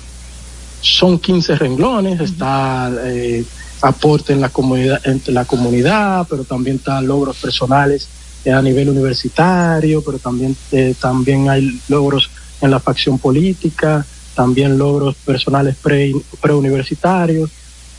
Son 0.81 1.19
15 1.19 1.57
renglones, 1.57 2.21
está 2.21 2.91
eh, 3.05 3.45
aporte 3.83 4.33
en 4.33 4.41
la 4.41 4.49
comunidad, 4.49 5.01
entre 5.07 5.33
la 5.33 5.45
comunidad, 5.45 6.27
pero 6.29 6.45
también 6.45 6.77
está 6.77 7.01
logros 7.01 7.37
personales 7.37 8.09
eh, 8.45 8.53
a 8.53 8.63
nivel 8.63 8.89
universitario, 8.89 10.03
pero 10.03 10.19
también, 10.19 10.57
eh, 10.73 10.95
también 11.01 11.49
hay 11.49 11.81
logros 11.89 12.31
en 12.61 12.71
la 12.71 12.81
facción 12.81 13.19
política, 13.19 14.05
también 14.35 14.79
logros 14.79 15.17
personales 15.17 15.77
pre, 15.77 16.13
preuniversitarios 16.41 17.51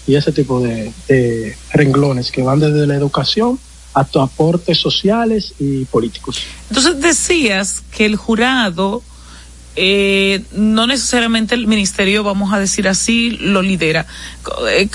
y 0.08 0.16
ese 0.16 0.32
tipo 0.32 0.60
de, 0.62 0.92
de 1.08 1.56
renglones 1.74 2.32
que 2.32 2.42
van 2.42 2.60
desde 2.60 2.88
la 2.88 2.96
educación 2.96 3.60
hasta 3.94 4.24
aportes 4.24 4.78
sociales 4.78 5.54
y 5.60 5.86
políticos. 5.86 6.42
Entonces 6.70 7.02
decías 7.02 7.84
que 7.92 8.06
el 8.06 8.16
jurado 8.16 9.04
eh, 9.76 10.44
no 10.52 10.86
necesariamente 10.86 11.56
el 11.56 11.66
ministerio, 11.66 12.24
vamos 12.24 12.54
a 12.54 12.60
decir 12.60 12.88
así, 12.88 13.32
lo 13.32 13.62
lidera. 13.62 14.06
Eh, 14.70 14.90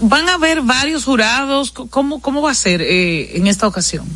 ¿Van 0.00 0.28
a 0.28 0.34
haber 0.34 0.62
varios 0.62 1.04
jurados? 1.04 1.70
¿Cómo, 1.70 2.20
cómo 2.20 2.42
va 2.42 2.50
a 2.50 2.54
ser 2.54 2.82
eh, 2.82 3.36
en 3.36 3.46
esta 3.46 3.68
ocasión? 3.68 4.06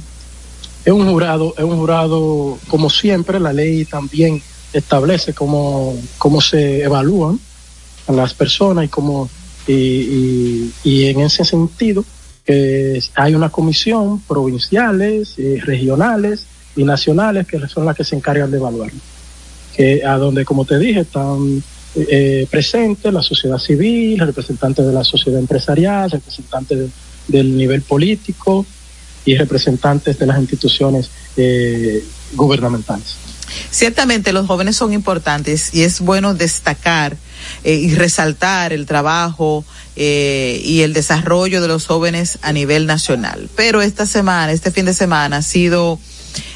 Es 0.85 0.93
un 0.93 1.09
jurado, 1.09 1.55
es 1.57 1.65
un 1.65 1.77
jurado, 1.77 2.59
como 2.69 2.91
siempre, 2.91 3.39
la 3.39 3.53
ley 3.53 3.85
también 3.85 4.43
establece 4.73 5.35
cómo, 5.35 5.97
cómo 6.19 6.41
se 6.41 6.83
evalúan 6.83 7.39
a 8.07 8.13
las 8.13 8.35
personas 8.35 8.87
y 8.87 8.89
cómo, 8.89 9.29
y, 9.67 9.73
y, 9.75 10.73
y 10.83 11.07
en 11.07 11.21
ese 11.21 11.45
sentido, 11.45 12.05
hay 13.15 13.35
una 13.37 13.51
comisión 13.51 14.21
provinciales, 14.23 15.37
regionales 15.65 16.47
y 16.75 16.83
nacionales, 16.83 17.47
que 17.47 17.61
son 17.69 17.85
las 17.85 17.95
que 17.95 18.03
se 18.03 18.17
encargan 18.17 18.51
de 18.51 18.57
evaluar. 18.57 18.91
Que 19.77 20.05
a 20.05 20.17
donde, 20.19 20.45
como 20.45 20.65
te 20.65 20.79
dije, 20.79 21.01
están 21.01 21.63
eh, 21.97 22.47
presentes 22.51 23.13
la 23.13 23.23
sociedad 23.23 23.59
civil, 23.59 24.19
representantes 24.21 24.87
de 24.87 24.93
la 24.93 25.05
sociedad 25.05 25.39
empresarial, 25.41 26.11
representantes 26.11 26.79
de- 26.79 26.89
del 27.29 27.57
nivel 27.57 27.83
político 27.83 28.67
y 29.25 29.37
representantes 29.37 30.19
de 30.19 30.27
las 30.27 30.39
instituciones 30.41 31.11
eh, 31.37 32.03
gubernamentales. 32.35 33.17
Ciertamente 33.71 34.33
los 34.33 34.47
jóvenes 34.47 34.77
son 34.77 34.93
importantes 34.93 35.75
y 35.75 35.83
es 35.83 36.01
bueno 36.01 36.35
destacar 36.35 37.17
eh, 37.65 37.75
y 37.75 37.95
resaltar 37.95 38.73
el 38.73 38.87
trabajo 38.87 39.65
eh, 39.97 40.61
y 40.65 40.83
el 40.83 40.93
desarrollo 40.93 41.61
de 41.61 41.69
los 41.69 41.87
jóvenes 41.87 42.39
a 42.43 42.53
nivel 42.53 42.87
nacional. 42.87 43.49
Pero 43.57 43.83
esta 43.83 44.07
semana, 44.07 44.53
este 44.53 44.71
fin 44.71 44.87
de 44.87 44.95
semana, 44.95 45.39
ha 45.39 45.43
sido, 45.43 45.99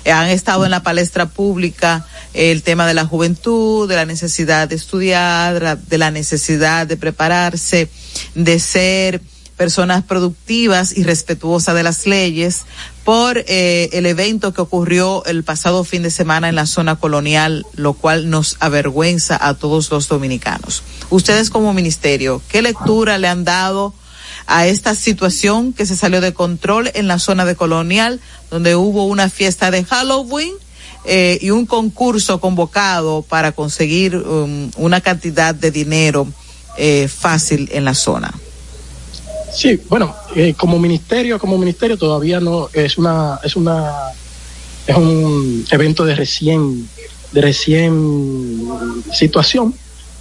han 0.04 0.28
estado 0.28 0.64
en 0.64 0.70
la 0.70 0.82
palestra 0.82 1.26
pública 1.26 2.06
el 2.34 2.62
tema 2.62 2.86
de 2.86 2.94
la 2.94 3.06
juventud, 3.06 3.88
de 3.88 3.96
la 3.96 4.06
necesidad 4.06 4.68
de 4.68 4.76
estudiar, 4.76 5.78
de 5.78 5.98
la 5.98 6.10
necesidad 6.10 6.86
de 6.86 6.96
prepararse, 6.96 7.88
de 8.34 8.58
ser 8.58 9.20
personas 9.56 10.02
productivas 10.02 10.96
y 10.96 11.04
respetuosas 11.04 11.74
de 11.74 11.82
las 11.82 12.06
leyes 12.06 12.62
por 13.04 13.38
eh, 13.46 13.90
el 13.92 14.06
evento 14.06 14.52
que 14.52 14.62
ocurrió 14.62 15.24
el 15.26 15.44
pasado 15.44 15.84
fin 15.84 16.02
de 16.02 16.10
semana 16.10 16.48
en 16.48 16.56
la 16.56 16.66
zona 16.66 16.96
colonial, 16.96 17.64
lo 17.74 17.92
cual 17.92 18.30
nos 18.30 18.56
avergüenza 18.60 19.38
a 19.40 19.54
todos 19.54 19.90
los 19.90 20.08
dominicanos. 20.08 20.82
Ustedes 21.10 21.50
como 21.50 21.72
ministerio, 21.72 22.42
¿qué 22.48 22.62
lectura 22.62 23.18
le 23.18 23.28
han 23.28 23.44
dado 23.44 23.94
a 24.46 24.66
esta 24.66 24.94
situación 24.94 25.72
que 25.72 25.86
se 25.86 25.96
salió 25.96 26.20
de 26.20 26.34
control 26.34 26.90
en 26.94 27.08
la 27.08 27.18
zona 27.18 27.44
de 27.44 27.56
colonial, 27.56 28.20
donde 28.50 28.76
hubo 28.76 29.06
una 29.06 29.28
fiesta 29.30 29.70
de 29.70 29.84
Halloween? 29.84 30.54
eh, 31.04 31.38
y 31.40 31.50
un 31.50 31.66
concurso 31.66 32.40
convocado 32.40 33.22
para 33.22 33.52
conseguir 33.52 34.16
um, 34.16 34.70
una 34.76 35.00
cantidad 35.00 35.54
de 35.54 35.70
dinero 35.70 36.26
eh, 36.76 37.08
fácil 37.08 37.68
en 37.72 37.84
la 37.84 37.94
zona. 37.94 38.32
Sí, 39.52 39.80
bueno, 39.88 40.14
eh, 40.34 40.54
como 40.56 40.78
ministerio, 40.78 41.38
como 41.38 41.58
ministerio 41.58 41.96
todavía 41.96 42.40
no 42.40 42.68
es 42.72 42.98
una 42.98 43.38
es 43.44 43.54
una 43.54 43.92
es 44.86 44.96
un 44.96 45.64
evento 45.70 46.04
de 46.04 46.16
recién 46.16 46.88
de 47.32 47.40
recién 47.40 48.66
situación, 49.12 49.74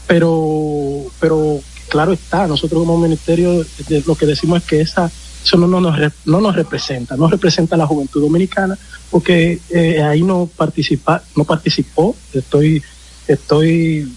pero 0.06 1.06
pero 1.20 1.62
claro 1.94 2.12
está, 2.12 2.48
nosotros 2.48 2.82
como 2.82 2.98
ministerio 2.98 3.64
lo 4.08 4.16
que 4.16 4.26
decimos 4.26 4.64
es 4.64 4.68
que 4.68 4.82
esa 4.82 5.12
eso 5.44 5.58
no, 5.58 5.68
no 5.68 5.80
nos 5.80 5.96
no 6.26 6.42
nos 6.42 6.56
representa, 6.56 7.16
no 7.16 7.28
representa 7.28 7.76
a 7.76 7.78
la 7.78 7.86
juventud 7.86 8.20
dominicana 8.20 8.76
porque 9.12 9.60
eh, 9.70 10.02
ahí 10.02 10.24
no 10.24 10.50
participa 10.58 11.22
no 11.36 11.44
participó, 11.44 12.16
estoy 12.34 12.82
estoy 13.28 14.12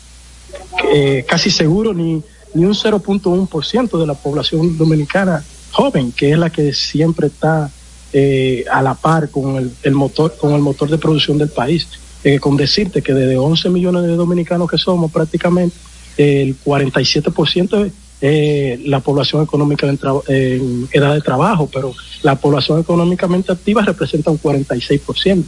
eh, 0.91 1.27
casi 1.29 1.51
seguro 1.51 1.93
ni, 1.93 2.23
ni 2.55 2.65
un 2.65 2.73
0.1% 2.73 4.01
de 4.01 4.07
la 4.07 4.15
población 4.15 4.79
dominicana 4.79 5.45
joven, 5.71 6.13
que 6.13 6.33
es 6.33 6.39
la 6.39 6.49
que 6.49 6.73
siempre 6.73 7.27
está 7.27 7.71
eh, 8.15 8.65
a 8.73 8.81
la 8.81 8.95
par 8.95 9.29
con 9.29 9.57
el, 9.57 9.71
el 9.83 9.95
motor 9.95 10.35
con 10.41 10.55
el 10.55 10.63
motor 10.63 10.89
de 10.89 10.97
producción 10.97 11.37
del 11.37 11.51
país. 11.51 11.87
Eh, 12.25 12.41
con 12.41 12.57
decirte 12.57 13.03
que 13.03 13.15
de 13.15 13.37
11 13.37 13.71
millones 13.71 14.03
de 14.03 14.17
dominicanos 14.17 14.69
que 14.69 14.79
somos 14.79 15.13
prácticamente, 15.13 15.77
el 16.17 16.57
47% 16.65 17.87
es 17.87 17.93
eh, 18.23 18.81
la 18.87 19.01
población 19.01 19.43
económica 19.43 19.87
en, 19.87 19.99
en 20.29 20.89
edad 20.93 21.15
de 21.15 21.21
trabajo, 21.21 21.69
pero 21.73 21.93
la 22.23 22.37
población 22.37 22.81
económicamente 22.81 23.53
activa 23.53 23.83
representa 23.83 24.31
un 24.31 24.41
46%. 24.41 25.45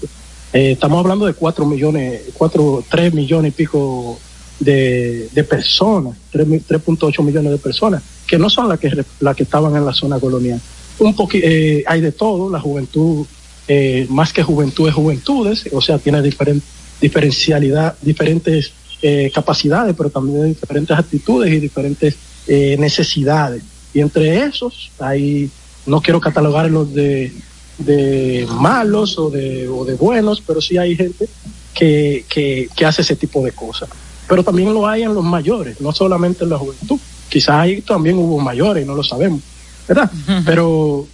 Eh, 0.52 0.72
estamos 0.72 0.98
hablando 1.00 1.26
de 1.26 1.32
4 1.34 1.64
millones, 1.66 2.22
4, 2.34 2.84
3 2.90 3.14
millones 3.14 3.52
y 3.52 3.54
pico 3.56 4.18
de, 4.60 5.28
de 5.32 5.44
personas, 5.44 6.16
3 6.32 6.46
mi- 6.46 6.58
3.8 6.60 7.22
millones 7.22 7.52
de 7.52 7.58
personas, 7.58 8.02
que 8.26 8.38
no 8.38 8.50
son 8.50 8.68
las 8.68 8.78
que, 8.78 9.04
las 9.20 9.36
que 9.36 9.42
estaban 9.44 9.74
en 9.76 9.84
la 9.86 9.92
zona 9.94 10.18
colonial. 10.18 10.60
Un 10.98 11.14
eh, 11.34 11.84
hay 11.86 12.00
de 12.00 12.12
todo, 12.12 12.50
la 12.50 12.60
juventud, 12.60 13.24
eh, 13.68 14.06
más 14.10 14.32
que 14.32 14.42
juventud 14.42 14.88
es 14.88 14.94
juventudes, 14.94 15.64
o 15.72 15.80
sea, 15.80 15.98
tiene 15.98 16.20
diferen- 16.22 16.60
diferencialidad, 17.00 17.94
diferentes 18.02 18.72
eh, 19.02 19.30
capacidades, 19.34 19.94
pero 19.96 20.10
también 20.10 20.48
diferentes 20.48 20.96
actitudes 20.96 21.52
y 21.52 21.60
diferentes 21.60 22.16
eh, 22.46 22.76
necesidades. 22.78 23.62
Y 23.94 24.00
entre 24.00 24.44
esos, 24.44 24.90
hay, 24.98 25.50
no 25.86 26.00
quiero 26.00 26.20
catalogarlos 26.20 26.92
de, 26.92 27.32
de 27.78 28.46
malos 28.50 29.18
o 29.18 29.30
de, 29.30 29.68
o 29.68 29.84
de 29.84 29.94
buenos, 29.94 30.42
pero 30.46 30.60
sí 30.60 30.76
hay 30.76 30.96
gente 30.96 31.28
que, 31.74 32.24
que, 32.28 32.68
que 32.74 32.84
hace 32.84 33.02
ese 33.02 33.16
tipo 33.16 33.44
de 33.44 33.52
cosas. 33.52 33.88
Pero 34.28 34.42
también 34.42 34.74
lo 34.74 34.86
hay 34.86 35.02
en 35.04 35.14
los 35.14 35.24
mayores, 35.24 35.80
no 35.80 35.92
solamente 35.92 36.44
en 36.44 36.50
la 36.50 36.58
juventud. 36.58 36.98
Quizás 37.28 37.56
ahí 37.56 37.80
también 37.80 38.16
hubo 38.18 38.38
mayores, 38.38 38.86
no 38.86 38.94
lo 38.94 39.02
sabemos, 39.02 39.40
¿verdad? 39.86 40.10
Pero, 40.44 41.06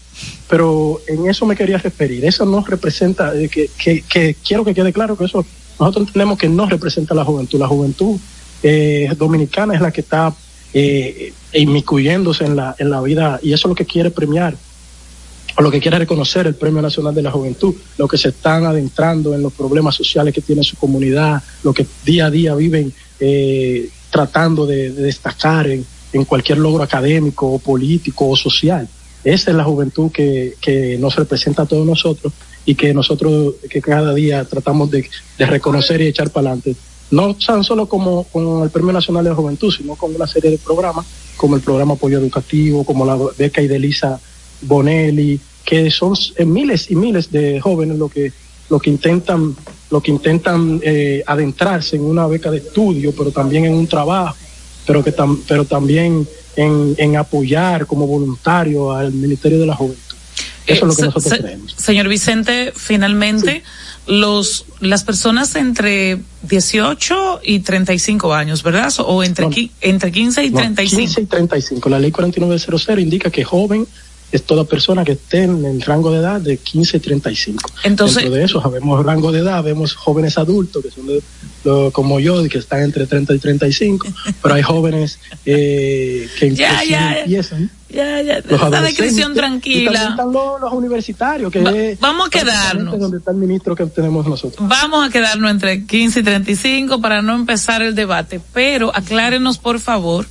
pero 0.48 1.00
en 1.06 1.28
eso 1.28 1.46
me 1.46 1.54
quería 1.54 1.78
referir. 1.78 2.24
Eso 2.24 2.44
no 2.44 2.64
representa, 2.64 3.34
eh, 3.36 3.48
que, 3.48 3.70
que, 3.78 4.02
que 4.02 4.36
quiero 4.44 4.64
que 4.64 4.74
quede 4.74 4.92
claro 4.92 5.16
que 5.16 5.24
eso, 5.24 5.44
nosotros 5.78 6.08
entendemos 6.08 6.38
que 6.38 6.48
no 6.48 6.66
representa 6.66 7.14
la 7.14 7.24
juventud. 7.24 7.58
La 7.58 7.68
juventud 7.68 8.18
eh, 8.62 9.12
dominicana 9.16 9.74
es 9.74 9.80
la 9.80 9.90
que 9.90 10.00
está 10.00 10.34
eh, 10.72 11.32
inmiscuyéndose 11.52 12.44
en 12.44 12.56
la, 12.56 12.74
en 12.78 12.90
la 12.90 13.00
vida 13.00 13.38
y 13.42 13.52
eso 13.52 13.68
es 13.68 13.70
lo 13.70 13.74
que 13.74 13.86
quiere 13.86 14.10
premiar 14.10 14.56
o 15.56 15.62
lo 15.62 15.70
que 15.70 15.80
quiere 15.80 15.98
reconocer 15.98 16.46
el 16.48 16.56
Premio 16.56 16.82
Nacional 16.82 17.14
de 17.14 17.22
la 17.22 17.30
Juventud, 17.30 17.74
lo 17.96 18.08
que 18.08 18.18
se 18.18 18.30
están 18.30 18.64
adentrando 18.64 19.34
en 19.34 19.42
los 19.42 19.52
problemas 19.52 19.94
sociales 19.94 20.34
que 20.34 20.40
tiene 20.40 20.64
su 20.64 20.76
comunidad, 20.76 21.42
lo 21.62 21.72
que 21.72 21.86
día 22.04 22.26
a 22.26 22.30
día 22.30 22.56
viven 22.56 22.92
eh, 23.20 23.88
tratando 24.10 24.66
de, 24.66 24.90
de 24.90 25.02
destacar 25.02 25.68
en, 25.68 25.86
en 26.12 26.24
cualquier 26.24 26.58
logro 26.58 26.82
académico 26.82 27.46
o 27.46 27.58
político 27.60 28.28
o 28.28 28.36
social. 28.36 28.88
Esa 29.22 29.50
es 29.50 29.56
la 29.56 29.64
juventud 29.64 30.10
que, 30.10 30.54
que 30.60 30.98
nos 30.98 31.14
representa 31.14 31.62
a 31.62 31.66
todos 31.66 31.86
nosotros 31.86 32.32
y 32.64 32.74
que 32.74 32.94
nosotros 32.94 33.54
que 33.68 33.80
cada 33.80 34.14
día 34.14 34.44
tratamos 34.44 34.90
de, 34.90 35.08
reconocer 35.38 36.00
y 36.00 36.06
echar 36.06 36.30
para 36.30 36.48
adelante. 36.50 36.76
No 37.10 37.34
tan 37.34 37.62
solo 37.62 37.86
como 37.86 38.24
con 38.24 38.62
el 38.62 38.70
Premio 38.70 38.92
Nacional 38.92 39.24
de 39.24 39.30
la 39.30 39.36
Juventud, 39.36 39.72
sino 39.72 39.94
con 39.94 40.14
una 40.14 40.26
serie 40.26 40.50
de 40.50 40.58
programas, 40.58 41.06
como 41.36 41.56
el 41.56 41.62
programa 41.62 41.94
Apoyo 41.94 42.18
Educativo, 42.18 42.84
como 42.84 43.04
la 43.04 43.18
beca 43.36 43.60
Idelisa 43.60 44.18
Bonelli, 44.62 45.38
que 45.64 45.90
son 45.90 46.14
miles 46.46 46.90
y 46.90 46.96
miles 46.96 47.30
de 47.30 47.60
jóvenes 47.60 47.98
lo 47.98 48.08
que 48.08 48.32
lo 48.70 48.78
que 48.80 48.90
intentan 48.90 49.54
lo 49.90 50.00
que 50.00 50.10
intentan 50.10 50.80
eh, 50.82 51.22
adentrarse 51.26 51.96
en 51.96 52.02
una 52.02 52.26
beca 52.26 52.50
de 52.50 52.58
estudio, 52.58 53.12
pero 53.16 53.30
también 53.30 53.66
en 53.66 53.74
un 53.74 53.86
trabajo, 53.86 54.34
pero 54.86 55.04
que 55.04 55.14
tam- 55.14 55.40
pero 55.46 55.64
también 55.64 56.26
en, 56.56 56.94
en 56.98 57.16
apoyar 57.16 57.86
como 57.86 58.06
voluntario 58.06 58.90
al 58.90 59.12
Ministerio 59.12 59.60
de 59.60 59.66
la 59.66 59.76
Juventud. 59.76 60.03
Eso 60.66 60.74
es 60.74 60.80
lo 60.82 60.88
que 60.88 60.94
se- 60.94 61.02
nosotros 61.06 61.24
se- 61.24 61.38
creemos. 61.38 61.72
Señor 61.76 62.08
Vicente, 62.08 62.72
finalmente, 62.74 63.62
los 64.06 64.66
las 64.80 65.02
personas 65.04 65.54
entre 65.56 66.18
18 66.42 67.40
y 67.42 67.60
35 67.60 68.34
años, 68.34 68.62
¿verdad? 68.62 68.92
O 68.98 69.22
entre, 69.24 69.46
qui- 69.46 69.70
entre 69.80 70.12
15 70.12 70.44
y 70.44 70.50
No, 70.50 70.58
35. 70.58 71.00
15 71.00 71.20
y 71.22 71.26
35. 71.26 71.88
La 71.88 71.98
ley 71.98 72.10
4900 72.10 72.98
indica 72.98 73.30
que 73.30 73.44
joven 73.44 73.86
es 74.32 74.42
toda 74.42 74.64
persona 74.64 75.04
que 75.04 75.12
esté 75.12 75.44
en 75.44 75.64
el 75.64 75.80
rango 75.82 76.10
de 76.10 76.18
edad 76.18 76.40
de 76.40 76.56
15 76.56 76.96
y 76.96 77.00
35. 77.00 77.70
Entonces- 77.84 78.16
Dentro 78.16 78.34
de 78.34 78.44
eso 78.44 78.60
sabemos 78.60 79.04
rango 79.04 79.30
de 79.30 79.40
edad, 79.40 79.62
vemos 79.62 79.94
jóvenes 79.94 80.38
adultos 80.38 80.82
que 80.82 80.90
son 80.90 81.06
de- 81.06 81.22
lo- 81.64 81.90
como 81.92 82.18
yo, 82.20 82.42
que 82.48 82.58
están 82.58 82.82
entre 82.82 83.06
30 83.06 83.32
y 83.34 83.38
35, 83.38 84.06
pero 84.42 84.54
hay 84.56 84.62
jóvenes 84.62 85.18
eh, 85.46 86.28
que 86.38 86.54
Ya, 86.54 86.82
ya. 86.84 87.18
empiezan. 87.20 87.70
Ya, 87.88 88.20
ya, 88.22 88.38
esa 88.38 88.80
descripción 88.80 89.32
Y 89.32 89.34
tranquila. 89.36 90.08
están 90.10 90.32
los, 90.32 90.60
los 90.60 90.72
universitarios, 90.72 91.52
que 91.52 91.60
Va- 91.60 91.70
es 91.70 92.00
vamos 92.00 92.26
a 92.26 92.30
quedarnos. 92.30 92.98
donde 92.98 93.18
está 93.18 93.30
el 93.30 93.36
ministro 93.36 93.76
que 93.76 93.86
tenemos 93.86 94.26
nosotros. 94.26 94.66
Vamos 94.68 95.06
a 95.06 95.10
quedarnos 95.12 95.48
entre 95.48 95.84
15 95.86 96.20
y 96.20 96.22
35 96.24 97.00
para 97.00 97.22
no 97.22 97.36
empezar 97.36 97.82
el 97.82 97.94
debate, 97.94 98.40
pero 98.52 98.90
aclárenos 98.96 99.58
por 99.58 99.78
favor, 99.78 100.26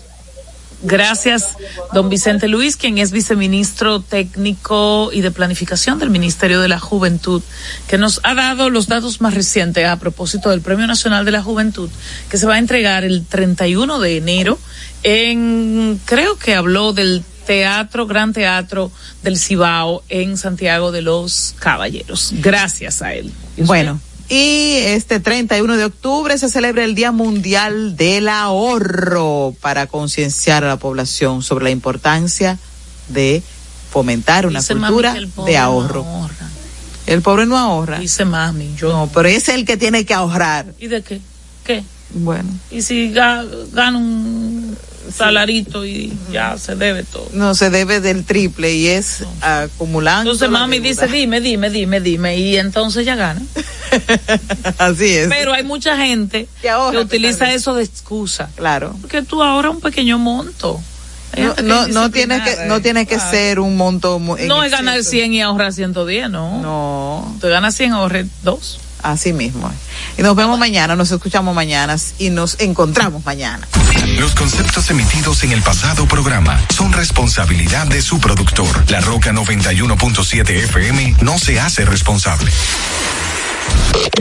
Gracias, 0.83 1.57
don 1.91 2.07
Vicente 2.07 2.47
Luis, 2.47 2.77
quien 2.77 2.99
es 2.99 3.09
viceministro 3.09 3.99
técnico 3.99 5.09
y 5.11 5.21
de 5.21 5.31
planificación 5.31 5.97
del 5.97 6.11
Ministerio 6.11 6.61
de 6.61 6.67
la 6.67 6.79
Juventud, 6.79 7.41
que 7.87 7.97
nos 7.97 8.19
ha 8.21 8.35
dado 8.35 8.69
los 8.69 8.87
datos 8.87 9.19
más 9.19 9.33
recientes 9.33 9.87
a 9.87 9.97
propósito 9.97 10.51
del 10.51 10.61
Premio 10.61 10.85
Nacional 10.85 11.25
de 11.25 11.31
la 11.31 11.41
Juventud, 11.41 11.89
que 12.29 12.37
se 12.37 12.45
va 12.45 12.55
a 12.55 12.59
entregar 12.59 13.03
el 13.03 13.25
31 13.25 13.99
de 13.99 14.17
enero 14.17 14.59
en, 15.01 15.99
creo 16.05 16.37
que 16.37 16.53
habló 16.53 16.93
del 16.93 17.23
Teatro, 17.47 18.05
Gran 18.05 18.33
Teatro 18.33 18.91
del 19.23 19.39
Cibao 19.39 20.03
en 20.09 20.37
Santiago 20.37 20.91
de 20.91 21.01
los 21.01 21.55
Caballeros. 21.57 22.33
Gracias 22.33 23.01
a 23.01 23.13
él. 23.13 23.31
Bueno, 23.55 23.99
y 24.29 24.73
este 24.73 25.21
31 25.21 25.77
de 25.77 25.85
octubre 25.85 26.37
se 26.37 26.49
celebra 26.49 26.83
el 26.83 26.93
Día 26.93 27.13
Mundial 27.13 27.95
del 27.95 28.27
Ahorro 28.27 29.55
para 29.61 29.87
concienciar 29.87 30.65
a 30.65 30.67
la 30.67 30.77
población 30.77 31.41
sobre 31.41 31.63
la 31.63 31.69
importancia 31.71 32.59
de 33.07 33.41
fomentar 33.89 34.45
una 34.45 34.61
cultura 34.61 35.15
de 35.45 35.57
ahorro. 35.57 36.05
el 37.05 37.21
pobre 37.21 37.45
no 37.45 37.57
ahorra. 37.57 37.99
Dice 37.99 38.25
mami, 38.25 38.75
yo. 38.75 38.91
No, 38.91 39.09
pero 39.13 39.29
es 39.29 39.47
el 39.47 39.65
que 39.65 39.77
tiene 39.77 40.05
que 40.05 40.13
ahorrar. 40.13 40.65
¿Y 40.77 40.87
de 40.87 41.01
qué? 41.01 41.21
¿Qué? 41.63 41.85
Bueno. 42.09 42.49
¿Y 42.69 42.81
si 42.81 43.13
gana 43.13 43.97
un 43.97 44.77
salarito 45.11 45.85
y 45.85 46.13
ya 46.31 46.57
se 46.57 46.75
debe 46.75 47.03
todo. 47.03 47.29
No, 47.33 47.55
se 47.55 47.69
debe 47.69 47.99
del 48.01 48.25
triple 48.25 48.73
y 48.73 48.87
es 48.87 49.23
acumulando. 49.41 50.31
Entonces 50.31 50.49
mami 50.49 50.79
dice, 50.79 51.07
dime, 51.07 51.41
dime, 51.41 51.69
dime, 51.69 51.99
dime, 51.99 52.37
y 52.37 52.57
entonces 52.57 53.05
ya 53.05 53.15
gana. 53.15 53.41
Así 54.77 55.15
es. 55.15 55.27
Pero 55.29 55.53
hay 55.53 55.63
mucha 55.63 55.97
gente 55.97 56.47
que, 56.61 56.69
utiliza 56.97 57.53
eso 57.53 57.73
de 57.73 57.83
excusa. 57.83 58.49
Claro. 58.55 58.95
Porque 59.01 59.21
tú 59.21 59.41
ahorras 59.43 59.73
un 59.73 59.81
pequeño 59.81 60.17
monto. 60.19 60.81
No, 61.63 61.87
no, 61.87 62.09
tiene 62.09 62.43
que, 62.43 62.65
no 62.65 62.81
tiene 62.81 63.05
que 63.05 63.19
ser 63.19 63.59
un 63.59 63.77
monto. 63.77 64.19
No 64.19 64.63
es 64.63 64.71
ganar 64.71 65.03
100 65.03 65.33
y 65.33 65.41
ahorrar 65.41 65.73
110, 65.73 66.29
no. 66.29 66.61
No. 66.61 67.37
Te 67.39 67.49
ganas 67.49 67.75
100, 67.75 67.93
ahorres 67.93 68.27
2. 68.43 68.79
Así 69.03 69.33
mismo. 69.33 69.71
Y 70.17 70.21
nos 70.21 70.35
vemos 70.35 70.57
mañana, 70.57 70.95
nos 70.95 71.11
escuchamos 71.11 71.53
mañana 71.53 71.95
y 72.17 72.29
nos 72.29 72.59
encontramos 72.59 73.25
mañana. 73.25 73.67
Los 74.17 74.33
conceptos 74.33 74.89
emitidos 74.89 75.43
en 75.43 75.51
el 75.51 75.61
pasado 75.61 76.07
programa 76.07 76.59
son 76.75 76.91
responsabilidad 76.93 77.87
de 77.87 78.01
su 78.01 78.19
productor. 78.19 78.89
La 78.89 79.01
Roca 79.01 79.31
91.7 79.31 80.49
FM 80.49 81.15
no 81.21 81.37
se 81.37 81.59
hace 81.59 81.85
responsable. 81.85 82.51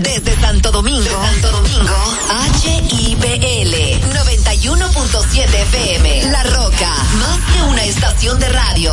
Desde 0.01 0.39
Santo 0.41 0.71
Domingo, 0.71 1.09
Santo 1.09 1.51
Domingo, 1.51 1.95
HIPL 2.63 3.75
91.7 4.13 5.55
FM. 5.55 6.23
La 6.31 6.43
Roca, 6.43 6.91
más 7.19 7.39
que 7.53 7.63
una 7.63 7.85
estación 7.85 8.39
de 8.39 8.49
radio. 8.49 8.93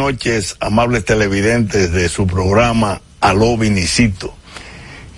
Noches, 0.02 0.56
amables 0.58 1.04
televidentes 1.04 1.92
de 1.92 2.08
su 2.08 2.26
programa 2.26 3.00
Aló 3.20 3.56
Vinicito, 3.56 4.34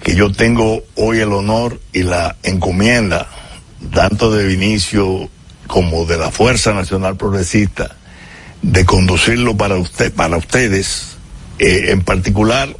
que 0.02 0.14
yo 0.14 0.30
tengo 0.30 0.82
hoy 0.94 1.20
el 1.20 1.32
honor 1.32 1.80
y 1.94 2.02
la 2.02 2.36
encomienda, 2.42 3.26
tanto 3.94 4.30
de 4.30 4.44
Vinicio 4.44 5.30
como 5.68 6.04
de 6.04 6.18
la 6.18 6.30
Fuerza 6.30 6.74
Nacional 6.74 7.16
Progresista, 7.16 7.96
de 8.60 8.84
conducirlo 8.84 9.56
para 9.56 9.76
usted, 9.76 10.12
para 10.12 10.36
ustedes, 10.36 11.16
eh, 11.58 11.86
en 11.88 12.02
particular, 12.02 12.76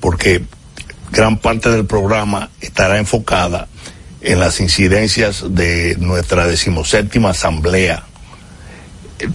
porque 0.00 0.42
gran 1.12 1.38
parte 1.38 1.70
del 1.70 1.86
programa 1.86 2.50
estará 2.60 2.98
enfocada 2.98 3.68
en 4.22 4.40
las 4.40 4.58
incidencias 4.58 5.44
de 5.54 5.94
nuestra 6.00 6.48
decimoséptima 6.48 7.30
asamblea 7.30 8.06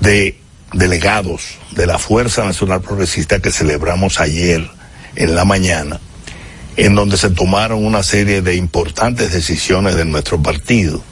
de 0.01 0.38
delegados 0.74 1.57
de 1.72 1.88
la 1.88 1.97
Fuerza 1.97 2.43
Nacional 2.43 2.82
Progresista 2.82 3.39
que 3.39 3.51
celebramos 3.51 4.20
ayer 4.20 4.70
en 5.15 5.36
la 5.36 5.45
mañana, 5.45 5.99
en 6.78 6.95
donde 6.95 7.17
se 7.17 7.30
tomaron 7.30 7.86
una 7.86 8.03
serie 8.03 8.41
de 8.41 8.55
importantes 8.55 9.34
decisiones 9.34 9.95
de 9.95 10.05
nuestro 10.05 10.41
partido 10.41 11.03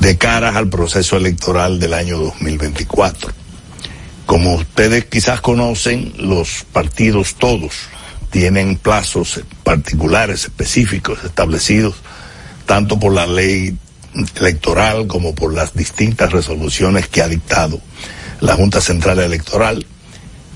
de 0.00 0.18
cara 0.18 0.56
al 0.56 0.68
proceso 0.68 1.16
electoral 1.16 1.78
del 1.78 1.94
año 1.94 2.18
2024. 2.18 3.32
Como 4.26 4.54
ustedes 4.54 5.04
quizás 5.04 5.40
conocen, 5.40 6.12
los 6.18 6.64
partidos 6.72 7.36
todos 7.36 7.74
tienen 8.30 8.76
plazos 8.76 9.40
particulares, 9.62 10.44
específicos, 10.44 11.22
establecidos 11.24 11.94
tanto 12.66 12.98
por 12.98 13.14
la 13.14 13.26
ley 13.26 13.76
electoral 14.40 15.06
como 15.06 15.34
por 15.34 15.54
las 15.54 15.74
distintas 15.74 16.32
resoluciones 16.32 17.08
que 17.08 17.22
ha 17.22 17.28
dictado 17.28 17.80
la 18.40 18.54
Junta 18.54 18.80
Central 18.80 19.18
Electoral, 19.18 19.86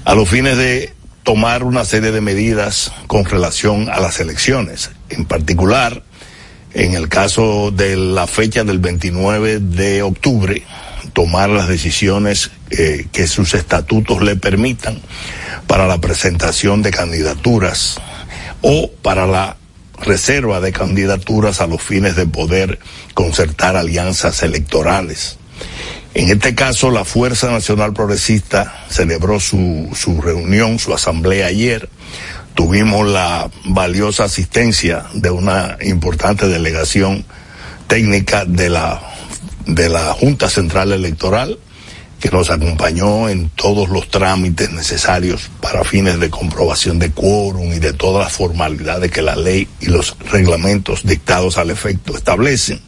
a 0.05 0.15
los 0.15 0.29
fines 0.29 0.57
de 0.57 0.93
tomar 1.23 1.63
una 1.65 1.85
serie 1.85 2.11
de 2.13 2.21
medidas 2.21 2.93
con 3.07 3.25
relación 3.25 3.89
a 3.91 4.01
las 4.01 4.21
elecciones. 4.21 4.91
En 5.11 5.25
particular, 5.25 6.03
en 6.73 6.95
el 6.95 7.09
caso 7.09 7.71
de 7.71 7.97
la 7.97 8.27
fecha 8.27 8.65
del 8.65 8.79
29 8.79 9.59
de 9.61 10.03
octubre, 10.03 10.63
tomar 11.13 11.51
las 11.51 11.69
decisiones 11.69 12.51
eh, 12.71 13.07
que 13.13 13.27
sus 13.27 13.55
estatutos 13.55 14.23
le 14.23 14.37
permitan 14.37 15.01
para 15.67 15.87
la 15.87 16.01
presentación 16.01 16.83
de 16.83 16.91
candidaturas 16.91 18.01
o 18.63 18.91
para 19.03 19.27
la 19.27 19.57
reserva 20.01 20.61
de 20.61 20.73
candidaturas 20.73 21.61
a 21.61 21.67
los 21.67 21.83
fines 21.83 22.17
de 22.17 22.27
poder 22.27 22.79
concertar 23.15 23.77
alianzas 23.77 24.43
electorales. 24.43 25.39
En 26.13 26.29
este 26.29 26.55
caso, 26.55 26.91
la 26.91 27.05
Fuerza 27.05 27.51
Nacional 27.51 27.93
Progresista 27.93 28.85
celebró 28.89 29.39
su, 29.39 29.89
su 29.95 30.21
reunión, 30.21 30.79
su 30.79 30.93
asamblea 30.93 31.47
ayer. 31.47 31.89
Tuvimos 32.55 33.07
la 33.07 33.49
valiosa 33.65 34.25
asistencia 34.25 35.07
de 35.15 35.31
una 35.31 35.79
importante 35.83 36.49
delegación 36.49 37.25
técnica 37.87 38.45
de 38.45 38.71
la, 38.71 39.01
de 39.67 39.89
la 39.89 40.13
Junta 40.13 40.51
Central 40.51 40.93
Electoral, 40.93 41.59
que 42.21 42.31
nos 42.31 42.51
acompañó 42.51 43.29
en 43.29 43.49
todos 43.49 43.89
los 43.89 44.09
trámites 44.09 44.71
necesarios 44.71 45.51
para 45.61 45.85
fines 45.85 46.21
de 46.21 46.29
comprobación 46.29 46.99
de 46.99 47.11
quórum 47.11 47.73
y 47.73 47.79
de 47.79 47.95
todas 47.95 48.25
las 48.27 48.33
formalidades 48.35 49.11
que 49.11 49.23
la 49.23 49.37
ley 49.37 49.67
y 49.81 49.87
los 49.87 50.17
reglamentos 50.31 51.03
dictados 51.05 51.57
al 51.57 51.71
efecto 51.71 52.15
establecen. 52.17 52.81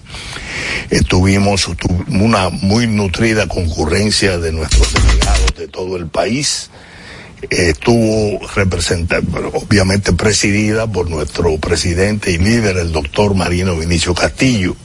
tuvimos 1.09 1.68
una 2.09 2.51
muy 2.51 2.87
nutrida 2.87 3.49
concurrencia 3.49 4.39
de 4.39 4.53
nuestros 4.53 4.93
delegados 4.93 5.55
de 5.57 5.68
todo 5.68 5.97
el 5.97 6.07
país. 6.07 6.70
Estuvo 7.51 8.47
representada, 8.55 9.22
obviamente 9.55 10.12
presidida 10.12 10.87
por 10.87 11.11
nuestro 11.11 11.57
presidente 11.59 12.30
y 12.30 12.39
líder, 12.39 12.76
el 12.76 12.93
doctor 12.93 13.35
Marino 13.35 13.76
Vinicio 13.76 14.14
Castillo 14.14 14.76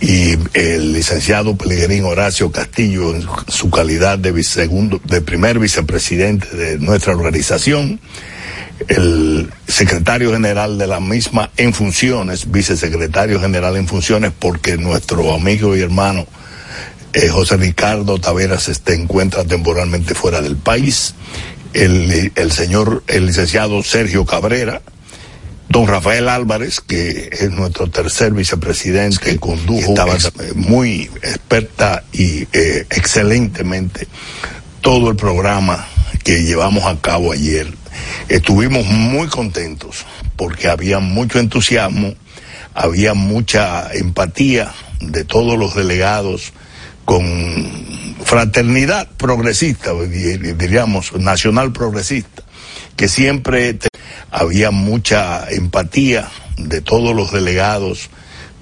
y 0.00 0.36
el 0.54 0.92
licenciado 0.92 1.56
Pellegrín 1.56 2.04
Horacio 2.04 2.52
Castillo 2.52 3.14
en 3.14 3.26
su 3.48 3.70
calidad 3.70 4.18
de 4.18 4.32
de 4.32 5.20
primer 5.22 5.58
vicepresidente 5.58 6.48
de 6.56 6.78
nuestra 6.78 7.14
organización, 7.14 8.00
el 8.86 9.50
secretario 9.66 10.32
general 10.32 10.78
de 10.78 10.86
la 10.86 11.00
misma 11.00 11.50
en 11.56 11.72
funciones, 11.72 12.50
vicesecretario 12.50 13.40
general 13.40 13.76
en 13.76 13.88
funciones, 13.88 14.32
porque 14.38 14.76
nuestro 14.76 15.34
amigo 15.34 15.76
y 15.76 15.80
hermano 15.80 16.26
eh, 17.12 17.28
José 17.28 17.56
Ricardo 17.56 18.18
Taveras 18.18 18.64
se 18.64 18.94
encuentra 18.94 19.44
temporalmente 19.44 20.14
fuera 20.14 20.40
del 20.40 20.56
país, 20.56 21.14
el 21.72 22.52
señor, 22.52 23.02
el 23.08 23.26
licenciado 23.26 23.82
Sergio 23.82 24.24
Cabrera, 24.24 24.80
don 25.68 25.86
Rafael 25.86 26.28
Álvarez, 26.28 26.80
que 26.80 27.28
es 27.32 27.50
nuestro 27.50 27.88
tercer 27.88 28.32
vicepresidente, 28.32 29.18
que 29.18 29.38
condujo, 29.38 29.90
estaba 29.90 30.16
muy 30.54 31.10
experta 31.22 32.04
y 32.12 32.46
eh, 32.52 32.86
excelentemente 32.90 34.08
todo 34.80 35.10
el 35.10 35.16
programa 35.16 35.86
que 36.24 36.42
llevamos 36.42 36.84
a 36.84 37.00
cabo 37.00 37.32
ayer. 37.32 37.66
Estuvimos 38.28 38.86
muy 38.86 39.28
contentos 39.28 40.06
porque 40.36 40.68
había 40.68 41.00
mucho 41.00 41.38
entusiasmo, 41.38 42.14
había 42.74 43.14
mucha 43.14 43.92
empatía 43.92 44.72
de 45.00 45.24
todos 45.24 45.58
los 45.58 45.74
delegados 45.74 46.52
con 47.04 47.24
fraternidad 48.24 49.08
progresista, 49.16 49.92
diríamos, 49.94 51.12
nacional 51.14 51.72
progresista, 51.72 52.42
que 52.96 53.08
siempre 53.08 53.78
había 54.30 54.70
mucha 54.70 55.48
empatía 55.50 56.28
de 56.56 56.80
todos 56.80 57.14
los 57.14 57.32
delegados 57.32 58.10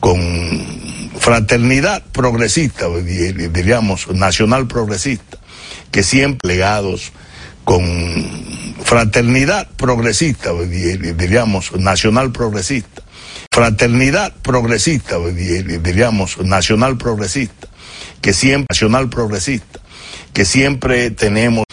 con 0.00 0.20
fraternidad 1.18 2.04
progresista, 2.12 2.88
diríamos, 2.88 4.08
nacional 4.14 4.68
progresista, 4.68 5.38
que 5.90 6.02
siempre 6.02 6.48
delegados 6.48 7.12
con 7.64 7.82
fraternidad 8.84 9.68
progresista, 9.76 10.52
diríamos, 10.52 11.72
nacional 11.72 12.30
progresista, 12.30 13.02
fraternidad 13.50 14.32
progresista, 14.42 15.18
diríamos, 15.18 16.38
nacional 16.38 16.96
progresista, 16.96 17.66
que 18.20 18.32
siempre, 18.32 18.66
nacional 18.70 19.10
progresista, 19.10 19.80
que 20.32 20.44
siempre 20.44 21.10
tenemos 21.10 21.65